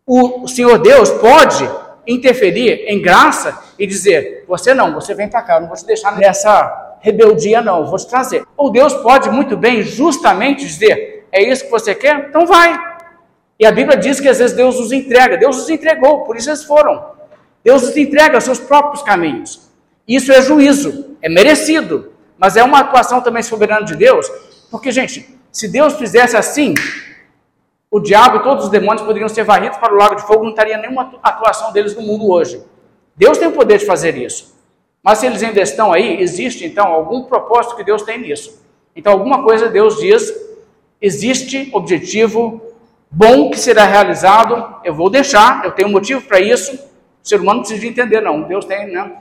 o 0.06 0.48
Senhor 0.48 0.78
Deus 0.78 1.10
pode 1.10 1.68
interferir 2.06 2.86
em 2.88 3.02
graça 3.02 3.60
e 3.80 3.88
dizer: 3.88 4.46
Você 4.48 4.76
não, 4.76 4.94
você 4.94 5.16
vem 5.16 5.28
para 5.28 5.42
cá, 5.42 5.56
eu 5.56 5.62
não 5.62 5.68
vou 5.68 5.78
te 5.78 5.88
deixar 5.88 6.16
nessa 6.16 6.98
rebeldia, 7.02 7.64
não, 7.64 7.80
eu 7.80 7.86
vou 7.88 7.98
te 7.98 8.08
trazer. 8.08 8.46
Ou 8.56 8.72
Deus 8.72 8.94
pode 8.94 9.28
muito 9.32 9.58
bem, 9.58 9.82
justamente 9.82 10.68
dizer: 10.68 11.28
É 11.32 11.42
isso 11.42 11.66
que 11.66 11.72
você 11.72 11.96
quer? 11.96 12.28
Então 12.30 12.46
vai. 12.46 12.99
E 13.60 13.66
a 13.66 13.72
Bíblia 13.72 13.98
diz 13.98 14.22
que 14.22 14.30
às 14.30 14.40
vezes 14.40 14.56
Deus 14.56 14.80
os 14.80 14.92
entrega. 14.94 15.38
Deus 15.38 15.58
os 15.58 15.70
entregou, 15.70 16.24
por 16.24 16.38
isso 16.38 16.50
eles 16.50 16.64
foram. 16.64 17.12
Deus 17.64 17.84
os 17.84 17.98
entrega 17.98 18.36
aos 18.36 18.46
seus 18.46 18.60
próprios 18.60 19.04
caminhos. 19.04 19.70
Isso 20.08 20.32
é 20.32 20.42
juízo, 20.42 21.18
é 21.22 21.28
merecido, 21.28 22.14
mas 22.38 22.56
é 22.56 22.64
uma 22.64 22.80
atuação 22.80 23.22
também 23.22 23.44
soberana 23.44 23.86
de 23.86 23.96
Deus, 23.96 24.28
porque, 24.72 24.92
gente, 24.92 25.38
se 25.52 25.68
Deus 25.68 25.96
fizesse 25.96 26.38
assim, 26.38 26.74
o 27.92 28.00
diabo 28.00 28.38
e 28.38 28.44
todos 28.44 28.66
os 28.66 28.72
demônios 28.72 29.06
poderiam 29.06 29.28
ser 29.28 29.44
varridos 29.44 29.78
para 29.78 29.94
o 29.94 29.98
lago 29.98 30.16
de 30.16 30.22
fogo, 30.26 30.44
não 30.44 30.52
estaria 30.52 30.78
nenhuma 30.78 31.20
atuação 31.22 31.72
deles 31.74 31.96
no 31.96 32.02
mundo 32.02 32.30
hoje. 32.32 32.64
Deus 33.16 33.38
tem 33.38 33.50
o 33.50 33.52
poder 33.52 33.78
de 33.78 33.86
fazer 33.86 34.16
isso. 34.16 34.58
Mas 35.04 35.20
se 35.20 35.26
eles 35.26 35.44
ainda 35.44 35.62
estão 35.62 35.92
aí, 35.92 36.22
existe 36.22 36.66
então 36.66 36.88
algum 36.88 37.24
propósito 37.24 37.76
que 37.76 37.84
Deus 37.84 38.02
tem 38.04 38.20
nisso. 38.20 38.64
Então, 38.96 39.14
alguma 39.14 39.44
coisa 39.44 39.70
Deus 39.70 39.98
diz, 39.98 40.34
existe 41.02 41.70
objetivo 41.74 42.62
bom 43.10 43.50
que 43.50 43.60
será 43.60 43.86
realizado, 43.86 44.76
eu 44.84 44.94
vou 44.94 45.10
deixar, 45.10 45.66
eu 45.66 45.72
tenho 45.72 45.90
motivo 45.90 46.22
para 46.22 46.40
isso. 46.40 46.76
O 47.24 47.28
ser 47.28 47.40
humano 47.40 47.62
precisa 47.62 47.82
de 47.82 47.88
entender, 47.88 48.22
não. 48.22 48.44
Deus 48.44 48.66
tem, 48.66 48.92
né? 48.92 49.12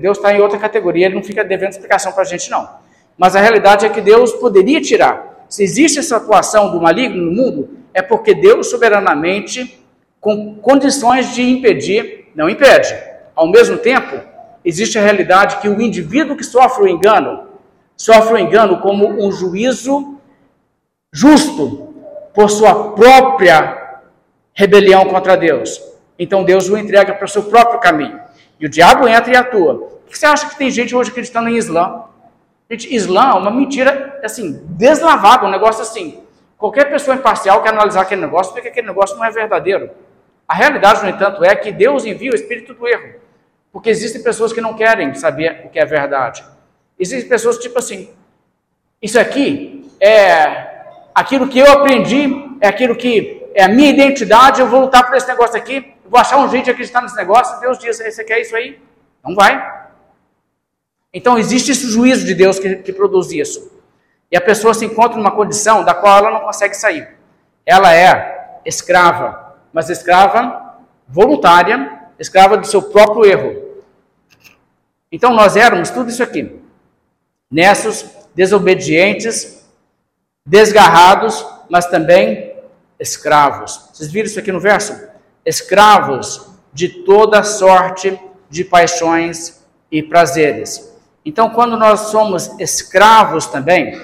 Deus 0.00 0.18
está 0.18 0.34
em 0.34 0.40
outra 0.40 0.58
categoria, 0.58 1.06
ele 1.06 1.14
não 1.14 1.22
fica 1.22 1.42
devendo 1.42 1.70
explicação 1.70 2.12
para 2.12 2.22
a 2.22 2.26
gente, 2.26 2.50
não. 2.50 2.68
Mas 3.16 3.34
a 3.34 3.40
realidade 3.40 3.86
é 3.86 3.88
que 3.88 4.00
Deus 4.00 4.32
poderia 4.32 4.80
tirar. 4.80 5.46
Se 5.48 5.62
existe 5.62 5.98
essa 5.98 6.16
atuação 6.16 6.70
do 6.70 6.80
maligno 6.80 7.22
no 7.22 7.32
mundo, 7.32 7.78
é 7.94 8.02
porque 8.02 8.34
Deus 8.34 8.68
soberanamente, 8.68 9.82
com 10.20 10.56
condições 10.56 11.34
de 11.34 11.42
impedir, 11.42 12.30
não 12.34 12.50
impede. 12.50 12.94
Ao 13.34 13.48
mesmo 13.48 13.78
tempo, 13.78 14.20
existe 14.64 14.98
a 14.98 15.02
realidade 15.02 15.58
que 15.58 15.68
o 15.68 15.80
indivíduo 15.80 16.36
que 16.36 16.44
sofre 16.44 16.84
o 16.84 16.88
engano, 16.88 17.44
sofre 17.96 18.34
o 18.34 18.38
engano 18.38 18.80
como 18.80 19.08
um 19.24 19.30
juízo 19.30 20.18
justo 21.12 21.93
por 22.34 22.50
sua 22.50 22.92
própria 22.92 24.00
rebelião 24.52 25.06
contra 25.06 25.36
Deus. 25.36 25.80
Então 26.18 26.44
Deus 26.44 26.68
o 26.68 26.76
entrega 26.76 27.14
para 27.14 27.24
o 27.24 27.28
seu 27.28 27.44
próprio 27.44 27.80
caminho. 27.80 28.20
E 28.58 28.66
o 28.66 28.68
diabo 28.68 29.08
entra 29.08 29.32
e 29.32 29.36
atua. 29.36 29.74
Por 29.76 30.10
que 30.10 30.18
você 30.18 30.26
acha 30.26 30.48
que 30.48 30.56
tem 30.56 30.70
gente 30.70 30.94
hoje 30.94 31.10
acreditando 31.10 31.48
em 31.48 31.56
Islã? 31.56 32.04
Gente, 32.70 32.94
Islã 32.94 33.30
é 33.30 33.34
uma 33.34 33.50
mentira, 33.50 34.20
assim, 34.22 34.60
deslavada, 34.70 35.46
um 35.46 35.50
negócio 35.50 35.82
assim. 35.82 36.22
Qualquer 36.56 36.90
pessoa 36.90 37.16
imparcial 37.16 37.62
que 37.62 37.68
analisar 37.68 38.02
aquele 38.02 38.20
negócio 38.20 38.54
vê 38.54 38.60
que 38.62 38.68
aquele 38.68 38.86
negócio 38.86 39.16
não 39.16 39.24
é 39.24 39.30
verdadeiro. 39.30 39.90
A 40.46 40.54
realidade, 40.54 41.02
no 41.02 41.08
entanto, 41.08 41.44
é 41.44 41.54
que 41.54 41.72
Deus 41.72 42.04
envia 42.04 42.30
o 42.30 42.34
espírito 42.34 42.74
do 42.74 42.86
erro. 42.86 43.20
Porque 43.72 43.90
existem 43.90 44.22
pessoas 44.22 44.52
que 44.52 44.60
não 44.60 44.74
querem 44.74 45.12
saber 45.14 45.62
o 45.64 45.68
que 45.68 45.78
é 45.78 45.84
verdade. 45.84 46.44
Existem 46.98 47.28
pessoas 47.28 47.58
tipo 47.58 47.78
assim: 47.78 48.08
isso 49.02 49.18
aqui 49.18 49.90
é 50.00 50.73
aquilo 51.14 51.48
que 51.48 51.58
eu 51.58 51.70
aprendi, 51.70 52.56
é 52.60 52.68
aquilo 52.68 52.96
que 52.96 53.46
é 53.54 53.62
a 53.62 53.68
minha 53.68 53.90
identidade, 53.90 54.60
eu 54.60 54.66
vou 54.66 54.80
lutar 54.80 55.06
por 55.06 55.16
esse 55.16 55.28
negócio 55.28 55.56
aqui, 55.56 55.94
vou 56.04 56.18
achar 56.18 56.38
um 56.38 56.48
jeito 56.48 56.64
de 56.64 56.70
acreditar 56.72 57.00
nesse 57.00 57.16
negócio. 57.16 57.60
Deus 57.60 57.78
diz: 57.78 57.98
você 57.98 58.24
quer 58.24 58.40
isso 58.40 58.56
aí? 58.56 58.80
Não 59.24 59.34
vai. 59.34 59.84
Então 61.12 61.38
existe 61.38 61.70
esse 61.70 61.86
juízo 61.86 62.26
de 62.26 62.34
Deus 62.34 62.58
que, 62.58 62.76
que 62.76 62.92
produz 62.92 63.30
isso. 63.30 63.72
E 64.30 64.36
a 64.36 64.40
pessoa 64.40 64.74
se 64.74 64.84
encontra 64.84 65.16
numa 65.16 65.30
condição 65.30 65.84
da 65.84 65.94
qual 65.94 66.18
ela 66.18 66.30
não 66.32 66.40
consegue 66.40 66.74
sair. 66.74 67.08
Ela 67.64 67.94
é 67.94 68.58
escrava, 68.64 69.54
mas 69.72 69.88
escrava 69.88 70.76
voluntária, 71.06 72.00
escrava 72.18 72.56
do 72.56 72.66
seu 72.66 72.82
próprio 72.82 73.24
erro. 73.24 73.62
Então 75.12 75.32
nós 75.32 75.54
éramos 75.54 75.90
tudo 75.90 76.10
isso 76.10 76.22
aqui. 76.22 76.60
Nessos 77.48 78.04
desobedientes, 78.34 79.63
desgarrados, 80.46 81.44
mas 81.70 81.86
também 81.86 82.54
escravos. 83.00 83.88
Vocês 83.92 84.10
viram 84.10 84.26
isso 84.26 84.38
aqui 84.38 84.52
no 84.52 84.60
verso? 84.60 85.08
Escravos 85.44 86.50
de 86.72 86.88
toda 86.88 87.42
sorte 87.42 88.18
de 88.50 88.64
paixões 88.64 89.64
e 89.90 90.02
prazeres. 90.02 90.92
Então, 91.24 91.48
quando 91.50 91.76
nós 91.76 92.00
somos 92.00 92.48
escravos 92.60 93.46
também, 93.46 93.98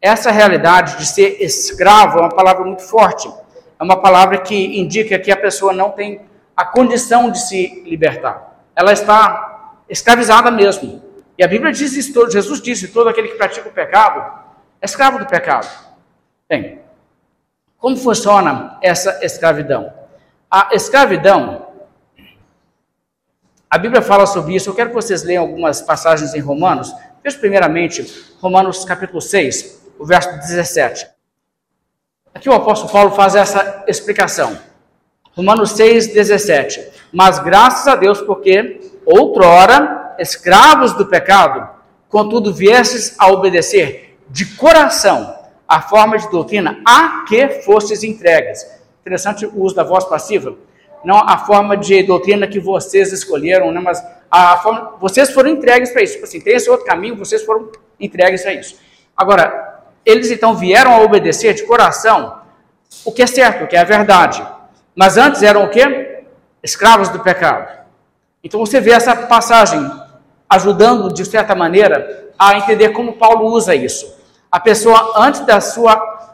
essa 0.00 0.30
realidade 0.30 0.96
de 0.96 1.06
ser 1.06 1.42
escravo 1.42 2.18
é 2.18 2.22
uma 2.22 2.34
palavra 2.34 2.64
muito 2.64 2.82
forte. 2.82 3.28
É 3.78 3.84
uma 3.84 4.00
palavra 4.00 4.38
que 4.38 4.78
indica 4.80 5.18
que 5.18 5.30
a 5.30 5.36
pessoa 5.36 5.72
não 5.74 5.90
tem 5.90 6.22
a 6.56 6.64
condição 6.64 7.30
de 7.30 7.38
se 7.38 7.82
libertar. 7.84 8.64
Ela 8.74 8.92
está 8.92 9.74
escravizada 9.90 10.50
mesmo. 10.50 11.02
E 11.36 11.44
a 11.44 11.48
Bíblia 11.48 11.70
diz 11.70 11.92
isso, 11.92 12.30
Jesus 12.30 12.62
disse: 12.62 12.88
todo 12.88 13.10
aquele 13.10 13.28
que 13.28 13.34
pratica 13.34 13.68
o 13.68 13.72
pecado 13.72 14.45
escravo 14.82 15.18
do 15.18 15.26
pecado. 15.26 15.68
Bem, 16.48 16.80
como 17.78 17.96
funciona 17.96 18.78
essa 18.82 19.24
escravidão? 19.24 19.92
A 20.50 20.70
escravidão 20.72 21.66
a 23.68 23.78
Bíblia 23.78 24.00
fala 24.00 24.26
sobre 24.26 24.54
isso. 24.54 24.70
Eu 24.70 24.74
quero 24.74 24.90
que 24.90 24.94
vocês 24.94 25.24
leiam 25.24 25.42
algumas 25.42 25.82
passagens 25.82 26.34
em 26.34 26.40
Romanos. 26.40 26.94
Veja 27.22 27.36
primeiramente 27.36 28.34
Romanos 28.40 28.84
capítulo 28.84 29.20
6, 29.20 29.82
o 29.98 30.06
verso 30.06 30.30
17. 30.38 31.06
Aqui 32.32 32.48
o 32.48 32.54
apóstolo 32.54 32.92
Paulo 32.92 33.10
faz 33.10 33.34
essa 33.34 33.84
explicação. 33.88 34.56
Romanos 35.32 35.72
6, 35.72 36.14
17. 36.14 36.86
Mas 37.12 37.40
graças 37.40 37.88
a 37.88 37.96
Deus, 37.96 38.20
porque 38.20 38.80
outrora, 39.04 40.14
escravos 40.18 40.92
do 40.92 41.06
pecado, 41.06 41.68
contudo 42.08 42.54
viestes 42.54 43.16
a 43.18 43.30
obedecer 43.32 44.05
de 44.28 44.56
coração 44.56 45.34
a 45.66 45.82
forma 45.82 46.18
de 46.18 46.30
doutrina 46.30 46.80
a 46.86 47.24
que 47.26 47.48
fostes 47.62 48.02
entregues. 48.02 48.66
Interessante 49.00 49.46
o 49.46 49.62
uso 49.62 49.74
da 49.74 49.82
voz 49.82 50.04
passiva 50.04 50.56
não 51.06 51.18
a 51.18 51.38
forma 51.38 51.76
de 51.76 52.02
doutrina 52.02 52.48
que 52.48 52.58
vocês 52.58 53.12
escolheram, 53.12 53.70
né, 53.70 53.80
mas 53.80 54.04
a 54.28 54.56
forma, 54.56 54.94
vocês 55.00 55.30
foram 55.30 55.50
entregues 55.50 55.90
para 55.90 56.02
isso. 56.02 56.14
Tipo 56.14 56.24
assim, 56.24 56.40
tem 56.40 56.56
esse 56.56 56.68
outro 56.68 56.84
caminho, 56.84 57.14
vocês 57.14 57.44
foram 57.44 57.70
entregues 58.00 58.44
a 58.44 58.52
isso. 58.52 58.76
Agora, 59.16 59.84
eles 60.04 60.32
então 60.32 60.56
vieram 60.56 60.92
a 60.92 61.00
obedecer 61.00 61.54
de 61.54 61.62
coração 61.62 62.40
o 63.04 63.12
que 63.12 63.22
é 63.22 63.26
certo, 63.28 63.62
o 63.62 63.66
que 63.68 63.76
é 63.76 63.78
a 63.78 63.84
verdade. 63.84 64.44
Mas 64.96 65.16
antes 65.16 65.44
eram 65.44 65.64
o 65.64 65.70
quê? 65.70 66.24
Escravos 66.60 67.08
do 67.08 67.20
pecado. 67.20 67.84
Então 68.42 68.58
você 68.58 68.80
vê 68.80 68.90
essa 68.90 69.14
passagem 69.14 69.88
ajudando, 70.50 71.14
de 71.14 71.24
certa 71.24 71.54
maneira, 71.54 72.32
a 72.36 72.58
entender 72.58 72.88
como 72.88 73.12
Paulo 73.12 73.46
usa 73.46 73.76
isso. 73.76 74.15
A 74.56 74.60
pessoa, 74.60 75.12
antes 75.16 75.40
da 75.44 75.60
sua 75.60 76.32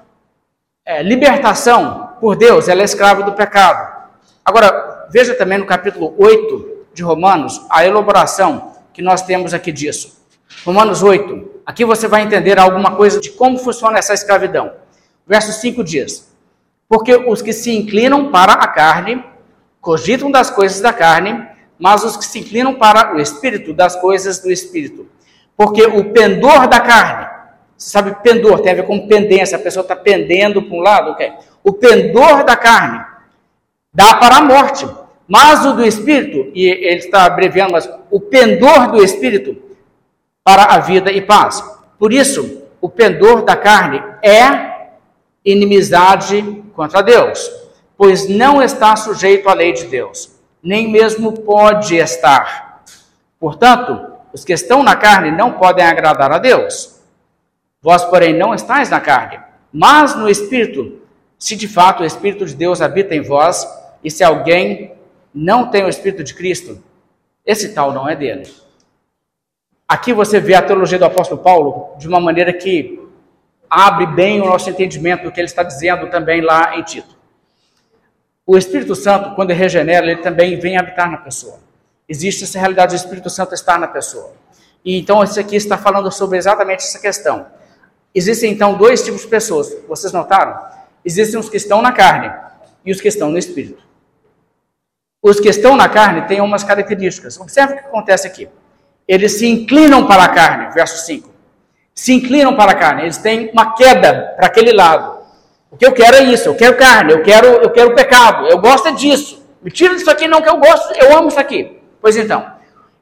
é, 0.87 1.03
libertação 1.03 2.11
por 2.21 2.37
Deus, 2.37 2.69
ela 2.69 2.81
é 2.81 2.85
escrava 2.85 3.25
do 3.25 3.33
pecado. 3.33 4.11
Agora, 4.45 5.09
veja 5.11 5.35
também 5.35 5.59
no 5.59 5.67
capítulo 5.67 6.15
8 6.17 6.87
de 6.95 7.03
Romanos 7.03 7.61
a 7.69 7.85
elaboração 7.85 8.75
que 8.93 9.03
nós 9.03 9.23
temos 9.23 9.53
aqui 9.53 9.73
disso. 9.73 10.25
Romanos 10.65 11.03
8. 11.03 11.63
Aqui 11.67 11.85
você 11.85 12.07
vai 12.07 12.23
entender 12.23 12.61
alguma 12.61 12.95
coisa 12.95 13.21
de 13.21 13.29
como 13.29 13.59
funciona 13.59 13.99
essa 13.99 14.15
escravidão. 14.15 14.71
Verso 15.27 15.51
5 15.61 15.83
diz: 15.83 16.33
Porque 16.89 17.17
os 17.17 17.43
que 17.43 17.53
se 17.53 17.77
inclinam 17.77 18.31
para 18.31 18.53
a 18.53 18.69
carne 18.69 19.25
cogitam 19.81 20.31
das 20.31 20.49
coisas 20.49 20.81
da 20.81 20.93
carne, 20.93 21.45
mas 21.77 22.05
os 22.05 22.17
que 22.17 22.25
se 22.25 22.39
inclinam 22.39 22.75
para 22.75 23.17
o 23.17 23.21
espírito, 23.21 23.75
das 23.75 23.97
coisas 23.97 24.39
do 24.39 24.49
espírito. 24.49 25.09
Porque 25.57 25.83
o 25.83 26.13
pendor 26.13 26.69
da 26.69 26.79
carne, 26.79 27.32
você 27.83 27.91
sabe, 27.91 28.15
pendor 28.23 28.61
tem 28.61 28.73
a 28.73 28.77
ver 28.77 28.87
com 28.87 29.09
pendência, 29.09 29.59
a 29.59 29.61
pessoa 29.61 29.83
está 29.83 29.97
pendendo 29.97 30.63
para 30.63 30.77
um 30.77 30.81
lado? 30.81 31.17
O 31.65 31.73
pendor 31.73 32.45
da 32.45 32.57
carne 32.57 33.05
dá 33.93 34.15
para 34.15 34.37
a 34.37 34.41
morte. 34.41 34.87
Mas 35.27 35.65
o 35.65 35.73
do 35.73 35.85
espírito, 35.85 36.53
e 36.55 36.67
ele 36.67 36.99
está 36.99 37.25
abreviando, 37.25 37.73
mas 37.73 37.91
o 38.11 38.21
pendor 38.21 38.93
do 38.93 39.03
espírito 39.03 39.57
para 40.45 40.65
a 40.65 40.79
vida 40.79 41.11
e 41.11 41.21
paz. 41.21 41.61
Por 41.99 42.13
isso, 42.13 42.63
o 42.81 42.89
pendor 42.89 43.43
da 43.45 43.57
carne 43.57 44.03
é 44.23 44.91
inimizade 45.45 46.63
contra 46.75 47.03
Deus, 47.03 47.51
pois 47.97 48.29
não 48.29 48.63
está 48.63 48.95
sujeito 48.95 49.49
à 49.49 49.55
lei 49.55 49.73
de 49.73 49.87
Deus, 49.87 50.37
nem 50.63 50.89
mesmo 50.89 51.33
pode 51.33 51.97
estar. 51.97 52.85
Portanto, 53.41 54.13
os 54.33 54.45
que 54.45 54.53
estão 54.53 54.83
na 54.83 54.95
carne 54.95 55.33
não 55.33 55.53
podem 55.53 55.85
agradar 55.85 56.31
a 56.31 56.39
Deus. 56.39 56.92
Vós, 57.83 58.05
porém, 58.05 58.33
não 58.33 58.55
estáis 58.55 58.89
na 58.89 59.01
carne, 59.01 59.41
mas 59.73 60.15
no 60.15 60.29
espírito, 60.29 61.01
se 61.39 61.57
de 61.57 61.67
fato 61.67 62.03
o 62.03 62.07
espírito 62.07 62.47
de 62.47 62.55
Deus 62.55 62.81
habita 62.81 63.15
em 63.15 63.21
vós, 63.21 63.67
e 64.03 64.11
se 64.11 64.23
alguém 64.25 64.93
não 65.35 65.71
tem 65.71 65.85
o 65.85 65.89
Espírito 65.89 66.23
de 66.23 66.35
Cristo, 66.35 66.83
esse 67.45 67.73
tal 67.73 67.93
não 67.93 68.09
é 68.09 68.15
dele. 68.15 68.51
Aqui 69.89 70.13
você 70.13 70.41
vê 70.41 70.55
a 70.55 70.63
teologia 70.63 70.99
do 70.99 71.05
apóstolo 71.05 71.43
Paulo 71.43 71.97
de 71.99 72.09
uma 72.09 72.21
maneira 72.21 72.53
que 72.53 73.01
abre 73.69 74.07
bem 74.07 74.41
o 74.41 74.47
nosso 74.47 74.69
entendimento 74.69 75.25
do 75.25 75.33
que 75.33 75.41
ele 75.41 75.47
está 75.47 75.63
dizendo 75.63 76.09
também 76.11 76.41
lá 76.41 76.77
em 76.77 76.83
Tito. 76.83 77.17
O 78.47 78.59
Espírito 78.59 78.95
Santo, 78.95 79.35
quando 79.35 79.51
ele 79.51 79.59
regenera, 79.59 80.05
ele 80.05 80.21
também 80.21 80.59
vem 80.59 80.77
habitar 80.77 81.11
na 81.11 81.17
pessoa. 81.17 81.59
Existe 82.09 82.45
essa 82.45 82.59
realidade 82.59 82.95
do 82.95 82.99
Espírito 82.99 83.31
Santo 83.31 83.55
estar 83.55 83.79
na 83.79 83.87
pessoa. 83.87 84.33
E 84.85 84.99
então 84.99 85.23
esse 85.23 85.39
aqui 85.39 85.57
está 85.57 85.79
falando 85.79 86.11
sobre 86.11 86.37
exatamente 86.37 86.81
essa 86.81 86.99
questão. 86.99 87.47
Existem 88.15 88.53
então 88.53 88.75
dois 88.75 89.03
tipos 89.03 89.23
de 89.23 89.29
pessoas. 89.29 89.75
Vocês 89.89 90.13
notaram? 90.13 90.59
Existem 91.05 91.39
os 91.39 91.49
que 91.49 91.57
estão 91.57 91.81
na 91.81 91.93
carne 91.93 92.33
e 92.85 92.93
os 92.93 93.01
que 93.01 93.09
estão 93.09 93.31
no 93.31 93.39
Espírito. 93.39 93.83
Os 95.23 95.41
que 95.41 95.49
estão 95.49 95.77
na 95.77 95.89
carne 95.89 96.23
têm 96.23 96.41
umas 96.41 96.65
características. 96.65 97.39
Observe 97.41 97.75
o 97.75 97.77
que 97.77 97.85
acontece 97.87 98.27
aqui. 98.27 98.49
Eles 99.07 99.39
se 99.39 99.47
inclinam 99.47 100.07
para 100.07 100.25
a 100.25 100.29
carne, 100.29 100.73
verso 100.75 101.07
5. 101.07 101.31
Se 101.95 102.13
inclinam 102.13 102.57
para 102.57 102.73
a 102.73 102.75
carne, 102.75 103.03
eles 103.03 103.19
têm 103.19 103.51
uma 103.53 103.75
queda 103.75 104.35
para 104.37 104.47
aquele 104.47 104.73
lado. 104.73 105.23
O 105.71 105.77
que 105.77 105.87
eu 105.87 105.93
quero 105.93 106.17
é 106.17 106.25
isso, 106.25 106.49
eu 106.49 106.55
quero 106.55 106.77
carne, 106.77 107.13
eu 107.13 107.23
quero, 107.23 107.47
eu 107.47 107.71
quero 107.71 107.95
pecado, 107.95 108.47
eu 108.49 108.59
gosto 108.59 108.95
disso. 108.95 109.43
Me 109.63 109.71
tira 109.71 109.95
disso 109.95 110.11
aqui, 110.11 110.27
não 110.27 110.43
que 110.43 110.49
eu 110.49 110.59
gosto, 110.59 110.93
eu 110.95 111.17
amo 111.17 111.29
isso 111.29 111.41
aqui. 111.41 111.79
Pois 112.01 112.17
então, 112.17 112.45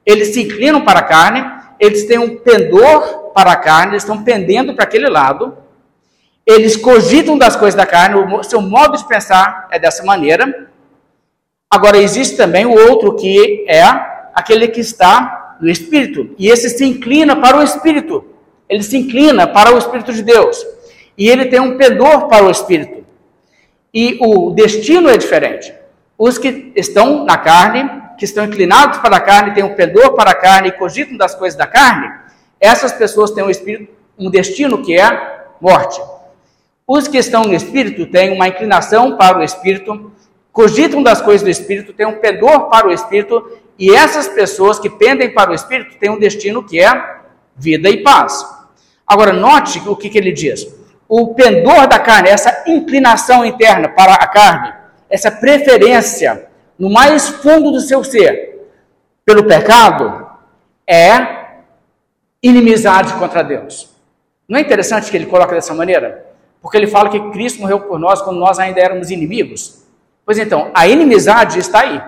eles 0.05 0.29
se 0.29 0.43
inclinam 0.43 0.83
para 0.85 0.99
a 0.99 1.03
carne, 1.03 1.43
eles 1.79 2.05
têm 2.05 2.19
um 2.19 2.37
pendor 2.37 3.20
para 3.33 3.51
a 3.51 3.55
carne, 3.55 3.93
eles 3.93 4.03
estão 4.03 4.23
pendendo 4.23 4.73
para 4.73 4.83
aquele 4.83 5.09
lado, 5.09 5.57
eles 6.45 6.75
cogitam 6.75 7.37
das 7.37 7.55
coisas 7.55 7.75
da 7.75 7.85
carne, 7.85 8.15
o 8.15 8.43
seu 8.43 8.61
modo 8.61 8.97
de 8.97 9.07
pensar 9.07 9.67
é 9.71 9.79
dessa 9.79 10.03
maneira. 10.03 10.69
Agora, 11.69 11.97
existe 11.97 12.35
também 12.35 12.65
o 12.65 12.89
outro 12.89 13.15
que 13.15 13.65
é 13.67 13.83
aquele 14.33 14.67
que 14.67 14.79
está 14.79 15.57
no 15.61 15.69
Espírito, 15.69 16.33
e 16.37 16.49
esse 16.49 16.69
se 16.69 16.85
inclina 16.85 17.35
para 17.35 17.57
o 17.57 17.63
Espírito, 17.63 18.25
ele 18.67 18.83
se 18.83 18.97
inclina 18.97 19.45
para 19.45 19.73
o 19.73 19.77
Espírito 19.77 20.11
de 20.11 20.23
Deus, 20.23 20.65
e 21.17 21.29
ele 21.29 21.45
tem 21.45 21.59
um 21.59 21.77
pendor 21.77 22.27
para 22.27 22.45
o 22.45 22.49
Espírito, 22.49 23.05
e 23.93 24.17
o 24.19 24.51
destino 24.51 25.09
é 25.09 25.17
diferente. 25.17 25.73
Os 26.17 26.37
que 26.37 26.71
estão 26.75 27.25
na 27.25 27.37
carne, 27.37 27.89
que 28.17 28.25
estão 28.25 28.45
inclinados 28.45 28.99
para 28.99 29.17
a 29.17 29.19
carne, 29.19 29.53
têm 29.53 29.63
um 29.63 29.75
pendor 29.75 30.13
para 30.13 30.31
a 30.31 30.35
carne 30.35 30.69
e 30.69 30.71
cogitam 30.71 31.17
das 31.17 31.35
coisas 31.35 31.57
da 31.57 31.67
carne, 31.67 32.11
essas 32.61 32.91
pessoas 32.91 33.31
têm 33.31 33.43
um, 33.43 33.49
espírito, 33.49 33.91
um 34.17 34.29
destino 34.29 34.83
que 34.83 34.97
é 34.97 35.47
morte. 35.59 35.99
Os 36.87 37.07
que 37.07 37.17
estão 37.17 37.43
no 37.43 37.55
espírito 37.55 38.05
têm 38.05 38.31
uma 38.31 38.47
inclinação 38.47 39.17
para 39.17 39.39
o 39.39 39.43
espírito, 39.43 40.11
cogitam 40.51 41.01
das 41.01 41.21
coisas 41.21 41.41
do 41.41 41.49
espírito, 41.49 41.91
têm 41.91 42.05
um 42.05 42.19
pendor 42.19 42.69
para 42.69 42.87
o 42.87 42.91
espírito, 42.91 43.57
e 43.79 43.91
essas 43.91 44.27
pessoas 44.27 44.77
que 44.77 44.89
pendem 44.89 45.33
para 45.33 45.49
o 45.49 45.55
espírito 45.55 45.97
têm 45.97 46.11
um 46.11 46.19
destino 46.19 46.63
que 46.63 46.79
é 46.79 47.15
vida 47.55 47.89
e 47.89 48.03
paz. 48.03 48.45
Agora, 49.07 49.33
note 49.33 49.81
o 49.87 49.95
que, 49.95 50.09
que 50.09 50.17
ele 50.17 50.31
diz. 50.31 50.67
O 51.07 51.33
pendor 51.33 51.87
da 51.87 51.97
carne, 51.97 52.29
essa 52.29 52.63
inclinação 52.67 53.43
interna 53.43 53.89
para 53.89 54.13
a 54.13 54.27
carne, 54.27 54.73
essa 55.09 55.31
preferência 55.31 56.47
no 56.77 56.89
mais 56.89 57.27
fundo 57.27 57.71
do 57.71 57.81
seu 57.81 58.03
ser 58.03 58.69
pelo 59.25 59.45
pecado, 59.45 60.27
é 60.87 61.40
inimizade 62.41 63.13
contra 63.13 63.43
Deus. 63.43 63.89
Não 64.47 64.57
é 64.57 64.61
interessante 64.61 65.09
que 65.09 65.17
ele 65.17 65.25
coloca 65.25 65.53
dessa 65.53 65.73
maneira? 65.73 66.25
Porque 66.61 66.77
ele 66.77 66.87
fala 66.87 67.09
que 67.09 67.31
Cristo 67.31 67.61
morreu 67.61 67.79
por 67.79 67.97
nós 67.97 68.21
quando 68.21 68.39
nós 68.39 68.59
ainda 68.59 68.79
éramos 68.79 69.09
inimigos. 69.09 69.83
Pois 70.25 70.37
então, 70.37 70.71
a 70.73 70.87
inimizade 70.87 71.59
está 71.59 71.81
aí. 71.81 72.01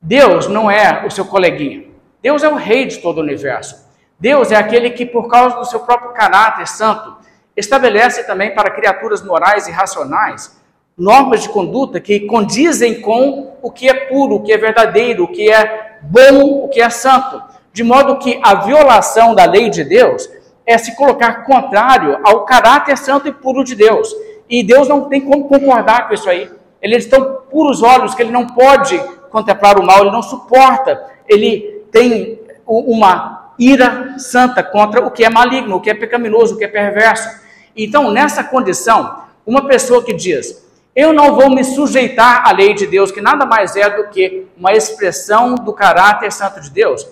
Deus 0.00 0.48
não 0.48 0.70
é 0.70 1.04
o 1.06 1.10
seu 1.10 1.24
coleguinha. 1.24 1.84
Deus 2.22 2.42
é 2.42 2.48
o 2.48 2.56
rei 2.56 2.86
de 2.86 2.98
todo 2.98 3.18
o 3.18 3.22
universo. 3.22 3.84
Deus 4.18 4.50
é 4.50 4.56
aquele 4.56 4.90
que, 4.90 5.04
por 5.04 5.28
causa 5.28 5.56
do 5.56 5.64
seu 5.64 5.80
próprio 5.80 6.12
caráter 6.12 6.66
santo, 6.66 7.16
estabelece 7.56 8.24
também 8.24 8.54
para 8.54 8.70
criaturas 8.70 9.22
morais 9.22 9.68
e 9.68 9.70
racionais 9.70 10.62
normas 10.96 11.42
de 11.42 11.48
conduta 11.48 12.00
que 12.00 12.20
condizem 12.20 13.00
com 13.00 13.56
o 13.60 13.70
que 13.70 13.88
é 13.88 13.94
puro, 13.94 14.36
o 14.36 14.42
que 14.42 14.52
é 14.52 14.58
verdadeiro, 14.58 15.24
o 15.24 15.28
que 15.28 15.50
é 15.50 15.98
bom, 16.02 16.64
o 16.64 16.68
que 16.68 16.80
é 16.80 16.88
santo. 16.88 17.42
De 17.74 17.82
modo 17.82 18.18
que 18.20 18.38
a 18.40 18.54
violação 18.54 19.34
da 19.34 19.44
lei 19.44 19.68
de 19.68 19.82
Deus 19.82 20.30
é 20.64 20.78
se 20.78 20.94
colocar 20.94 21.44
contrário 21.44 22.20
ao 22.22 22.44
caráter 22.44 22.96
santo 22.96 23.26
e 23.26 23.32
puro 23.32 23.64
de 23.64 23.74
Deus. 23.74 24.14
E 24.48 24.62
Deus 24.62 24.86
não 24.86 25.08
tem 25.08 25.20
como 25.20 25.48
concordar 25.48 26.06
com 26.06 26.14
isso 26.14 26.30
aí. 26.30 26.48
Ele 26.80 26.96
tem 27.00 27.10
tão 27.10 27.40
puros 27.50 27.82
olhos 27.82 28.14
que 28.14 28.22
ele 28.22 28.30
não 28.30 28.46
pode 28.46 28.96
contemplar 29.28 29.76
o 29.76 29.84
mal, 29.84 30.02
ele 30.02 30.12
não 30.12 30.22
suporta. 30.22 31.04
Ele 31.28 31.82
tem 31.90 32.38
uma 32.64 33.50
ira 33.58 34.14
santa 34.18 34.62
contra 34.62 35.04
o 35.04 35.10
que 35.10 35.24
é 35.24 35.28
maligno, 35.28 35.74
o 35.74 35.80
que 35.80 35.90
é 35.90 35.94
pecaminoso, 35.94 36.54
o 36.54 36.58
que 36.58 36.64
é 36.64 36.68
perverso. 36.68 37.28
Então, 37.76 38.08
nessa 38.08 38.44
condição, 38.44 39.24
uma 39.44 39.66
pessoa 39.66 40.04
que 40.04 40.14
diz: 40.14 40.64
Eu 40.94 41.12
não 41.12 41.34
vou 41.34 41.50
me 41.50 41.64
sujeitar 41.64 42.46
à 42.46 42.52
lei 42.52 42.72
de 42.72 42.86
Deus, 42.86 43.10
que 43.10 43.20
nada 43.20 43.44
mais 43.44 43.74
é 43.74 43.90
do 43.90 44.10
que 44.10 44.46
uma 44.56 44.72
expressão 44.72 45.56
do 45.56 45.72
caráter 45.72 46.30
santo 46.30 46.60
de 46.60 46.70
Deus, 46.70 47.04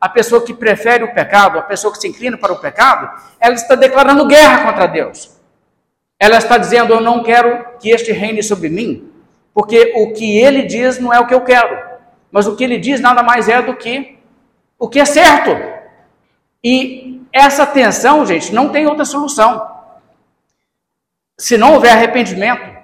a 0.00 0.08
pessoa 0.08 0.42
que 0.42 0.54
prefere 0.54 1.04
o 1.04 1.12
pecado, 1.12 1.58
a 1.58 1.62
pessoa 1.62 1.92
que 1.92 2.00
se 2.00 2.08
inclina 2.08 2.38
para 2.38 2.52
o 2.52 2.58
pecado, 2.58 3.10
ela 3.38 3.54
está 3.54 3.74
declarando 3.74 4.26
guerra 4.26 4.64
contra 4.64 4.86
Deus. 4.86 5.38
Ela 6.18 6.38
está 6.38 6.56
dizendo: 6.56 6.94
Eu 6.94 7.00
não 7.00 7.22
quero 7.22 7.78
que 7.78 7.90
este 7.90 8.10
reine 8.10 8.42
sobre 8.42 8.70
mim, 8.70 9.12
porque 9.52 9.92
o 9.96 10.12
que 10.12 10.38
ele 10.38 10.62
diz 10.62 10.98
não 10.98 11.12
é 11.12 11.20
o 11.20 11.26
que 11.26 11.34
eu 11.34 11.42
quero, 11.42 11.78
mas 12.32 12.46
o 12.46 12.56
que 12.56 12.64
ele 12.64 12.78
diz 12.78 13.00
nada 13.00 13.22
mais 13.22 13.48
é 13.48 13.60
do 13.60 13.76
que 13.76 14.18
o 14.78 14.88
que 14.88 14.98
é 14.98 15.04
certo. 15.04 15.50
E 16.64 17.22
essa 17.32 17.66
tensão, 17.66 18.24
gente, 18.24 18.54
não 18.54 18.70
tem 18.70 18.86
outra 18.86 19.04
solução. 19.04 19.68
Se 21.38 21.56
não 21.56 21.74
houver 21.74 21.92
arrependimento, 21.92 22.78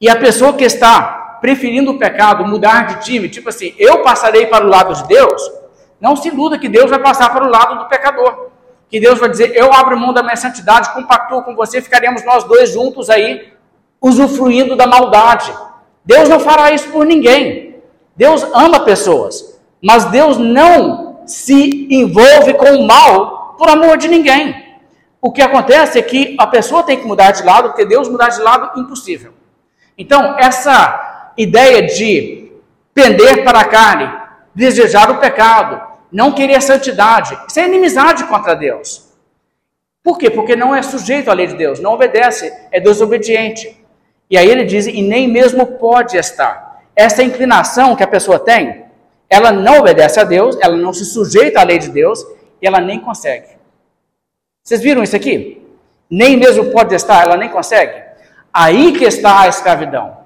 e 0.00 0.08
a 0.08 0.16
pessoa 0.16 0.54
que 0.54 0.64
está 0.64 1.38
preferindo 1.40 1.92
o 1.92 1.98
pecado 1.98 2.46
mudar 2.46 2.86
de 2.86 3.04
time, 3.04 3.28
tipo 3.28 3.48
assim, 3.48 3.74
eu 3.78 4.02
passarei 4.02 4.46
para 4.46 4.64
o 4.64 4.68
lado 4.68 4.94
de 4.94 5.08
Deus, 5.08 5.61
não 6.02 6.16
se 6.16 6.26
iluda 6.26 6.58
que 6.58 6.68
Deus 6.68 6.90
vai 6.90 6.98
passar 6.98 7.32
para 7.32 7.46
o 7.46 7.48
lado 7.48 7.78
do 7.78 7.88
pecador. 7.88 8.48
Que 8.90 8.98
Deus 8.98 9.20
vai 9.20 9.28
dizer: 9.28 9.52
Eu 9.54 9.72
abro 9.72 9.96
mão 9.96 10.12
da 10.12 10.20
minha 10.20 10.34
santidade, 10.34 10.92
compactuo 10.92 11.44
com 11.44 11.54
você, 11.54 11.80
ficaremos 11.80 12.24
nós 12.24 12.42
dois 12.42 12.72
juntos 12.72 13.08
aí, 13.08 13.52
usufruindo 14.00 14.74
da 14.74 14.84
maldade. 14.84 15.54
Deus 16.04 16.28
não 16.28 16.40
fará 16.40 16.72
isso 16.72 16.88
por 16.88 17.06
ninguém. 17.06 17.76
Deus 18.16 18.42
ama 18.52 18.80
pessoas, 18.80 19.60
mas 19.80 20.04
Deus 20.06 20.36
não 20.38 21.22
se 21.24 21.86
envolve 21.88 22.54
com 22.54 22.72
o 22.72 22.84
mal 22.84 23.54
por 23.56 23.68
amor 23.68 23.96
de 23.96 24.08
ninguém. 24.08 24.60
O 25.20 25.30
que 25.30 25.40
acontece 25.40 26.00
é 26.00 26.02
que 26.02 26.34
a 26.36 26.48
pessoa 26.48 26.82
tem 26.82 26.98
que 26.98 27.06
mudar 27.06 27.30
de 27.30 27.44
lado, 27.44 27.68
porque 27.68 27.84
Deus 27.84 28.08
mudar 28.08 28.30
de 28.30 28.40
lado 28.40 28.80
impossível. 28.80 29.32
Então, 29.96 30.36
essa 30.36 31.32
ideia 31.36 31.86
de 31.86 32.52
pender 32.92 33.44
para 33.44 33.60
a 33.60 33.64
carne, 33.64 34.12
desejar 34.52 35.08
o 35.08 35.18
pecado, 35.18 35.91
não 36.12 36.32
querer 36.32 36.60
santidade. 36.60 37.38
Isso 37.48 37.58
é 37.58 37.66
inimizade 37.66 38.24
contra 38.24 38.54
Deus. 38.54 39.10
Por 40.02 40.18
quê? 40.18 40.28
Porque 40.28 40.54
não 40.54 40.74
é 40.74 40.82
sujeito 40.82 41.30
à 41.30 41.34
lei 41.34 41.46
de 41.46 41.54
Deus, 41.54 41.80
não 41.80 41.92
obedece, 41.94 42.52
é 42.70 42.80
desobediente. 42.80 43.80
E 44.28 44.36
aí 44.36 44.48
ele 44.48 44.64
diz, 44.64 44.86
e 44.86 45.00
nem 45.00 45.28
mesmo 45.28 45.64
pode 45.78 46.16
estar. 46.16 46.82
Essa 46.94 47.22
inclinação 47.22 47.96
que 47.96 48.02
a 48.02 48.08
pessoa 48.08 48.38
tem, 48.38 48.84
ela 49.30 49.52
não 49.52 49.78
obedece 49.78 50.20
a 50.20 50.24
Deus, 50.24 50.58
ela 50.60 50.76
não 50.76 50.92
se 50.92 51.04
sujeita 51.04 51.60
à 51.60 51.64
lei 51.64 51.78
de 51.78 51.88
Deus, 51.88 52.24
e 52.60 52.66
ela 52.66 52.80
nem 52.80 53.00
consegue. 53.00 53.48
Vocês 54.62 54.80
viram 54.80 55.02
isso 55.02 55.16
aqui? 55.16 55.62
Nem 56.10 56.36
mesmo 56.36 56.70
pode 56.70 56.94
estar, 56.94 57.22
ela 57.22 57.36
nem 57.36 57.48
consegue. 57.48 58.02
Aí 58.52 58.92
que 58.92 59.04
está 59.04 59.42
a 59.42 59.48
escravidão. 59.48 60.18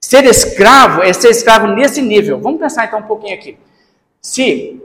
Ser 0.00 0.24
escravo 0.24 1.02
é 1.02 1.12
ser 1.12 1.30
escravo 1.30 1.68
nesse 1.68 2.02
nível. 2.02 2.40
Vamos 2.40 2.60
pensar 2.60 2.84
então 2.84 2.98
um 2.98 3.04
pouquinho 3.04 3.34
aqui. 3.34 3.56
Se 4.20 4.82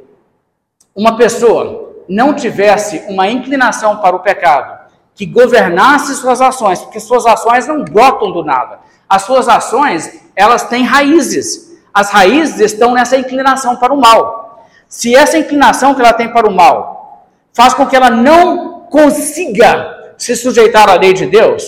uma 1.00 1.16
pessoa 1.16 1.94
não 2.10 2.34
tivesse 2.34 3.06
uma 3.08 3.26
inclinação 3.30 3.98
para 3.98 4.18
o 4.18 4.20
pecado, 4.20 4.78
que 5.16 5.26
governasse 5.26 6.14
suas 6.16 6.42
ações, 6.42 6.82
porque 6.82 7.00
suas 7.00 7.26
ações 7.26 7.66
não 7.66 7.86
brotam 7.86 8.34
do 8.34 8.44
nada. 8.44 8.80
As 9.08 9.22
suas 9.22 9.48
ações, 9.48 10.22
elas 10.36 10.64
têm 10.64 10.84
raízes. 10.84 11.80
As 11.94 12.12
raízes 12.12 12.60
estão 12.60 12.94
nessa 12.94 13.16
inclinação 13.16 13.78
para 13.78 13.94
o 13.94 14.02
mal. 14.02 14.66
Se 14.90 15.16
essa 15.16 15.38
inclinação 15.38 15.96
que 15.96 16.02
ela 16.02 16.12
tem 16.12 16.34
para 16.34 16.50
o 16.50 16.54
mal 16.54 17.30
faz 17.54 17.74
com 17.74 17.88
que 17.88 17.96
ela 17.96 18.10
não 18.10 18.82
consiga 18.90 20.14
se 20.18 20.36
sujeitar 20.36 20.90
à 20.90 20.96
lei 20.96 21.14
de 21.14 21.28
Deus, 21.28 21.64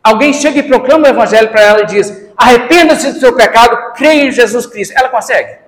alguém 0.00 0.32
chega 0.32 0.60
e 0.60 0.62
proclama 0.62 1.06
o 1.06 1.10
evangelho 1.10 1.48
para 1.48 1.62
ela 1.62 1.80
e 1.82 1.86
diz: 1.86 2.24
arrependa-se 2.36 3.14
do 3.14 3.18
seu 3.18 3.34
pecado, 3.34 3.94
creia 3.94 4.28
em 4.28 4.30
Jesus 4.30 4.64
Cristo. 4.64 4.94
Ela 4.96 5.08
consegue? 5.08 5.63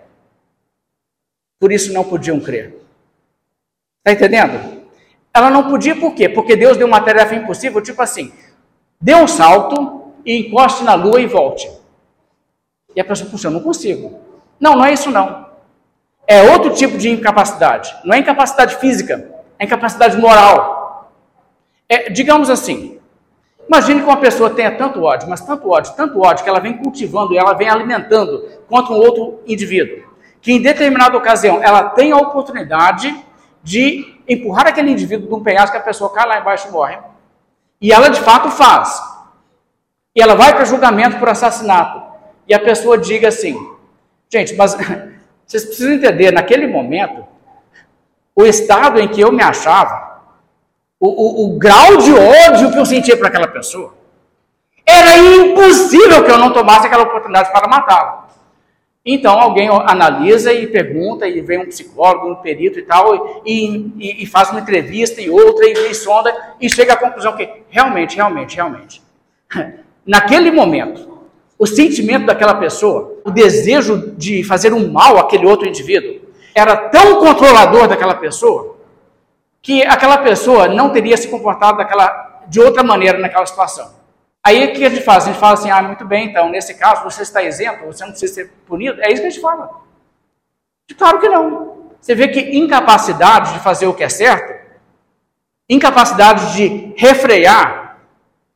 Por 1.59 1.73
isso 1.73 1.93
não 1.93 2.05
podiam 2.05 2.39
crer. 2.39 2.75
Está 3.99 4.13
entendendo? 4.13 4.83
Ela 5.33 5.51
não 5.51 5.69
podia 5.69 5.97
por 5.97 6.15
quê? 6.15 6.29
Porque 6.29 6.57
Deus 6.57 6.77
deu 6.77 6.87
uma 6.87 7.01
tarefa 7.01 7.35
impossível, 7.35 7.81
tipo 7.83 8.01
assim, 8.01 8.33
dê 9.01 9.15
um 9.15 9.27
salto 9.27 10.13
e 10.25 10.37
encoste 10.37 10.85
na 10.85 10.95
lua 10.95 11.21
e 11.21 11.27
volte. 11.27 11.71
E 12.95 13.01
a 13.01 13.05
pessoa, 13.05 13.31
puxa, 13.31 13.49
eu 13.49 13.53
não 13.53 13.61
consigo. 13.61 14.21
Não, 14.61 14.77
não 14.77 14.85
é 14.85 14.93
isso 14.93 15.11
não. 15.11 15.47
É 16.27 16.43
outro 16.51 16.75
tipo 16.75 16.97
de 16.99 17.11
incapacidade. 17.11 17.95
Não 18.05 18.15
é 18.15 18.19
incapacidade 18.19 18.77
física, 18.77 19.31
é 19.59 19.65
incapacidade 19.65 20.17
moral. 20.17 21.13
É, 21.89 22.11
digamos 22.11 22.51
assim, 22.51 22.99
imagine 23.69 24.01
que 24.01 24.07
uma 24.07 24.17
pessoa 24.17 24.51
tenha 24.51 24.77
tanto 24.77 25.03
ódio, 25.03 25.29
mas 25.29 25.41
tanto 25.41 25.71
ódio, 25.71 25.95
tanto 25.95 26.21
ódio, 26.21 26.43
que 26.43 26.49
ela 26.49 26.61
vem 26.61 26.77
cultivando 26.79 27.37
ela 27.37 27.53
vem 27.53 27.69
alimentando 27.69 28.45
contra 28.69 28.93
um 28.93 28.97
outro 28.97 29.41
indivíduo 29.47 30.16
que 30.47 30.53
em 30.53 30.63
determinada 30.63 31.17
ocasião 31.17 31.61
ela 31.61 31.89
tem 31.89 32.13
a 32.13 32.17
oportunidade 32.19 33.13
de 33.65 34.17
empurrar 34.29 34.69
aquele 34.69 34.93
indivíduo 34.93 35.27
de 35.27 35.35
um 35.35 35.43
penhasco 35.43 35.73
que 35.73 35.83
a 35.83 35.85
pessoa 35.85 36.13
cai 36.13 36.25
lá 36.25 36.39
embaixo 36.39 36.69
e 36.69 36.71
morre. 36.71 36.97
E 37.81 37.93
ela 37.93 38.09
de 38.09 38.21
fato 38.21 38.49
faz. 38.49 38.97
E 40.15 40.23
ela 40.23 40.37
vai 40.37 40.55
para 40.55 40.65
julgamento 40.65 41.19
por 41.19 41.29
assassinato. 41.29 42.01
E 42.47 42.55
a 42.55 42.61
pessoa 42.61 42.97
diga 42.97 43.27
assim: 43.27 43.57
gente, 44.31 44.55
mas 44.55 44.77
vocês 45.45 45.65
precisam 45.65 45.95
entender, 45.95 46.31
naquele 46.31 46.69
momento, 46.69 47.27
o 48.33 48.47
estado 48.47 49.01
em 49.01 49.09
que 49.09 49.21
eu 49.21 49.33
me 49.33 49.43
achava, 49.43 50.21
o, 51.01 51.09
o, 51.09 51.47
o 51.47 51.59
grau 51.59 51.97
de 51.97 52.13
ódio 52.13 52.71
que 52.71 52.79
eu 52.79 52.87
sentia 52.87 53.17
para 53.17 53.27
aquela 53.27 53.49
pessoa, 53.49 53.95
era 54.87 55.17
impossível 55.17 56.23
que 56.23 56.31
eu 56.31 56.39
não 56.39 56.53
tomasse 56.53 56.87
aquela 56.87 57.03
oportunidade 57.03 57.51
para 57.51 57.67
matá-la. 57.67 58.26
Então 59.09 59.39
alguém 59.39 59.69
analisa 59.69 60.53
e 60.53 60.67
pergunta, 60.67 61.29
e 61.29 61.41
vem 61.41 61.61
um 61.61 61.67
psicólogo, 61.67 62.33
um 62.33 62.35
perito 62.35 62.81
e 62.81 62.83
tal, 62.83 63.41
e, 63.47 63.93
e, 63.97 64.25
e 64.25 64.27
faz 64.27 64.51
uma 64.51 64.59
entrevista 64.59 65.21
e 65.21 65.31
outra, 65.31 65.65
e, 65.65 65.91
e 65.91 65.95
sonda, 65.95 66.35
e 66.61 66.69
chega 66.69 66.95
à 66.95 66.97
conclusão 66.97 67.37
que 67.37 67.49
realmente, 67.71 68.17
realmente, 68.17 68.57
realmente, 68.57 69.03
naquele 70.05 70.51
momento, 70.51 71.21
o 71.57 71.67
sentimento 71.67 72.27
daquela 72.27 72.55
pessoa, 72.55 73.21
o 73.25 73.31
desejo 73.31 74.13
de 74.17 74.43
fazer 74.43 74.73
um 74.73 74.91
mal 74.91 75.19
àquele 75.19 75.47
outro 75.47 75.69
indivíduo, 75.69 76.21
era 76.53 76.77
tão 76.77 77.21
controlador 77.21 77.87
daquela 77.87 78.15
pessoa, 78.17 78.77
que 79.63 79.85
aquela 79.85 80.19
pessoa 80.19 80.67
não 80.67 80.91
teria 80.91 81.17
se 81.17 81.29
comportado 81.29 81.79
daquela, 81.79 82.43
de 82.49 82.61
outra 82.61 82.83
maneira 82.83 83.19
naquela 83.19 83.47
situação. 83.47 83.89
Aí 84.47 84.65
o 84.65 84.73
que 84.73 84.85
a 84.85 84.89
gente 84.89 85.03
faz? 85.03 85.25
A 85.25 85.33
gente 85.33 85.41
fala 85.41 85.55
assim, 85.55 85.71
ah, 85.73 85.83
muito 85.83 86.05
bem, 86.05 86.29
então, 86.29 86.49
nesse 86.49 86.75
caso 86.75 87.03
você 87.03 87.23
está 87.23 87.43
isento, 87.43 87.85
você 87.85 88.05
não 88.05 88.13
precisa 88.13 88.33
ser 88.33 88.53
punido. 88.65 89.03
É 89.03 89.11
isso 89.11 89.21
que 89.21 89.27
a 89.27 89.31
gente 89.31 89.43
fala. 89.43 89.81
Claro 90.97 91.19
que 91.19 91.29
não. 91.29 91.91
Você 92.01 92.15
vê 92.15 92.29
que 92.29 92.57
incapacidade 92.57 93.55
de 93.55 93.59
fazer 93.59 93.89
o 93.89 93.95
que 93.95 94.05
é 94.05 94.09
certo, 94.09 94.55
incapacidade 95.69 96.55
de 96.55 96.95
refrear 96.97 97.99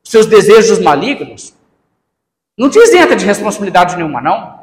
seus 0.05 0.27
desejos 0.27 0.79
malignos, 0.79 1.57
não 2.57 2.71
te 2.71 2.79
isenta 2.79 3.17
de 3.17 3.27
responsabilidade 3.27 3.97
nenhuma, 3.97 4.21
não. 4.21 4.61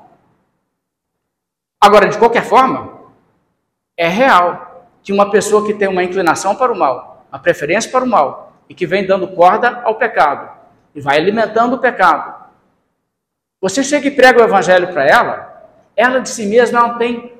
Agora, 1.81 2.07
de 2.07 2.17
qualquer 2.17 2.45
forma, 2.45 3.01
é 3.97 4.07
real 4.07 4.87
que 5.03 5.11
uma 5.11 5.29
pessoa 5.29 5.65
que 5.65 5.73
tem 5.73 5.89
uma 5.89 6.05
inclinação 6.05 6.55
para 6.55 6.71
o 6.71 6.79
mal, 6.79 7.25
uma 7.29 7.39
preferência 7.39 7.91
para 7.91 8.05
o 8.05 8.07
mal, 8.07 8.53
e 8.69 8.73
que 8.73 8.87
vem 8.87 9.05
dando 9.05 9.27
corda 9.27 9.81
ao 9.83 9.95
pecado, 9.95 10.56
e 10.97 10.99
vai 10.99 11.15
alimentando 11.15 11.75
o 11.75 11.79
pecado. 11.79 12.47
Você 13.61 13.83
chega 13.83 14.07
e 14.07 14.11
prega 14.11 14.41
o 14.41 14.43
evangelho 14.43 14.91
para 14.91 15.05
ela, 15.05 15.69
ela 15.95 16.19
de 16.19 16.27
si 16.27 16.47
mesma 16.47 16.81
não 16.81 16.97
tem 16.97 17.33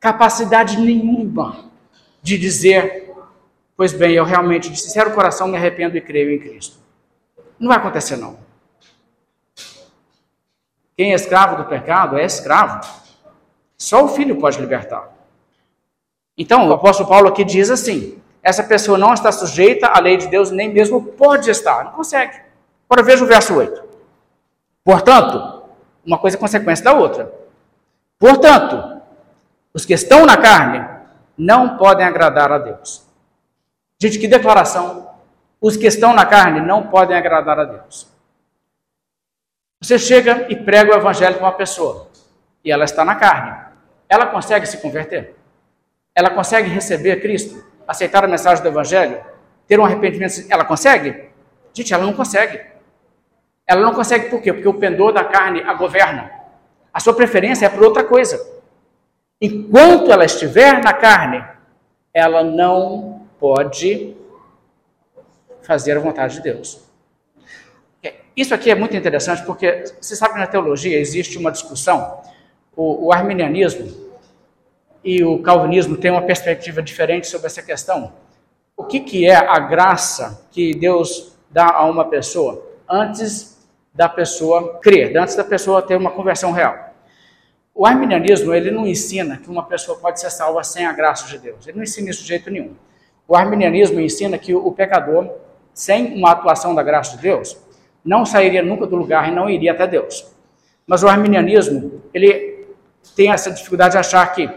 capacidade 0.00 0.76
nenhuma 0.76 1.70
de 2.20 2.36
dizer: 2.36 3.14
Pois 3.76 3.92
bem, 3.92 4.14
eu 4.14 4.24
realmente, 4.24 4.68
de 4.68 4.80
sincero 4.80 5.14
coração, 5.14 5.46
me 5.46 5.56
arrependo 5.56 5.96
e 5.96 6.00
creio 6.00 6.32
em 6.32 6.38
Cristo. 6.40 6.78
Não 7.60 7.68
vai 7.68 7.76
acontecer, 7.76 8.16
não. 8.16 8.38
Quem 10.96 11.12
é 11.12 11.14
escravo 11.14 11.62
do 11.62 11.68
pecado 11.68 12.18
é 12.18 12.24
escravo. 12.24 12.80
Só 13.78 14.04
o 14.04 14.08
filho 14.08 14.40
pode 14.40 14.60
libertar. 14.60 15.14
Então, 16.36 16.68
o 16.68 16.72
apóstolo 16.72 17.08
Paulo 17.08 17.28
aqui 17.28 17.44
diz 17.44 17.70
assim: 17.70 18.20
essa 18.42 18.64
pessoa 18.64 18.98
não 18.98 19.14
está 19.14 19.30
sujeita 19.30 19.86
à 19.86 20.00
lei 20.00 20.16
de 20.16 20.26
Deus, 20.26 20.50
nem 20.50 20.72
mesmo 20.72 21.00
pode 21.00 21.48
estar, 21.48 21.84
não 21.84 21.92
consegue. 21.92 22.45
Agora 22.88 23.04
veja 23.04 23.24
o 23.24 23.26
verso 23.26 23.54
8. 23.54 23.84
Portanto, 24.84 25.62
uma 26.04 26.18
coisa 26.18 26.36
é 26.36 26.40
consequência 26.40 26.84
da 26.84 26.92
outra. 26.92 27.32
Portanto, 28.18 29.02
os 29.74 29.84
que 29.84 29.92
estão 29.92 30.24
na 30.24 30.36
carne 30.36 30.86
não 31.36 31.76
podem 31.76 32.06
agradar 32.06 32.50
a 32.52 32.58
Deus. 32.58 33.04
Gente, 34.00 34.18
que 34.18 34.28
declaração! 34.28 35.10
Os 35.60 35.76
que 35.76 35.86
estão 35.86 36.14
na 36.14 36.24
carne 36.24 36.60
não 36.60 36.86
podem 36.86 37.16
agradar 37.16 37.58
a 37.58 37.64
Deus. 37.64 38.06
Você 39.80 39.98
chega 39.98 40.46
e 40.48 40.56
prega 40.56 40.94
o 40.94 40.98
evangelho 40.98 41.36
para 41.36 41.44
uma 41.44 41.52
pessoa 41.52 42.08
e 42.64 42.70
ela 42.70 42.84
está 42.84 43.04
na 43.04 43.14
carne. 43.14 43.56
Ela 44.08 44.26
consegue 44.26 44.66
se 44.66 44.78
converter? 44.78 45.34
Ela 46.14 46.30
consegue 46.30 46.68
receber 46.68 47.20
Cristo? 47.20 47.64
Aceitar 47.86 48.24
a 48.24 48.28
mensagem 48.28 48.62
do 48.62 48.68
evangelho? 48.68 49.22
Ter 49.66 49.78
um 49.78 49.84
arrependimento? 49.84 50.44
Ela 50.48 50.64
consegue? 50.64 51.30
Gente, 51.74 51.92
ela 51.92 52.04
não 52.04 52.12
consegue. 52.12 52.75
Ela 53.66 53.82
não 53.82 53.94
consegue 53.94 54.30
por 54.30 54.40
quê? 54.40 54.52
Porque 54.52 54.68
o 54.68 54.74
pendor 54.74 55.12
da 55.12 55.24
carne 55.24 55.60
a 55.62 55.74
governa. 55.74 56.30
A 56.92 57.00
sua 57.00 57.14
preferência 57.14 57.66
é 57.66 57.68
por 57.68 57.82
outra 57.82 58.04
coisa. 58.04 58.40
Enquanto 59.40 60.10
ela 60.10 60.24
estiver 60.24 60.82
na 60.82 60.92
carne, 60.92 61.44
ela 62.14 62.42
não 62.42 63.26
pode 63.38 64.16
fazer 65.62 65.96
a 65.96 66.00
vontade 66.00 66.36
de 66.36 66.42
Deus. 66.42 66.80
É, 68.02 68.14
isso 68.36 68.54
aqui 68.54 68.70
é 68.70 68.74
muito 68.74 68.96
interessante 68.96 69.44
porque 69.44 69.84
você 70.00 70.14
sabe 70.14 70.34
que 70.34 70.40
na 70.40 70.46
teologia 70.46 70.98
existe 70.98 71.36
uma 71.36 71.50
discussão. 71.50 72.22
O, 72.74 73.06
o 73.06 73.12
arminianismo 73.12 74.06
e 75.02 75.24
o 75.24 75.40
calvinismo 75.42 75.96
têm 75.96 76.10
uma 76.10 76.22
perspectiva 76.22 76.80
diferente 76.80 77.26
sobre 77.26 77.48
essa 77.48 77.62
questão. 77.62 78.12
O 78.76 78.84
que, 78.84 79.00
que 79.00 79.26
é 79.26 79.34
a 79.34 79.58
graça 79.58 80.46
que 80.50 80.74
Deus 80.74 81.36
dá 81.50 81.70
a 81.70 81.84
uma 81.84 82.04
pessoa 82.04 82.64
antes 82.88 83.55
da 83.96 84.08
pessoa 84.08 84.78
crer, 84.78 85.16
antes 85.16 85.34
da 85.34 85.42
pessoa 85.42 85.80
ter 85.80 85.96
uma 85.96 86.10
conversão 86.10 86.52
real. 86.52 86.94
O 87.74 87.86
arminianismo, 87.86 88.54
ele 88.54 88.70
não 88.70 88.86
ensina 88.86 89.38
que 89.38 89.48
uma 89.48 89.64
pessoa 89.64 89.98
pode 89.98 90.20
ser 90.20 90.30
salva 90.30 90.62
sem 90.62 90.86
a 90.86 90.92
graça 90.92 91.26
de 91.26 91.38
Deus. 91.38 91.66
Ele 91.66 91.78
não 91.78 91.82
ensina 91.82 92.10
isso 92.10 92.22
de 92.22 92.28
jeito 92.28 92.50
nenhum. 92.50 92.74
O 93.26 93.34
arminianismo 93.34 93.98
ensina 93.98 94.36
que 94.36 94.54
o 94.54 94.70
pecador, 94.72 95.30
sem 95.72 96.14
uma 96.14 96.30
atuação 96.30 96.74
da 96.74 96.82
graça 96.82 97.16
de 97.16 97.22
Deus, 97.22 97.56
não 98.04 98.24
sairia 98.24 98.62
nunca 98.62 98.86
do 98.86 98.96
lugar 98.96 99.28
e 99.28 99.34
não 99.34 99.48
iria 99.48 99.72
até 99.72 99.86
Deus. 99.86 100.30
Mas 100.86 101.02
o 101.02 101.08
arminianismo, 101.08 102.02
ele 102.12 102.66
tem 103.16 103.32
essa 103.32 103.50
dificuldade 103.50 103.92
de 103.92 103.98
achar 103.98 104.26
que 104.34 104.48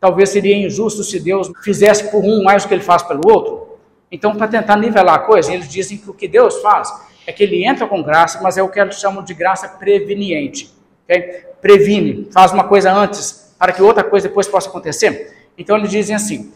talvez 0.00 0.30
seria 0.30 0.56
injusto 0.56 1.04
se 1.04 1.20
Deus 1.20 1.52
fizesse 1.62 2.10
por 2.10 2.24
um 2.24 2.42
mais 2.42 2.64
do 2.64 2.68
que 2.68 2.74
ele 2.74 2.82
faz 2.82 3.02
pelo 3.02 3.20
outro. 3.26 3.78
Então, 4.10 4.34
para 4.34 4.48
tentar 4.48 4.76
nivelar 4.76 5.16
a 5.16 5.18
coisa, 5.20 5.52
eles 5.52 5.68
dizem 5.68 5.98
que 5.98 6.10
o 6.10 6.14
que 6.14 6.26
Deus 6.26 6.60
faz 6.62 6.90
é 7.26 7.32
que 7.32 7.42
ele 7.42 7.66
entra 7.66 7.86
com 7.86 8.02
graça, 8.02 8.40
mas 8.42 8.56
é 8.56 8.62
o 8.62 8.68
que 8.68 8.78
eles 8.78 9.00
chamam 9.00 9.22
de 9.22 9.34
graça 9.34 9.68
preveniente. 9.68 10.72
Okay? 11.04 11.44
Previne, 11.60 12.28
faz 12.32 12.52
uma 12.52 12.64
coisa 12.64 12.92
antes 12.92 13.54
para 13.58 13.72
que 13.72 13.82
outra 13.82 14.04
coisa 14.04 14.28
depois 14.28 14.46
possa 14.46 14.68
acontecer. 14.68 15.34
Então 15.58 15.76
eles 15.76 15.90
dizem 15.90 16.14
assim: 16.14 16.52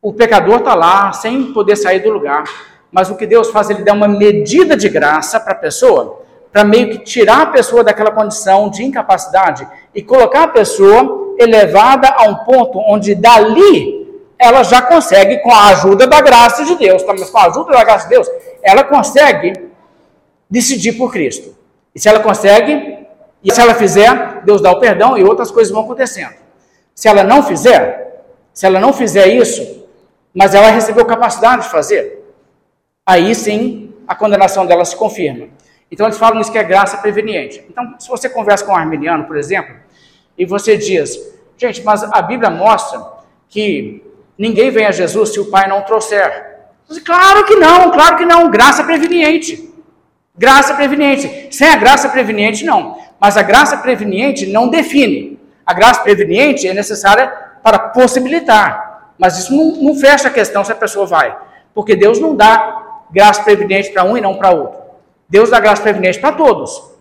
o 0.00 0.12
pecador 0.12 0.58
está 0.58 0.74
lá 0.74 1.12
sem 1.12 1.52
poder 1.52 1.76
sair 1.76 2.00
do 2.00 2.10
lugar, 2.10 2.44
mas 2.90 3.10
o 3.10 3.16
que 3.16 3.26
Deus 3.26 3.50
faz, 3.50 3.68
ele 3.68 3.82
dá 3.82 3.92
uma 3.92 4.08
medida 4.08 4.76
de 4.76 4.88
graça 4.88 5.38
para 5.38 5.52
a 5.52 5.56
pessoa, 5.56 6.22
para 6.50 6.64
meio 6.64 6.90
que 6.90 6.98
tirar 6.98 7.42
a 7.42 7.46
pessoa 7.46 7.84
daquela 7.84 8.10
condição 8.10 8.70
de 8.70 8.82
incapacidade 8.82 9.68
e 9.94 10.02
colocar 10.02 10.44
a 10.44 10.48
pessoa 10.48 11.34
elevada 11.38 12.08
a 12.16 12.24
um 12.24 12.36
ponto 12.36 12.78
onde 12.78 13.14
dali 13.14 13.98
ela 14.38 14.62
já 14.62 14.80
consegue, 14.80 15.38
com 15.38 15.52
a 15.52 15.70
ajuda 15.70 16.06
da 16.06 16.20
graça 16.20 16.64
de 16.64 16.76
Deus, 16.76 17.02
tá? 17.02 17.12
mas 17.18 17.28
com 17.28 17.38
a 17.38 17.46
ajuda 17.46 17.72
da 17.72 17.82
graça 17.82 18.04
de 18.04 18.14
Deus, 18.14 18.28
ela 18.62 18.84
consegue 18.84 19.67
decidir 20.50 20.92
por 20.92 21.12
Cristo. 21.12 21.56
E 21.94 22.00
se 22.00 22.08
ela 22.08 22.20
consegue, 22.20 22.98
e 23.42 23.52
se 23.52 23.60
ela 23.60 23.74
fizer, 23.74 24.42
Deus 24.44 24.60
dá 24.60 24.70
o 24.70 24.80
perdão 24.80 25.16
e 25.16 25.24
outras 25.24 25.50
coisas 25.50 25.72
vão 25.72 25.82
acontecendo. 25.82 26.34
Se 26.94 27.08
ela 27.08 27.22
não 27.22 27.42
fizer, 27.42 28.24
se 28.52 28.66
ela 28.66 28.80
não 28.80 28.92
fizer 28.92 29.28
isso, 29.28 29.86
mas 30.34 30.54
ela 30.54 30.70
recebeu 30.70 31.04
capacidade 31.04 31.62
de 31.62 31.70
fazer, 31.70 32.24
aí 33.06 33.34
sim 33.34 33.92
a 34.06 34.14
condenação 34.14 34.66
dela 34.66 34.84
se 34.84 34.96
confirma. 34.96 35.48
Então 35.90 36.06
eles 36.06 36.18
falam 36.18 36.40
isso 36.40 36.52
que 36.52 36.58
é 36.58 36.64
graça 36.64 36.98
preveniente. 36.98 37.64
Então, 37.68 37.94
se 37.98 38.08
você 38.08 38.28
conversa 38.28 38.64
com 38.64 38.72
um 38.72 38.76
arminiano, 38.76 39.24
por 39.24 39.36
exemplo, 39.36 39.74
e 40.36 40.44
você 40.44 40.76
diz, 40.76 41.18
gente, 41.56 41.82
mas 41.82 42.02
a 42.04 42.22
Bíblia 42.22 42.50
mostra 42.50 43.04
que 43.48 44.04
ninguém 44.36 44.70
vem 44.70 44.86
a 44.86 44.92
Jesus 44.92 45.30
se 45.30 45.40
o 45.40 45.50
Pai 45.50 45.68
não 45.68 45.82
trouxer. 45.82 46.58
Claro 47.04 47.44
que 47.44 47.56
não, 47.56 47.90
claro 47.90 48.16
que 48.16 48.24
não, 48.24 48.50
graça 48.50 48.84
preveniente. 48.84 49.67
Graça 50.38 50.74
preveniente. 50.74 51.48
Sem 51.50 51.68
a 51.68 51.76
graça 51.76 52.08
preveniente, 52.08 52.64
não. 52.64 52.96
Mas 53.20 53.36
a 53.36 53.42
graça 53.42 53.76
preveniente 53.76 54.46
não 54.46 54.68
define. 54.68 55.38
A 55.66 55.74
graça 55.74 56.00
preveniente 56.00 56.66
é 56.66 56.72
necessária 56.72 57.26
para 57.62 57.78
possibilitar. 57.78 59.12
Mas 59.18 59.38
isso 59.38 59.54
não, 59.54 59.82
não 59.82 59.94
fecha 59.96 60.28
a 60.28 60.30
questão 60.30 60.64
se 60.64 60.70
a 60.70 60.76
pessoa 60.76 61.04
vai. 61.04 61.36
Porque 61.74 61.96
Deus 61.96 62.20
não 62.20 62.36
dá 62.36 63.02
graça 63.10 63.42
preveniente 63.42 63.90
para 63.90 64.04
um 64.04 64.16
e 64.16 64.20
não 64.20 64.36
para 64.36 64.50
outro. 64.50 64.80
Deus 65.28 65.50
dá 65.50 65.58
graça 65.58 65.82
preveniente 65.82 66.20
para 66.20 66.36
todos. 66.36 66.92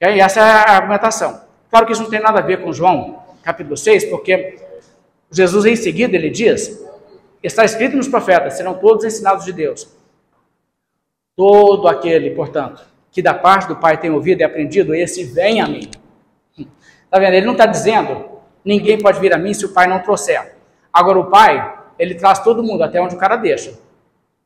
E 0.00 0.20
essa 0.20 0.40
é 0.40 0.42
a 0.42 0.76
argumentação. 0.76 1.42
Claro 1.68 1.86
que 1.86 1.92
isso 1.92 2.02
não 2.02 2.10
tem 2.10 2.20
nada 2.20 2.38
a 2.38 2.42
ver 2.42 2.62
com 2.62 2.72
João, 2.72 3.22
capítulo 3.42 3.76
6, 3.76 4.04
porque 4.06 4.58
Jesus 5.30 5.64
em 5.64 5.76
seguida 5.76 6.16
ele 6.16 6.30
diz: 6.30 6.84
está 7.42 7.64
escrito 7.64 7.96
nos 7.96 8.08
profetas, 8.08 8.54
serão 8.54 8.74
todos 8.74 9.04
ensinados 9.04 9.44
de 9.44 9.52
Deus. 9.52 9.88
Todo 11.36 11.88
aquele, 11.88 12.30
portanto, 12.30 12.82
que 13.10 13.22
da 13.22 13.34
parte 13.34 13.68
do 13.68 13.76
Pai 13.76 13.98
tem 13.98 14.10
ouvido 14.10 14.40
e 14.40 14.44
aprendido, 14.44 14.94
esse 14.94 15.24
vem 15.24 15.60
a 15.60 15.66
mim. 15.66 15.88
Está 16.56 17.18
vendo? 17.18 17.34
Ele 17.34 17.46
não 17.46 17.52
está 17.52 17.66
dizendo, 17.66 18.24
ninguém 18.64 18.98
pode 18.98 19.20
vir 19.20 19.34
a 19.34 19.38
mim 19.38 19.52
se 19.52 19.64
o 19.64 19.72
Pai 19.72 19.86
não 19.86 20.00
trouxer. 20.00 20.56
Agora, 20.92 21.18
o 21.18 21.30
Pai, 21.30 21.78
ele 21.98 22.14
traz 22.14 22.38
todo 22.40 22.62
mundo 22.62 22.82
até 22.82 23.00
onde 23.00 23.14
o 23.14 23.18
cara 23.18 23.36
deixa. 23.36 23.78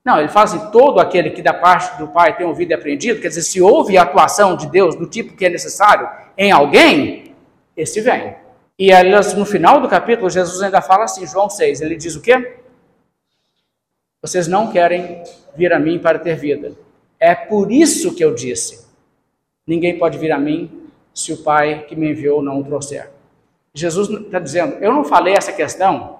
Não, 0.05 0.21
ele 0.21 0.29
fala 0.29 0.45
assim: 0.45 0.71
todo 0.71 1.01
aquele 1.01 1.31
que 1.31 1.43
da 1.43 1.53
parte 1.53 1.99
do 1.99 2.07
Pai 2.07 2.37
tem 2.37 2.47
ouvido 2.47 2.71
e 2.71 2.75
aprendido, 2.75 3.21
quer 3.21 3.29
dizer, 3.29 3.43
se 3.43 3.61
houve 3.61 3.99
a 3.99 4.03
atuação 4.03 4.57
de 4.57 4.69
Deus 4.69 4.95
do 4.95 5.07
tipo 5.07 5.37
que 5.37 5.45
é 5.45 5.49
necessário 5.49 6.09
em 6.39 6.53
alguém, 6.53 7.35
esse 7.77 8.01
vem. 8.01 8.37
E 8.79 8.93
aliás, 8.93 9.35
no 9.35 9.45
final 9.45 9.81
do 9.81 9.89
capítulo, 9.89 10.31
Jesus 10.31 10.63
ainda 10.63 10.81
fala 10.81 11.05
assim, 11.05 11.27
João 11.27 11.51
6, 11.51 11.81
ele 11.81 11.97
diz 11.97 12.15
o 12.15 12.21
quê? 12.21 12.59
Vocês 14.27 14.49
não 14.49 14.73
querem 14.73 15.23
vir 15.55 15.73
a 15.73 15.79
mim 15.79 16.01
para 16.01 16.19
ter 16.19 16.35
vida. 16.35 16.73
É 17.21 17.33
por 17.33 17.71
isso 17.71 18.13
que 18.13 18.25
eu 18.25 18.35
disse: 18.35 18.85
ninguém 19.65 20.01
pode 20.01 20.19
vir 20.19 20.33
a 20.33 20.39
mim 20.39 20.89
se 21.15 21.33
o 21.33 21.45
Pai 21.45 21.85
que 21.87 21.95
me 21.95 22.11
enviou 22.11 22.43
não 22.43 22.59
o 22.59 22.65
trouxer. 22.65 23.09
Jesus 23.73 24.09
está 24.09 24.41
dizendo: 24.41 24.79
eu 24.81 24.93
não 24.93 25.05
falei 25.05 25.35
essa 25.35 25.53
questão 25.53 26.19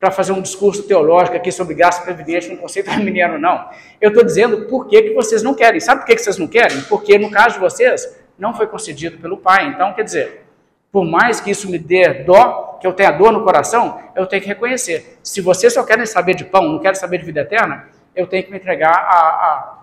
para 0.00 0.10
fazer 0.10 0.32
um 0.32 0.40
discurso 0.40 0.84
teológico 0.84 1.36
aqui 1.36 1.52
sobre 1.52 1.74
graça 1.74 2.00
preveniente 2.00 2.48
no 2.48 2.56
conceito 2.56 2.88
arminiano, 2.90 3.38
não. 3.38 3.68
Eu 4.00 4.08
estou 4.08 4.24
dizendo 4.24 4.64
por 4.64 4.86
que, 4.86 5.02
que 5.02 5.12
vocês 5.12 5.42
não 5.42 5.52
querem. 5.52 5.80
Sabe 5.80 6.00
por 6.00 6.06
que, 6.06 6.16
que 6.16 6.22
vocês 6.22 6.38
não 6.38 6.48
querem? 6.48 6.80
Porque 6.84 7.18
no 7.18 7.30
caso 7.30 7.56
de 7.56 7.60
vocês, 7.60 8.18
não 8.38 8.54
foi 8.54 8.66
concedido 8.68 9.18
pelo 9.18 9.36
Pai. 9.36 9.68
Então, 9.68 9.92
quer 9.92 10.04
dizer, 10.04 10.46
por 10.90 11.04
mais 11.04 11.42
que 11.42 11.50
isso 11.50 11.70
me 11.70 11.78
dê 11.78 12.24
dó, 12.24 12.67
que 12.80 12.86
eu 12.86 12.92
tenha 12.92 13.10
dor 13.10 13.32
no 13.32 13.44
coração, 13.44 14.00
eu 14.14 14.26
tenho 14.26 14.42
que 14.42 14.48
reconhecer. 14.48 15.18
Se 15.22 15.40
vocês 15.40 15.72
só 15.74 15.82
querem 15.84 16.06
saber 16.06 16.34
de 16.34 16.44
pão, 16.44 16.62
não 16.68 16.78
querem 16.78 16.98
saber 16.98 17.18
de 17.18 17.24
vida 17.24 17.40
eterna, 17.40 17.88
eu 18.14 18.26
tenho 18.26 18.44
que 18.44 18.50
me 18.50 18.56
entregar 18.56 18.94
a, 18.94 19.18
a, 19.18 19.78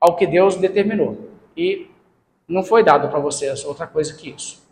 ao 0.00 0.16
que 0.16 0.26
Deus 0.26 0.56
determinou. 0.56 1.30
E 1.56 1.90
não 2.48 2.62
foi 2.62 2.82
dado 2.82 3.08
para 3.08 3.18
vocês 3.18 3.64
outra 3.64 3.86
coisa 3.86 4.14
que 4.14 4.30
isso. 4.30 4.62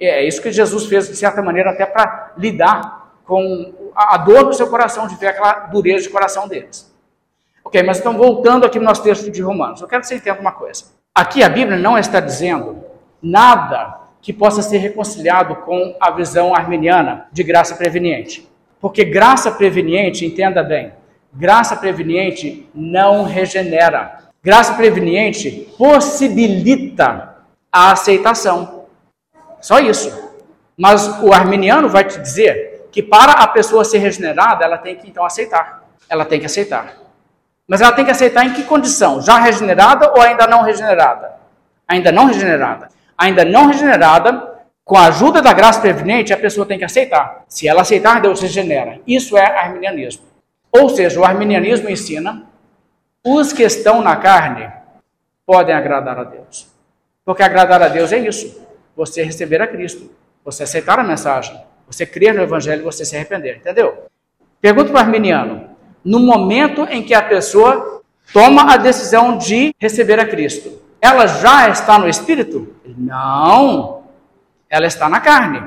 É 0.00 0.24
isso 0.24 0.40
que 0.40 0.52
Jesus 0.52 0.86
fez, 0.86 1.08
de 1.08 1.16
certa 1.16 1.42
maneira, 1.42 1.70
até 1.70 1.84
para 1.84 2.32
lidar 2.36 3.12
com 3.24 3.90
a 3.94 4.16
dor 4.16 4.44
do 4.44 4.54
seu 4.54 4.68
coração, 4.68 5.06
de 5.08 5.16
ver 5.16 5.28
aquela 5.28 5.66
dureza 5.66 6.04
de 6.04 6.10
coração 6.10 6.46
deles. 6.46 6.94
Ok, 7.64 7.82
mas 7.82 7.98
então 7.98 8.16
voltando 8.16 8.64
aqui 8.64 8.78
no 8.78 8.84
nosso 8.84 9.02
texto 9.02 9.30
de 9.30 9.42
Romanos, 9.42 9.80
eu 9.80 9.88
quero 9.88 10.00
que 10.00 10.08
você 10.08 10.14
entenda 10.14 10.40
uma 10.40 10.52
coisa. 10.52 10.84
Aqui 11.14 11.42
a 11.42 11.48
Bíblia 11.48 11.76
não 11.76 11.98
está 11.98 12.20
dizendo 12.20 12.82
nada 13.20 13.98
que 14.28 14.32
possa 14.34 14.60
ser 14.60 14.76
reconciliado 14.76 15.56
com 15.56 15.96
a 15.98 16.10
visão 16.10 16.54
arminiana 16.54 17.28
de 17.32 17.42
graça 17.42 17.74
preveniente. 17.74 18.46
Porque 18.78 19.02
graça 19.02 19.50
preveniente, 19.50 20.26
entenda 20.26 20.62
bem, 20.62 20.92
graça 21.32 21.74
preveniente 21.74 22.68
não 22.74 23.24
regenera. 23.24 24.18
Graça 24.42 24.74
preveniente 24.74 25.66
possibilita 25.78 27.36
a 27.72 27.92
aceitação. 27.92 28.84
Só 29.62 29.78
isso. 29.78 30.12
Mas 30.76 31.08
o 31.22 31.32
arminiano 31.32 31.88
vai 31.88 32.04
te 32.04 32.20
dizer 32.20 32.86
que 32.92 33.02
para 33.02 33.32
a 33.32 33.48
pessoa 33.48 33.82
ser 33.82 33.96
regenerada, 33.96 34.62
ela 34.62 34.76
tem 34.76 34.94
que 34.94 35.08
então 35.08 35.24
aceitar. 35.24 35.84
Ela 36.06 36.26
tem 36.26 36.38
que 36.38 36.44
aceitar. 36.44 36.98
Mas 37.66 37.80
ela 37.80 37.92
tem 37.92 38.04
que 38.04 38.10
aceitar 38.10 38.44
em 38.44 38.52
que 38.52 38.64
condição? 38.64 39.22
Já 39.22 39.38
regenerada 39.38 40.12
ou 40.14 40.20
ainda 40.20 40.46
não 40.46 40.60
regenerada? 40.60 41.32
Ainda 41.88 42.12
não 42.12 42.26
regenerada. 42.26 42.97
Ainda 43.18 43.44
não 43.44 43.66
regenerada, 43.66 44.58
com 44.84 44.96
a 44.96 45.08
ajuda 45.08 45.42
da 45.42 45.52
graça 45.52 45.80
prevenente, 45.80 46.32
a 46.32 46.36
pessoa 46.38 46.64
tem 46.64 46.78
que 46.78 46.84
aceitar. 46.84 47.44
Se 47.48 47.68
ela 47.68 47.82
aceitar, 47.82 48.22
Deus 48.22 48.40
regenera. 48.40 49.00
Isso 49.06 49.36
é 49.36 49.44
arminianismo. 49.44 50.22
Ou 50.72 50.88
seja, 50.88 51.20
o 51.20 51.24
arminianismo 51.24 51.90
ensina 51.90 52.46
os 53.24 53.52
que 53.52 53.62
estão 53.62 54.00
na 54.00 54.16
carne 54.16 54.70
podem 55.44 55.74
agradar 55.74 56.18
a 56.18 56.24
Deus. 56.24 56.68
Porque 57.24 57.42
agradar 57.42 57.82
a 57.82 57.88
Deus 57.88 58.12
é 58.12 58.18
isso 58.18 58.66
você 58.96 59.22
receber 59.22 59.60
a 59.60 59.66
Cristo, 59.66 60.10
você 60.44 60.62
aceitar 60.62 60.98
a 60.98 61.04
mensagem, 61.04 61.60
você 61.86 62.04
crer 62.04 62.34
no 62.34 62.42
Evangelho 62.42 62.82
você 62.82 63.04
se 63.04 63.14
arrepender, 63.14 63.58
entendeu? 63.58 64.06
Pergunta 64.60 64.90
para 64.90 65.00
o 65.00 65.04
arminiano: 65.04 65.70
no 66.04 66.18
momento 66.18 66.82
em 66.84 67.02
que 67.02 67.14
a 67.14 67.22
pessoa 67.22 68.02
toma 68.32 68.72
a 68.72 68.76
decisão 68.76 69.38
de 69.38 69.74
receber 69.78 70.18
a 70.18 70.26
Cristo, 70.26 70.80
ela 71.00 71.26
já 71.26 71.68
está 71.68 71.98
no 71.98 72.08
Espírito? 72.08 72.74
Não, 72.84 74.04
ela 74.68 74.86
está 74.86 75.08
na 75.08 75.20
carne. 75.20 75.66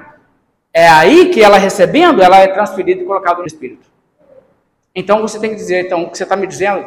É 0.73 0.87
aí 0.87 1.29
que 1.29 1.41
ela 1.41 1.57
recebendo, 1.57 2.21
ela 2.21 2.37
é 2.37 2.47
transferida 2.47 3.01
e 3.01 3.05
colocada 3.05 3.39
no 3.39 3.47
Espírito. 3.47 3.89
Então 4.93 5.21
você 5.21 5.39
tem 5.39 5.51
que 5.51 5.55
dizer, 5.55 5.85
então, 5.85 6.03
o 6.03 6.09
que 6.09 6.17
você 6.17 6.23
está 6.23 6.35
me 6.35 6.47
dizendo 6.47 6.85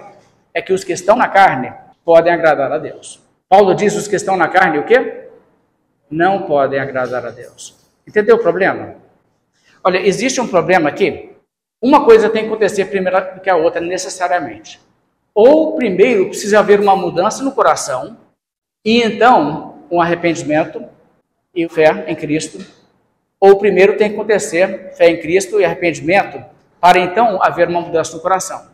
é 0.52 0.60
que 0.60 0.72
os 0.72 0.84
que 0.84 0.92
estão 0.92 1.16
na 1.16 1.28
carne 1.28 1.72
podem 2.04 2.32
agradar 2.32 2.70
a 2.70 2.78
Deus. 2.78 3.22
Paulo 3.48 3.74
diz 3.74 3.94
os 3.96 4.08
que 4.08 4.16
estão 4.16 4.36
na 4.36 4.48
carne 4.48 4.78
o 4.78 4.84
quê? 4.84 5.24
não 6.14 6.42
podem 6.42 6.78
agradar 6.78 7.26
a 7.26 7.30
Deus. 7.30 7.76
Entendeu 8.06 8.36
o 8.36 8.42
problema? 8.42 8.96
Olha, 9.82 9.98
existe 9.98 10.40
um 10.40 10.46
problema 10.46 10.88
aqui. 10.88 11.32
Uma 11.82 12.04
coisa 12.04 12.30
tem 12.30 12.42
que 12.42 12.48
acontecer 12.48 12.86
primeiro 12.86 13.34
do 13.34 13.40
que 13.40 13.50
a 13.50 13.56
outra, 13.56 13.80
necessariamente. 13.80 14.80
Ou 15.34 15.76
primeiro 15.76 16.26
precisa 16.26 16.60
haver 16.60 16.80
uma 16.80 16.96
mudança 16.96 17.42
no 17.42 17.52
coração, 17.52 18.16
e 18.84 19.02
então 19.02 19.76
um 19.90 20.00
arrependimento 20.00 20.84
e 21.54 21.68
fé 21.68 22.04
em 22.06 22.14
Cristo. 22.14 22.64
Ou 23.40 23.58
primeiro 23.58 23.96
tem 23.96 24.08
que 24.08 24.14
acontecer 24.14 24.92
fé 24.94 25.08
em 25.08 25.20
Cristo 25.20 25.60
e 25.60 25.64
arrependimento, 25.64 26.42
para 26.80 26.98
então 26.98 27.42
haver 27.42 27.68
uma 27.68 27.80
mudança 27.80 28.14
no 28.14 28.22
coração. 28.22 28.68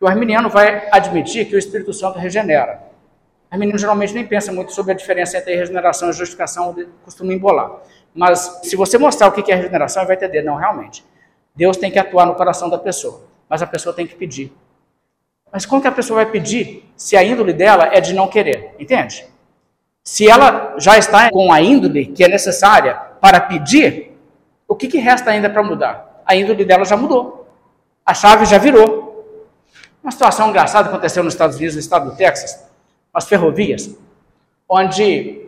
O 0.00 0.06
arminiano 0.06 0.48
vai 0.48 0.88
admitir 0.90 1.46
que 1.46 1.54
o 1.54 1.58
Espírito 1.58 1.92
Santo 1.92 2.18
regenera. 2.18 2.82
As 3.50 3.58
meninas 3.58 3.80
geralmente 3.80 4.14
nem 4.14 4.24
pensam 4.24 4.54
muito 4.54 4.72
sobre 4.72 4.92
a 4.92 4.94
diferença 4.94 5.36
entre 5.36 5.56
regeneração 5.56 6.08
e 6.08 6.12
justificação, 6.12 6.74
costumam 7.04 7.32
embolar. 7.32 7.80
Mas 8.14 8.60
se 8.62 8.76
você 8.76 8.96
mostrar 8.96 9.28
o 9.28 9.32
que 9.32 9.50
é 9.50 9.54
regeneração, 9.54 10.06
vai 10.06 10.16
entender, 10.16 10.42
não, 10.42 10.54
realmente. 10.54 11.04
Deus 11.54 11.76
tem 11.76 11.90
que 11.90 11.98
atuar 11.98 12.26
no 12.26 12.34
coração 12.34 12.70
da 12.70 12.78
pessoa, 12.78 13.24
mas 13.48 13.60
a 13.60 13.66
pessoa 13.66 13.94
tem 13.94 14.06
que 14.06 14.14
pedir. 14.14 14.52
Mas 15.52 15.66
como 15.66 15.82
que 15.82 15.88
a 15.88 15.92
pessoa 15.92 16.22
vai 16.22 16.30
pedir 16.30 16.88
se 16.96 17.16
a 17.16 17.24
índole 17.24 17.52
dela 17.52 17.90
é 17.92 18.00
de 18.00 18.14
não 18.14 18.28
querer? 18.28 18.74
Entende? 18.78 19.26
Se 20.10 20.28
ela 20.28 20.74
já 20.76 20.98
está 20.98 21.30
com 21.30 21.52
a 21.52 21.60
índole 21.60 22.06
que 22.06 22.24
é 22.24 22.28
necessária 22.28 22.94
para 23.20 23.40
pedir, 23.40 24.18
o 24.66 24.74
que, 24.74 24.88
que 24.88 24.98
resta 24.98 25.30
ainda 25.30 25.48
para 25.48 25.62
mudar? 25.62 26.20
A 26.26 26.34
índole 26.34 26.64
dela 26.64 26.84
já 26.84 26.96
mudou. 26.96 27.46
A 28.04 28.12
chave 28.12 28.44
já 28.44 28.58
virou. 28.58 29.24
Uma 30.02 30.10
situação 30.10 30.48
engraçada 30.48 30.88
aconteceu 30.88 31.22
nos 31.22 31.32
Estados 31.32 31.58
Unidos, 31.58 31.76
no 31.76 31.80
estado 31.80 32.10
do 32.10 32.16
Texas 32.16 32.68
as 33.14 33.28
ferrovias, 33.28 33.88
onde 34.68 35.46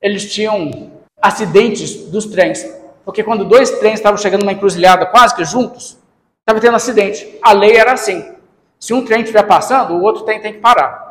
eles 0.00 0.32
tinham 0.32 0.90
acidentes 1.20 2.06
dos 2.06 2.24
trens. 2.24 2.64
Porque 3.04 3.22
quando 3.22 3.44
dois 3.44 3.72
trens 3.72 3.96
estavam 3.96 4.16
chegando 4.16 4.40
numa 4.40 4.52
encruzilhada 4.52 5.04
quase 5.04 5.36
que 5.36 5.44
juntos, 5.44 5.98
estava 6.40 6.58
tendo 6.62 6.76
acidente. 6.76 7.38
A 7.42 7.52
lei 7.52 7.76
era 7.76 7.92
assim: 7.92 8.26
se 8.80 8.94
um 8.94 9.04
trem 9.04 9.20
estiver 9.20 9.42
passando, 9.42 9.92
o 9.92 10.02
outro 10.02 10.24
trem 10.24 10.40
tem 10.40 10.54
que 10.54 10.60
parar. 10.60 11.05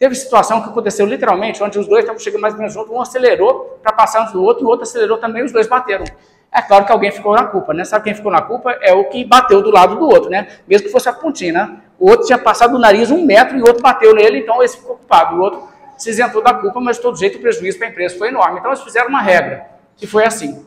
Teve 0.00 0.14
situação 0.14 0.62
que 0.62 0.70
aconteceu 0.70 1.04
literalmente, 1.04 1.62
onde 1.62 1.78
os 1.78 1.86
dois 1.86 2.00
estavam 2.00 2.18
chegando 2.18 2.40
mais 2.40 2.54
ou 2.54 2.58
menos 2.58 2.72
juntos, 2.72 2.90
um 2.90 3.02
acelerou 3.02 3.78
para 3.82 3.92
passar 3.92 4.22
antes 4.22 4.32
do 4.32 4.42
outro, 4.42 4.62
e 4.62 4.66
o 4.66 4.68
outro 4.68 4.84
acelerou 4.84 5.18
também, 5.18 5.44
os 5.44 5.52
dois 5.52 5.68
bateram. 5.68 6.06
É 6.50 6.62
claro 6.62 6.86
que 6.86 6.90
alguém 6.90 7.12
ficou 7.12 7.34
na 7.34 7.44
culpa, 7.44 7.74
né? 7.74 7.84
Sabe 7.84 8.04
quem 8.04 8.14
ficou 8.14 8.32
na 8.32 8.40
culpa? 8.40 8.70
É 8.80 8.94
o 8.94 9.10
que 9.10 9.22
bateu 9.26 9.60
do 9.62 9.70
lado 9.70 9.96
do 9.96 10.06
outro, 10.06 10.30
né? 10.30 10.48
Mesmo 10.66 10.86
que 10.86 10.92
fosse 10.92 11.10
a 11.10 11.12
pontinha, 11.12 11.52
né? 11.52 11.80
O 11.98 12.08
outro 12.08 12.26
tinha 12.26 12.38
passado 12.38 12.76
o 12.76 12.78
nariz 12.78 13.10
um 13.10 13.26
metro 13.26 13.58
e 13.58 13.60
o 13.60 13.66
outro 13.66 13.82
bateu 13.82 14.14
nele, 14.14 14.38
então 14.38 14.62
esse 14.62 14.78
ficou 14.78 14.96
culpado. 14.96 15.36
O 15.36 15.40
outro 15.40 15.68
se 15.98 16.08
isentou 16.08 16.42
da 16.42 16.54
culpa, 16.54 16.80
mas 16.80 16.96
de 16.96 17.02
todo 17.02 17.18
jeito 17.18 17.36
o 17.36 17.40
prejuízo 17.42 17.76
para 17.76 17.88
a 17.88 17.90
empresa 17.90 18.16
foi 18.16 18.28
enorme. 18.28 18.58
Então 18.58 18.70
eles 18.70 18.82
fizeram 18.82 19.08
uma 19.08 19.20
regra, 19.20 19.66
que 19.98 20.06
foi 20.06 20.24
assim. 20.24 20.64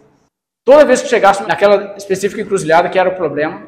Toda 0.64 0.86
vez 0.86 1.02
que 1.02 1.10
chegasse 1.10 1.42
naquela 1.42 1.96
específica 1.98 2.40
encruzilhada, 2.40 2.88
que 2.88 3.00
era 3.00 3.10
o 3.10 3.16
problema, 3.16 3.64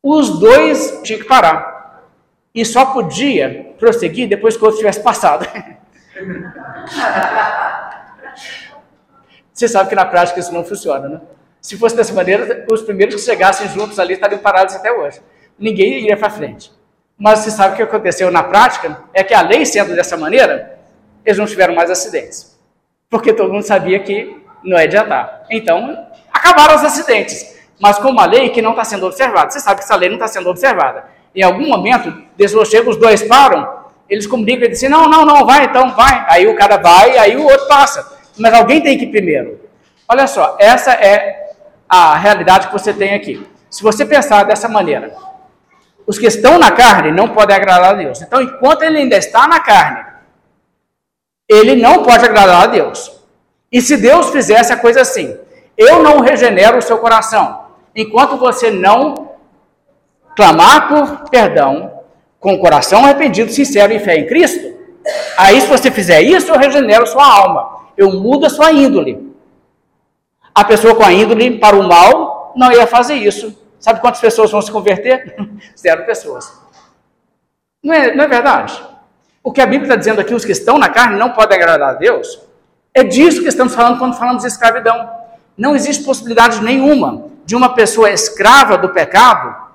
os 0.00 0.38
dois 0.38 1.00
tinham 1.02 1.20
que 1.20 1.26
parar. 1.26 1.71
E 2.54 2.64
só 2.64 2.86
podia 2.86 3.74
prosseguir 3.78 4.28
depois 4.28 4.56
que 4.56 4.62
o 4.62 4.66
outro 4.66 4.78
tivesse 4.78 5.02
passado. 5.02 5.46
Você 9.52 9.68
sabe 9.68 9.88
que 9.88 9.94
na 9.94 10.04
prática 10.04 10.40
isso 10.40 10.52
não 10.52 10.64
funciona, 10.64 11.08
né? 11.08 11.20
Se 11.60 11.76
fosse 11.76 11.94
dessa 11.94 12.12
maneira, 12.12 12.66
os 12.70 12.82
primeiros 12.82 13.14
que 13.14 13.20
chegassem 13.20 13.68
juntos 13.68 13.98
ali 13.98 14.14
estariam 14.14 14.40
parados 14.40 14.74
até 14.74 14.90
hoje 14.90 15.20
ninguém 15.58 15.98
iria 15.98 16.16
para 16.16 16.30
frente. 16.30 16.72
Mas 17.16 17.40
você 17.40 17.50
sabe 17.50 17.74
o 17.74 17.76
que 17.76 17.82
aconteceu 17.82 18.30
na 18.30 18.42
prática? 18.42 19.04
É 19.14 19.22
que 19.22 19.32
a 19.32 19.42
lei 19.42 19.64
sendo 19.64 19.94
dessa 19.94 20.16
maneira, 20.16 20.78
eles 21.24 21.38
não 21.38 21.46
tiveram 21.46 21.74
mais 21.74 21.90
acidentes. 21.90 22.58
Porque 23.08 23.32
todo 23.32 23.52
mundo 23.52 23.62
sabia 23.62 24.00
que 24.00 24.42
não 24.64 24.76
ia 24.76 24.84
adiantar. 24.84 25.44
Então, 25.50 26.06
acabaram 26.32 26.74
os 26.74 26.84
acidentes. 26.84 27.56
Mas 27.80 27.98
com 27.98 28.08
uma 28.08 28.26
lei 28.26 28.48
que 28.50 28.60
não 28.60 28.70
está 28.70 28.84
sendo 28.84 29.06
observada. 29.06 29.50
Você 29.50 29.60
sabe 29.60 29.78
que 29.78 29.84
essa 29.84 29.94
lei 29.94 30.08
não 30.08 30.16
está 30.16 30.26
sendo 30.26 30.48
observada. 30.50 31.04
Em 31.34 31.42
algum 31.42 31.66
momento, 31.68 32.12
Deus 32.36 32.68
chega, 32.68 32.90
os 32.90 32.96
dois 32.96 33.22
param, 33.22 33.82
eles 34.08 34.26
comunicam 34.26 34.66
e 34.66 34.68
dizem, 34.68 34.88
não, 34.88 35.08
não, 35.08 35.24
não, 35.24 35.46
vai, 35.46 35.64
então 35.64 35.94
vai. 35.94 36.26
Aí 36.28 36.46
o 36.46 36.56
cara 36.56 36.76
vai, 36.76 37.16
aí 37.16 37.36
o 37.36 37.44
outro 37.44 37.66
passa. 37.66 38.18
Mas 38.38 38.52
alguém 38.52 38.82
tem 38.82 38.98
que 38.98 39.04
ir 39.04 39.10
primeiro. 39.10 39.60
Olha 40.08 40.26
só, 40.26 40.56
essa 40.58 40.92
é 40.92 41.54
a 41.88 42.14
realidade 42.16 42.66
que 42.66 42.72
você 42.72 42.92
tem 42.92 43.14
aqui. 43.14 43.46
Se 43.70 43.82
você 43.82 44.04
pensar 44.04 44.44
dessa 44.44 44.68
maneira, 44.68 45.14
os 46.06 46.18
que 46.18 46.26
estão 46.26 46.58
na 46.58 46.70
carne 46.70 47.10
não 47.10 47.30
podem 47.30 47.56
agradar 47.56 47.90
a 47.90 47.94
Deus. 47.94 48.20
Então, 48.20 48.42
enquanto 48.42 48.82
ele 48.82 48.98
ainda 48.98 49.16
está 49.16 49.48
na 49.48 49.60
carne, 49.60 50.04
ele 51.48 51.76
não 51.76 52.02
pode 52.02 52.24
agradar 52.24 52.64
a 52.64 52.66
Deus. 52.66 53.10
E 53.70 53.80
se 53.80 53.96
Deus 53.96 54.30
fizesse 54.30 54.72
a 54.72 54.76
coisa 54.76 55.00
assim, 55.00 55.38
eu 55.76 56.02
não 56.02 56.20
regenero 56.20 56.78
o 56.78 56.82
seu 56.82 56.98
coração, 56.98 57.66
enquanto 57.96 58.36
você 58.36 58.70
não 58.70 59.31
clamar 60.36 60.88
por 60.88 61.30
perdão, 61.30 61.92
com 62.40 62.54
o 62.54 62.58
coração 62.58 63.04
arrependido, 63.04 63.52
sincero 63.52 63.92
e 63.92 64.00
fé 64.00 64.16
em 64.16 64.26
Cristo, 64.26 64.74
aí 65.36 65.60
se 65.60 65.66
você 65.66 65.90
fizer 65.90 66.20
isso, 66.20 66.50
eu 66.50 66.58
regenero 66.58 67.06
sua 67.06 67.24
alma, 67.24 67.82
eu 67.96 68.10
mudo 68.12 68.46
a 68.46 68.50
sua 68.50 68.72
índole. 68.72 69.32
A 70.54 70.64
pessoa 70.64 70.94
com 70.94 71.04
a 71.04 71.12
índole 71.12 71.58
para 71.58 71.76
o 71.76 71.86
mal 71.86 72.52
não 72.56 72.72
ia 72.72 72.86
fazer 72.86 73.14
isso. 73.14 73.56
Sabe 73.78 74.00
quantas 74.00 74.20
pessoas 74.20 74.50
vão 74.50 74.60
se 74.60 74.70
converter? 74.70 75.34
Zero 75.78 76.04
pessoas. 76.04 76.60
Não 77.82 77.94
é, 77.94 78.14
não 78.14 78.24
é 78.24 78.28
verdade? 78.28 78.80
O 79.42 79.50
que 79.50 79.60
a 79.60 79.66
Bíblia 79.66 79.84
está 79.84 79.96
dizendo 79.96 80.20
aqui, 80.20 80.34
os 80.34 80.44
que 80.44 80.52
estão 80.52 80.78
na 80.78 80.88
carne 80.88 81.18
não 81.18 81.30
podem 81.30 81.56
agradar 81.56 81.90
a 81.90 81.94
Deus, 81.94 82.40
é 82.94 83.02
disso 83.02 83.42
que 83.42 83.48
estamos 83.48 83.74
falando 83.74 83.98
quando 83.98 84.16
falamos 84.16 84.42
de 84.42 84.48
escravidão. 84.48 85.10
Não 85.56 85.74
existe 85.74 86.04
possibilidade 86.04 86.62
nenhuma 86.62 87.26
de 87.44 87.56
uma 87.56 87.74
pessoa 87.74 88.10
escrava 88.10 88.78
do 88.78 88.90
pecado 88.90 89.71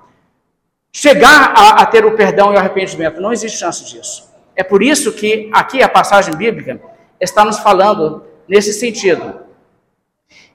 chegar 1.00 1.52
a, 1.56 1.82
a 1.82 1.86
ter 1.86 2.04
o 2.04 2.16
perdão 2.16 2.52
e 2.52 2.56
o 2.56 2.58
arrependimento. 2.58 3.20
Não 3.20 3.32
existe 3.32 3.56
chance 3.56 3.84
disso. 3.84 4.28
É 4.56 4.64
por 4.64 4.82
isso 4.82 5.12
que 5.12 5.48
aqui 5.54 5.80
a 5.80 5.88
passagem 5.88 6.34
bíblica 6.34 6.80
está 7.20 7.44
nos 7.44 7.60
falando 7.60 8.24
nesse 8.48 8.72
sentido. 8.72 9.34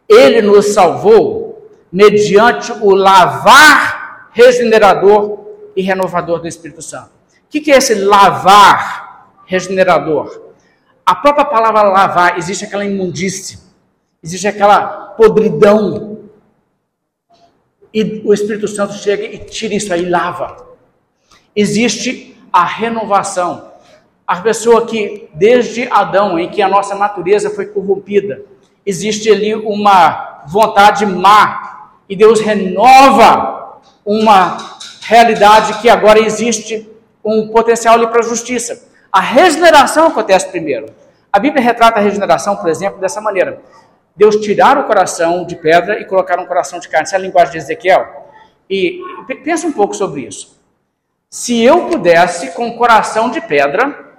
Ele 0.07 0.41
nos 0.41 0.73
salvou 0.73 1.71
mediante 1.89 2.73
o 2.73 2.93
lavar 2.93 4.29
regenerador 4.33 5.45
e 5.77 5.81
renovador 5.81 6.41
do 6.41 6.47
Espírito 6.47 6.81
Santo. 6.81 7.11
O 7.45 7.49
que 7.49 7.71
é 7.71 7.77
esse 7.77 7.95
lavar 7.95 9.29
regenerador? 9.45 10.41
A 11.05 11.15
própria 11.15 11.45
palavra 11.45 11.83
lavar, 11.83 12.37
existe 12.37 12.65
aquela 12.65 12.83
imundície, 12.83 13.59
existe 14.21 14.47
aquela 14.47 15.13
podridão. 15.15 16.12
E 17.93 18.21
o 18.25 18.33
Espírito 18.33 18.67
Santo 18.67 18.93
chega 18.93 19.23
e 19.23 19.37
tira 19.37 19.75
isso 19.75 19.93
aí, 19.93 20.09
lava. 20.09 20.65
Existe 21.55 22.35
a 22.51 22.65
renovação. 22.65 23.71
A 24.25 24.37
pessoa 24.37 24.85
que, 24.85 25.29
desde 25.33 25.87
Adão, 25.91 26.39
em 26.39 26.49
que 26.49 26.61
a 26.61 26.67
nossa 26.67 26.95
natureza 26.95 27.49
foi 27.49 27.67
corrompida, 27.67 28.41
existe 28.85 29.29
ali 29.29 29.53
uma 29.53 30.43
vontade 30.47 31.05
má, 31.05 31.91
e 32.09 32.15
Deus 32.15 32.39
renova 32.39 33.79
uma 34.05 34.57
realidade 35.01 35.81
que 35.81 35.89
agora 35.89 36.19
existe 36.19 36.89
um 37.23 37.47
potencial 37.47 37.95
ali 37.95 38.07
para 38.07 38.19
a 38.19 38.27
justiça. 38.27 38.87
A 39.11 39.21
regeneração 39.21 40.07
acontece 40.07 40.49
primeiro. 40.49 40.87
A 41.31 41.39
Bíblia 41.39 41.63
retrata 41.63 41.99
a 41.99 42.03
regeneração, 42.03 42.55
por 42.55 42.69
exemplo, 42.69 42.99
dessa 42.99 43.21
maneira. 43.21 43.61
Deus 44.15 44.35
tirar 44.37 44.77
o 44.77 44.83
coração 44.83 45.45
de 45.45 45.55
pedra 45.55 45.99
e 45.99 46.05
colocar 46.05 46.39
um 46.39 46.45
coração 46.45 46.79
de 46.79 46.87
carne. 46.87 47.05
Essa 47.05 47.15
é 47.15 47.19
a 47.19 47.21
linguagem 47.21 47.51
de 47.51 47.57
Ezequiel. 47.57 48.29
E 48.69 48.99
pensa 49.43 49.67
um 49.67 49.71
pouco 49.71 49.95
sobre 49.95 50.21
isso. 50.21 50.61
Se 51.29 51.63
eu 51.63 51.87
pudesse, 51.87 52.51
com 52.51 52.67
o 52.67 52.77
coração 52.77 53.31
de 53.31 53.41
pedra, 53.41 54.13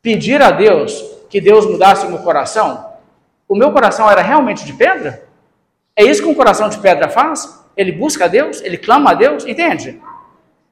pedir 0.00 0.40
a 0.40 0.50
Deus 0.50 1.02
que 1.28 1.40
Deus 1.40 1.66
mudasse 1.66 2.06
o 2.06 2.08
meu 2.08 2.20
coração, 2.20 2.92
o 3.46 3.54
meu 3.54 3.72
coração 3.72 4.10
era 4.10 4.22
realmente 4.22 4.64
de 4.64 4.72
pedra? 4.72 5.24
É 5.94 6.02
isso 6.02 6.22
que 6.22 6.28
um 6.28 6.34
coração 6.34 6.68
de 6.68 6.78
pedra 6.78 7.08
faz? 7.08 7.62
Ele 7.76 7.92
busca 7.92 8.24
a 8.24 8.28
Deus, 8.28 8.62
ele 8.62 8.78
clama 8.78 9.10
a 9.10 9.14
Deus, 9.14 9.44
entende? 9.44 10.00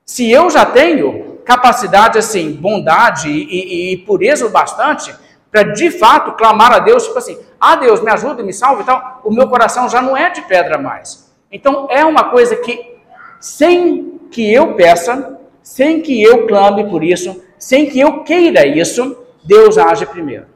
Se 0.06 0.30
eu 0.30 0.48
já 0.50 0.64
tenho 0.64 1.38
capacidade, 1.44 2.18
assim, 2.18 2.52
bondade 2.52 3.28
e, 3.28 3.90
e, 3.90 3.92
e 3.92 3.96
pureza 3.98 4.46
o 4.46 4.50
bastante 4.50 5.14
para 5.50 5.64
de 5.64 5.90
fato 5.90 6.32
clamar 6.32 6.72
a 6.72 6.78
Deus, 6.78 7.04
tipo 7.04 7.18
assim, 7.18 7.38
ah 7.64 7.76
Deus, 7.76 8.02
me 8.02 8.10
ajuda, 8.10 8.42
me 8.42 8.52
salve 8.52 8.82
e 8.82 8.84
tal, 8.84 9.20
o 9.22 9.32
meu 9.32 9.48
coração 9.48 9.88
já 9.88 10.02
não 10.02 10.16
é 10.16 10.30
de 10.30 10.42
pedra 10.42 10.78
mais. 10.78 11.32
Então 11.50 11.86
é 11.88 12.04
uma 12.04 12.24
coisa 12.24 12.56
que, 12.56 12.96
sem 13.38 14.18
que 14.32 14.52
eu 14.52 14.74
peça, 14.74 15.38
sem 15.62 16.00
que 16.00 16.20
eu 16.20 16.48
clame 16.48 16.90
por 16.90 17.04
isso, 17.04 17.40
sem 17.56 17.88
que 17.88 18.00
eu 18.00 18.24
queira 18.24 18.66
isso, 18.66 19.16
Deus 19.44 19.78
age 19.78 20.04
primeiro. 20.06 20.46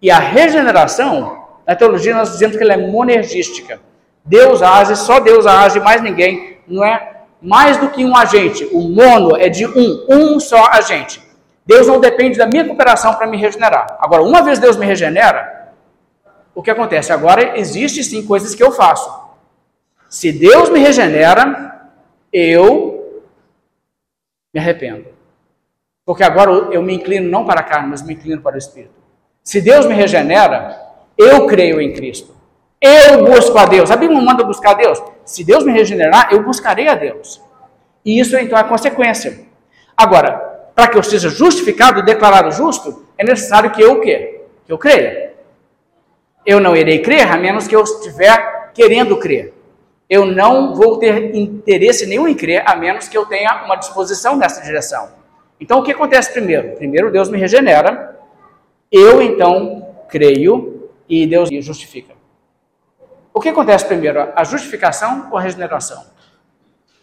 E 0.00 0.10
a 0.10 0.18
regeneração, 0.18 1.44
na 1.64 1.76
teologia 1.76 2.12
nós 2.12 2.32
dizemos 2.32 2.56
que 2.56 2.62
ela 2.64 2.72
é 2.72 2.88
monergística. 2.88 3.80
Deus 4.24 4.62
age, 4.62 4.96
só 4.96 5.20
Deus 5.20 5.46
age, 5.46 5.78
mais 5.78 6.02
ninguém. 6.02 6.58
Não 6.66 6.84
é 6.84 7.22
mais 7.40 7.76
do 7.76 7.88
que 7.88 8.04
um 8.04 8.16
agente. 8.16 8.68
O 8.72 8.80
mono 8.80 9.36
é 9.36 9.48
de 9.48 9.64
um, 9.64 10.06
um 10.08 10.40
só 10.40 10.66
agente. 10.72 11.22
Deus 11.64 11.86
não 11.86 12.00
depende 12.00 12.38
da 12.38 12.46
minha 12.46 12.64
cooperação 12.64 13.14
para 13.14 13.26
me 13.26 13.36
regenerar. 13.36 13.96
Agora, 14.00 14.22
uma 14.22 14.42
vez 14.42 14.58
Deus 14.58 14.76
me 14.76 14.84
regenera, 14.84 15.72
o 16.54 16.62
que 16.62 16.70
acontece? 16.70 17.12
Agora 17.12 17.58
existe 17.58 18.02
sim 18.02 18.26
coisas 18.26 18.54
que 18.54 18.62
eu 18.62 18.72
faço. 18.72 19.22
Se 20.08 20.32
Deus 20.32 20.68
me 20.68 20.80
regenera, 20.80 21.90
eu 22.32 23.22
me 24.52 24.60
arrependo. 24.60 25.06
Porque 26.04 26.24
agora 26.24 26.50
eu 26.50 26.82
me 26.82 26.94
inclino 26.94 27.30
não 27.30 27.44
para 27.44 27.60
a 27.60 27.64
carne, 27.64 27.88
mas 27.88 28.02
me 28.02 28.14
inclino 28.14 28.42
para 28.42 28.56
o 28.56 28.58
Espírito. 28.58 28.94
Se 29.42 29.60
Deus 29.60 29.86
me 29.86 29.94
regenera, 29.94 30.78
eu 31.16 31.46
creio 31.46 31.80
em 31.80 31.92
Cristo. 31.92 32.34
Eu 32.80 33.24
busco 33.24 33.56
a 33.56 33.64
Deus. 33.64 33.90
A 33.90 33.96
Bíblia 33.96 34.18
não 34.18 34.26
manda 34.26 34.44
buscar 34.44 34.72
a 34.72 34.74
Deus. 34.74 35.00
Se 35.24 35.44
Deus 35.44 35.64
me 35.64 35.72
regenerar, 35.72 36.28
eu 36.32 36.42
buscarei 36.42 36.88
a 36.88 36.96
Deus. 36.96 37.40
E 38.04 38.18
isso 38.18 38.36
então 38.36 38.58
é 38.58 38.64
consequência. 38.64 39.46
Agora, 39.96 40.51
para 40.74 40.88
que 40.88 40.96
eu 40.96 41.02
seja 41.02 41.28
justificado 41.28 42.00
e 42.00 42.04
declarado 42.04 42.50
justo, 42.50 43.04
é 43.18 43.24
necessário 43.24 43.70
que 43.70 43.82
eu 43.82 43.94
o 43.94 44.00
quê? 44.00 44.42
Que 44.64 44.72
eu 44.72 44.78
creia. 44.78 45.34
Eu 46.44 46.60
não 46.60 46.74
irei 46.74 47.00
crer 47.00 47.30
a 47.30 47.36
menos 47.36 47.68
que 47.68 47.76
eu 47.76 47.82
estiver 47.82 48.70
querendo 48.72 49.16
crer. 49.18 49.54
Eu 50.08 50.26
não 50.26 50.74
vou 50.74 50.98
ter 50.98 51.34
interesse 51.34 52.06
nenhum 52.06 52.28
em 52.28 52.34
crer 52.34 52.62
a 52.66 52.74
menos 52.74 53.08
que 53.08 53.16
eu 53.16 53.24
tenha 53.26 53.64
uma 53.64 53.76
disposição 53.76 54.36
nessa 54.36 54.60
direção. 54.62 55.10
Então 55.60 55.78
o 55.78 55.82
que 55.82 55.92
acontece 55.92 56.32
primeiro? 56.32 56.76
Primeiro 56.76 57.10
Deus 57.10 57.28
me 57.28 57.38
regenera, 57.38 58.18
eu 58.90 59.22
então 59.22 59.94
creio 60.08 60.90
e 61.08 61.26
Deus 61.26 61.48
me 61.50 61.62
justifica. 61.62 62.14
O 63.32 63.40
que 63.40 63.48
acontece 63.48 63.86
primeiro? 63.86 64.28
A 64.34 64.44
justificação 64.44 65.28
ou 65.30 65.38
a 65.38 65.40
regeneração? 65.40 66.04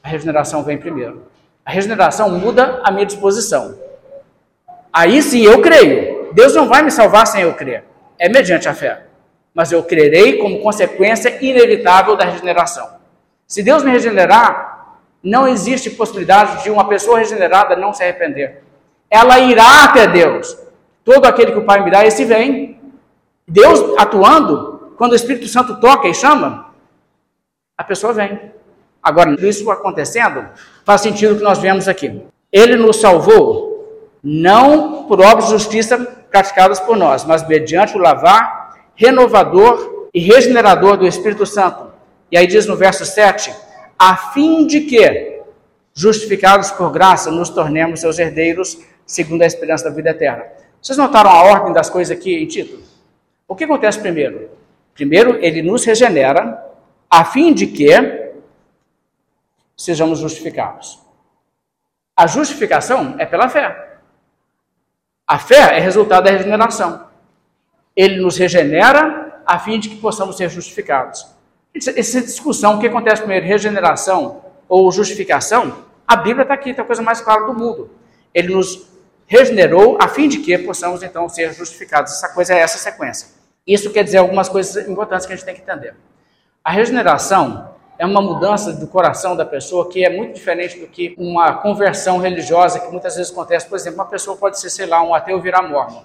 A 0.04 0.08
regeneração 0.08 0.64
vem 0.64 0.78
primeiro. 0.78 1.24
A 1.70 1.72
regeneração 1.72 2.32
muda 2.32 2.82
a 2.84 2.90
minha 2.90 3.06
disposição. 3.06 3.78
Aí 4.92 5.22
sim 5.22 5.44
eu 5.44 5.62
creio. 5.62 6.34
Deus 6.34 6.56
não 6.56 6.68
vai 6.68 6.82
me 6.82 6.90
salvar 6.90 7.28
sem 7.28 7.44
eu 7.44 7.54
crer. 7.54 7.84
É 8.18 8.28
mediante 8.28 8.68
a 8.68 8.74
fé. 8.74 9.04
Mas 9.54 9.72
eu 9.72 9.84
crerei 9.84 10.40
como 10.40 10.62
consequência 10.62 11.38
inevitável 11.46 12.16
da 12.16 12.26
regeneração. 12.26 12.90
Se 13.46 13.62
Deus 13.62 13.84
me 13.84 13.92
regenerar, 13.92 14.98
não 15.22 15.48
existe 15.48 15.92
possibilidade 15.92 16.64
de 16.64 16.72
uma 16.72 16.88
pessoa 16.88 17.20
regenerada 17.20 17.76
não 17.76 17.94
se 17.94 18.02
arrepender. 18.02 18.64
Ela 19.08 19.38
irá 19.38 19.84
até 19.84 20.08
Deus. 20.08 20.58
Todo 21.06 21.28
aquele 21.28 21.52
que 21.52 21.60
o 21.60 21.66
Pai 21.66 21.84
me 21.84 21.92
dá, 21.92 22.04
esse 22.04 22.26
vem. 22.26 22.82
Deus 23.48 23.96
atuando 23.96 24.96
quando 24.98 25.12
o 25.12 25.16
Espírito 25.16 25.48
Santo 25.48 25.80
toca 25.80 26.08
e 26.08 26.16
chama, 26.16 26.74
a 27.78 27.84
pessoa 27.84 28.12
vem. 28.12 28.58
Agora, 29.10 29.36
isso 29.46 29.70
acontecendo, 29.72 30.46
faz 30.86 31.02
sentido 31.02 31.36
que 31.36 31.44
nós 31.44 31.60
vemos 31.60 31.88
aqui. 31.88 32.22
Ele 32.52 32.76
nos 32.76 33.02
salvou 33.02 33.70
não 34.24 35.06
por 35.06 35.20
obras 35.20 35.46
de 35.46 35.52
justiça 35.52 35.98
praticadas 36.30 36.80
por 36.80 36.96
nós, 36.96 37.26
mas 37.26 37.48
mediante 37.48 37.98
o 37.98 38.00
lavar 38.00 38.60
renovador 38.96 40.10
e 40.14 40.20
regenerador 40.20 40.98
do 40.98 41.08
Espírito 41.08 41.46
Santo. 41.46 41.88
E 42.32 42.38
aí 42.38 42.46
diz 42.46 42.66
no 42.66 42.76
verso 42.76 43.06
7: 43.06 43.52
a 43.98 44.16
fim 44.16 44.68
de 44.68 44.82
que, 44.82 45.42
justificados 45.94 46.72
por 46.72 46.92
graça, 46.92 47.32
nos 47.32 47.50
tornemos 47.50 48.02
seus 48.02 48.20
herdeiros, 48.20 48.78
segundo 49.06 49.42
a 49.42 49.46
esperança 49.46 49.86
da 49.86 49.90
vida 49.90 50.12
eterna. 50.12 50.44
Vocês 50.82 50.98
notaram 50.98 51.30
a 51.30 51.44
ordem 51.44 51.74
das 51.74 51.90
coisas 51.90 52.16
aqui 52.16 52.36
em 52.36 52.46
Tito? 52.46 52.80
O 53.48 53.56
que 53.56 53.64
acontece 53.64 54.00
primeiro? 54.00 54.50
Primeiro, 54.94 55.38
ele 55.42 55.62
nos 55.62 55.84
regenera, 55.84 56.64
a 57.10 57.26
fim 57.26 57.54
de 57.54 57.68
que 57.68 57.90
sejamos 59.80 60.20
justificados. 60.20 61.00
A 62.16 62.28
justificação 62.28 63.16
é 63.18 63.26
pela 63.26 63.48
fé. 63.48 63.98
A 65.26 65.40
fé 65.40 65.78
é 65.78 65.80
resultado 65.80 66.26
da 66.26 66.32
regeneração. 66.32 67.08
Ele 67.96 68.20
nos 68.20 68.38
regenera 68.38 69.42
a 69.46 69.58
fim 69.58 69.80
de 69.80 69.88
que 69.88 69.96
possamos 69.96 70.36
ser 70.36 70.50
justificados. 70.50 71.26
Essa 71.74 72.22
discussão, 72.22 72.76
o 72.76 72.80
que 72.80 72.88
acontece 72.88 73.22
primeiro, 73.22 73.46
regeneração 73.46 74.44
ou 74.68 74.92
justificação, 74.92 75.86
a 76.06 76.18
Bíblia 76.18 76.42
está 76.42 76.54
aqui, 76.54 76.72
está 76.72 76.82
a 76.82 76.86
coisa 76.86 77.02
mais 77.02 77.22
clara 77.22 77.46
do 77.46 77.54
mundo. 77.54 77.90
Ele 78.34 78.54
nos 78.54 78.86
regenerou 79.26 79.98
a 80.02 80.10
fim 80.10 80.28
de 80.28 80.40
que 80.40 80.58
possamos 80.58 81.02
então 81.04 81.30
ser 81.30 81.54
justificados. 81.54 82.12
Essa 82.12 82.30
coisa 82.30 82.54
é 82.54 82.60
essa 82.60 82.78
sequência. 82.78 83.30
Isso 83.66 83.92
quer 83.92 84.04
dizer 84.04 84.18
algumas 84.18 84.50
coisas 84.50 84.90
importantes 84.90 85.26
que 85.26 85.32
a 85.32 85.36
gente 85.38 85.46
tem 85.46 85.56
que 85.56 85.62
entender. 85.62 85.96
A 86.64 86.72
regeneração 86.72 87.69
é 88.00 88.06
uma 88.06 88.22
mudança 88.22 88.72
do 88.72 88.88
coração 88.88 89.36
da 89.36 89.46
pessoa 89.46 89.90
que 89.90 90.06
é 90.06 90.10
muito 90.10 90.34
diferente 90.34 90.80
do 90.80 90.88
que 90.88 91.14
uma 91.18 91.56
conversão 91.56 92.18
religiosa 92.18 92.80
que 92.80 92.90
muitas 92.90 93.18
vezes 93.18 93.30
acontece. 93.30 93.68
Por 93.68 93.76
exemplo, 93.76 94.00
uma 94.00 94.06
pessoa 94.06 94.38
pode 94.38 94.58
ser, 94.58 94.70
sei 94.70 94.86
lá, 94.86 95.04
um 95.04 95.14
ateu 95.14 95.40
virar 95.42 95.62
mormon 95.62 96.04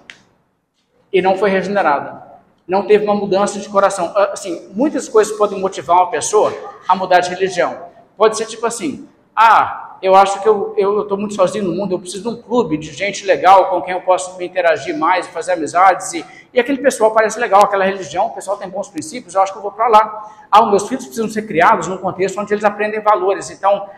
e 1.11 1.21
não 1.21 1.37
foi 1.37 1.49
regenerada. 1.49 2.21
Não 2.67 2.85
teve 2.85 3.05
uma 3.05 3.15
mudança 3.15 3.59
de 3.59 3.69
coração. 3.69 4.11
Ah, 4.13 4.31
assim, 4.33 4.69
muitas 4.73 5.07
coisas 5.07 5.37
podem 5.37 5.57
motivar 5.57 5.95
uma 5.95 6.11
pessoa 6.11 6.53
a 6.85 6.93
mudar 6.97 7.21
de 7.21 7.29
religião. 7.29 7.77
Pode 8.17 8.35
ser 8.35 8.45
tipo 8.45 8.65
assim: 8.65 9.07
ah, 9.33 9.84
eu 10.01 10.15
acho 10.15 10.41
que 10.41 10.47
eu 10.47 11.01
estou 11.01 11.17
muito 11.17 11.33
sozinho 11.33 11.65
no 11.65 11.71
mundo, 11.71 11.93
eu 11.93 11.99
preciso 11.99 12.23
de 12.23 12.29
um 12.29 12.41
clube 12.41 12.77
de 12.77 12.91
gente 12.91 13.25
legal 13.25 13.69
com 13.69 13.81
quem 13.81 13.93
eu 13.93 14.01
posso 14.01 14.37
me 14.37 14.45
interagir 14.45 14.97
mais, 14.97 15.27
fazer 15.27 15.53
amizades. 15.53 16.13
E, 16.13 16.25
e 16.53 16.59
aquele 16.59 16.79
pessoal 16.79 17.11
parece 17.11 17.39
legal, 17.39 17.63
aquela 17.63 17.85
religião, 17.85 18.27
o 18.27 18.29
pessoal 18.31 18.57
tem 18.57 18.69
bons 18.69 18.89
princípios, 18.89 19.35
eu 19.35 19.41
acho 19.41 19.51
que 19.51 19.57
eu 19.57 19.63
vou 19.63 19.71
para 19.71 19.87
lá. 19.87 20.31
Ah, 20.51 20.65
meus 20.65 20.87
filhos 20.87 21.05
precisam 21.05 21.29
ser 21.29 21.43
criados 21.43 21.87
num 21.87 21.97
contexto 21.97 22.39
onde 22.39 22.53
eles 22.53 22.63
aprendem 22.63 23.01
valores. 23.01 23.49
Então, 23.49 23.89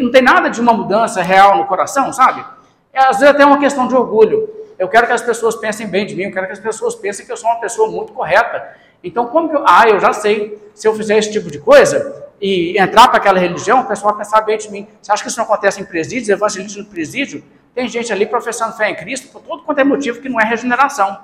não 0.00 0.10
tem 0.10 0.22
nada 0.22 0.48
de 0.48 0.60
uma 0.60 0.72
mudança 0.72 1.22
real 1.22 1.56
no 1.56 1.66
coração, 1.66 2.12
sabe? 2.12 2.44
É, 2.92 3.00
às 3.00 3.18
vezes 3.18 3.34
até 3.34 3.44
uma 3.44 3.58
questão 3.58 3.86
de 3.86 3.94
orgulho. 3.94 4.48
eu 4.78 4.88
quero 4.88 5.06
que 5.06 5.12
as 5.12 5.22
pessoas 5.22 5.56
pensem 5.56 5.86
bem 5.86 6.06
de 6.06 6.14
mim, 6.14 6.24
eu 6.24 6.32
quero 6.32 6.46
que 6.46 6.52
as 6.52 6.60
pessoas 6.60 6.94
pensem 6.94 7.26
que 7.26 7.32
eu 7.32 7.36
sou 7.36 7.50
uma 7.50 7.60
pessoa 7.60 7.90
muito 7.90 8.12
correta. 8.12 8.76
Então, 9.02 9.26
como 9.26 9.48
que 9.48 9.56
eu. 9.56 9.64
Ah, 9.66 9.88
eu 9.88 10.00
já 10.00 10.12
sei. 10.12 10.58
Se 10.74 10.86
eu 10.86 10.94
fizer 10.94 11.18
esse 11.18 11.32
tipo 11.32 11.50
de 11.50 11.58
coisa 11.58 12.24
e 12.40 12.78
entrar 12.78 13.08
para 13.08 13.18
aquela 13.18 13.38
religião, 13.38 13.80
o 13.80 13.86
pessoal 13.86 14.14
vai 14.14 14.24
pensar 14.24 14.40
bem 14.42 14.56
de 14.56 14.70
mim. 14.70 14.86
Você 15.02 15.10
acha 15.10 15.22
que 15.22 15.28
isso 15.28 15.38
não 15.38 15.44
acontece 15.44 15.80
em 15.80 15.84
presídios, 15.84 16.28
evangelismo 16.28 16.82
no 16.82 16.88
presídio? 16.88 17.42
Tem 17.74 17.88
gente 17.88 18.12
ali 18.12 18.26
professando 18.26 18.76
fé 18.76 18.90
em 18.90 18.94
Cristo 18.94 19.28
por 19.28 19.42
todo 19.42 19.62
quanto 19.62 19.78
é 19.78 19.84
motivo 19.84 20.20
que 20.20 20.28
não 20.28 20.40
é 20.40 20.44
regeneração. 20.44 21.18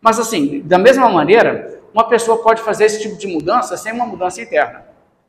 Mas, 0.00 0.18
assim, 0.18 0.60
da 0.64 0.78
mesma 0.78 1.08
maneira, 1.08 1.80
uma 1.94 2.08
pessoa 2.08 2.42
pode 2.42 2.62
fazer 2.62 2.86
esse 2.86 3.00
tipo 3.00 3.16
de 3.16 3.26
mudança 3.26 3.76
sem 3.76 3.92
uma 3.92 4.06
mudança 4.06 4.40
interna. 4.40 4.84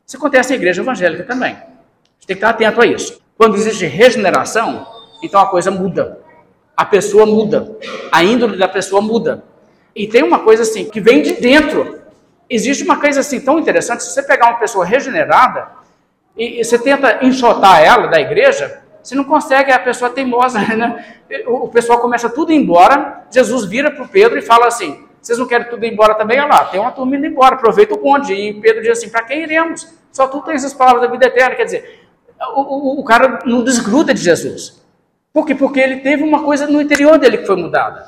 Isso 0.06 0.18
acontece 0.18 0.50
na 0.50 0.56
igreja 0.56 0.82
evangélica 0.82 1.24
também. 1.24 1.54
Gente 1.54 2.28
tem 2.28 2.36
que 2.36 2.44
estar 2.46 2.50
atento 2.50 2.82
a 2.82 2.86
isso. 2.86 3.22
Quando 3.38 3.56
existe 3.56 3.86
regeneração, 3.86 4.88
então 5.22 5.40
a 5.40 5.48
coisa 5.48 5.70
muda. 5.70 6.20
A 6.76 6.86
pessoa 6.86 7.26
muda. 7.26 7.78
A 8.12 8.24
índole 8.24 8.58
da 8.58 8.68
pessoa 8.68 9.02
muda. 9.02 9.44
E 9.96 10.08
tem 10.08 10.24
uma 10.24 10.40
coisa 10.40 10.64
assim, 10.64 10.86
que 10.86 11.00
vem 11.00 11.22
de 11.22 11.34
dentro. 11.34 12.02
Existe 12.50 12.84
uma 12.84 12.98
coisa 13.00 13.20
assim 13.20 13.40
tão 13.40 13.60
interessante, 13.60 14.04
se 14.04 14.14
você 14.14 14.24
pegar 14.24 14.48
uma 14.48 14.60
pessoa 14.60 14.86
regenerada 14.86 15.68
e, 16.36 16.60
e 16.60 16.64
você 16.64 16.78
tenta 16.78 17.26
enxotar 17.26 17.82
ela 17.82 18.08
da 18.08 18.20
igreja, 18.20 18.82
você 19.02 19.16
não 19.16 19.24
consegue, 19.24 19.72
a 19.72 19.80
pessoa 19.80 20.10
é 20.10 20.14
teimosa, 20.14 20.60
né? 20.76 21.06
O, 21.46 21.66
o 21.66 21.70
pessoal 21.70 22.00
começa 22.00 22.30
tudo 22.30 22.52
embora, 22.52 23.24
Jesus 23.32 23.66
vira 23.66 23.92
para 23.92 24.04
o 24.04 24.08
Pedro 24.08 24.38
e 24.38 24.42
fala 24.42 24.68
assim, 24.68 25.06
vocês 25.24 25.40
não 25.40 25.48
querem 25.48 25.70
tudo 25.70 25.86
embora 25.86 26.16
também? 26.16 26.38
Olha 26.40 26.50
lá, 26.50 26.66
tem 26.66 26.80
uma 26.80 26.92
turma 26.92 27.16
indo 27.16 27.26
embora, 27.26 27.56
aproveita 27.56 27.94
o 27.94 27.98
bonde. 27.98 28.34
E 28.34 28.54
Pedro 28.56 28.82
diz 28.82 28.98
assim, 28.98 29.10
para 29.10 29.24
quem 29.24 29.44
iremos? 29.44 29.88
Só 30.12 30.28
tu 30.28 30.42
tens 30.42 30.66
as 30.66 30.74
palavras 30.74 31.04
da 31.04 31.08
vida 31.10 31.26
eterna. 31.26 31.56
Quer 31.56 31.64
dizer, 31.64 32.08
o, 32.54 32.62
o, 32.62 33.00
o 33.00 33.04
cara 33.06 33.40
não 33.46 33.64
desgruda 33.64 34.14
de 34.14 34.22
Jesus. 34.22 34.84
Por 35.32 35.46
quê? 35.46 35.56
Porque 35.56 35.80
ele 35.80 36.02
teve 36.02 36.24
uma 36.24 36.44
coisa 36.44 36.68
no 36.68 36.82
interior 36.82 37.18
dele 37.18 37.38
que 37.38 37.48
foi 37.48 37.56
mudada. 37.56 38.06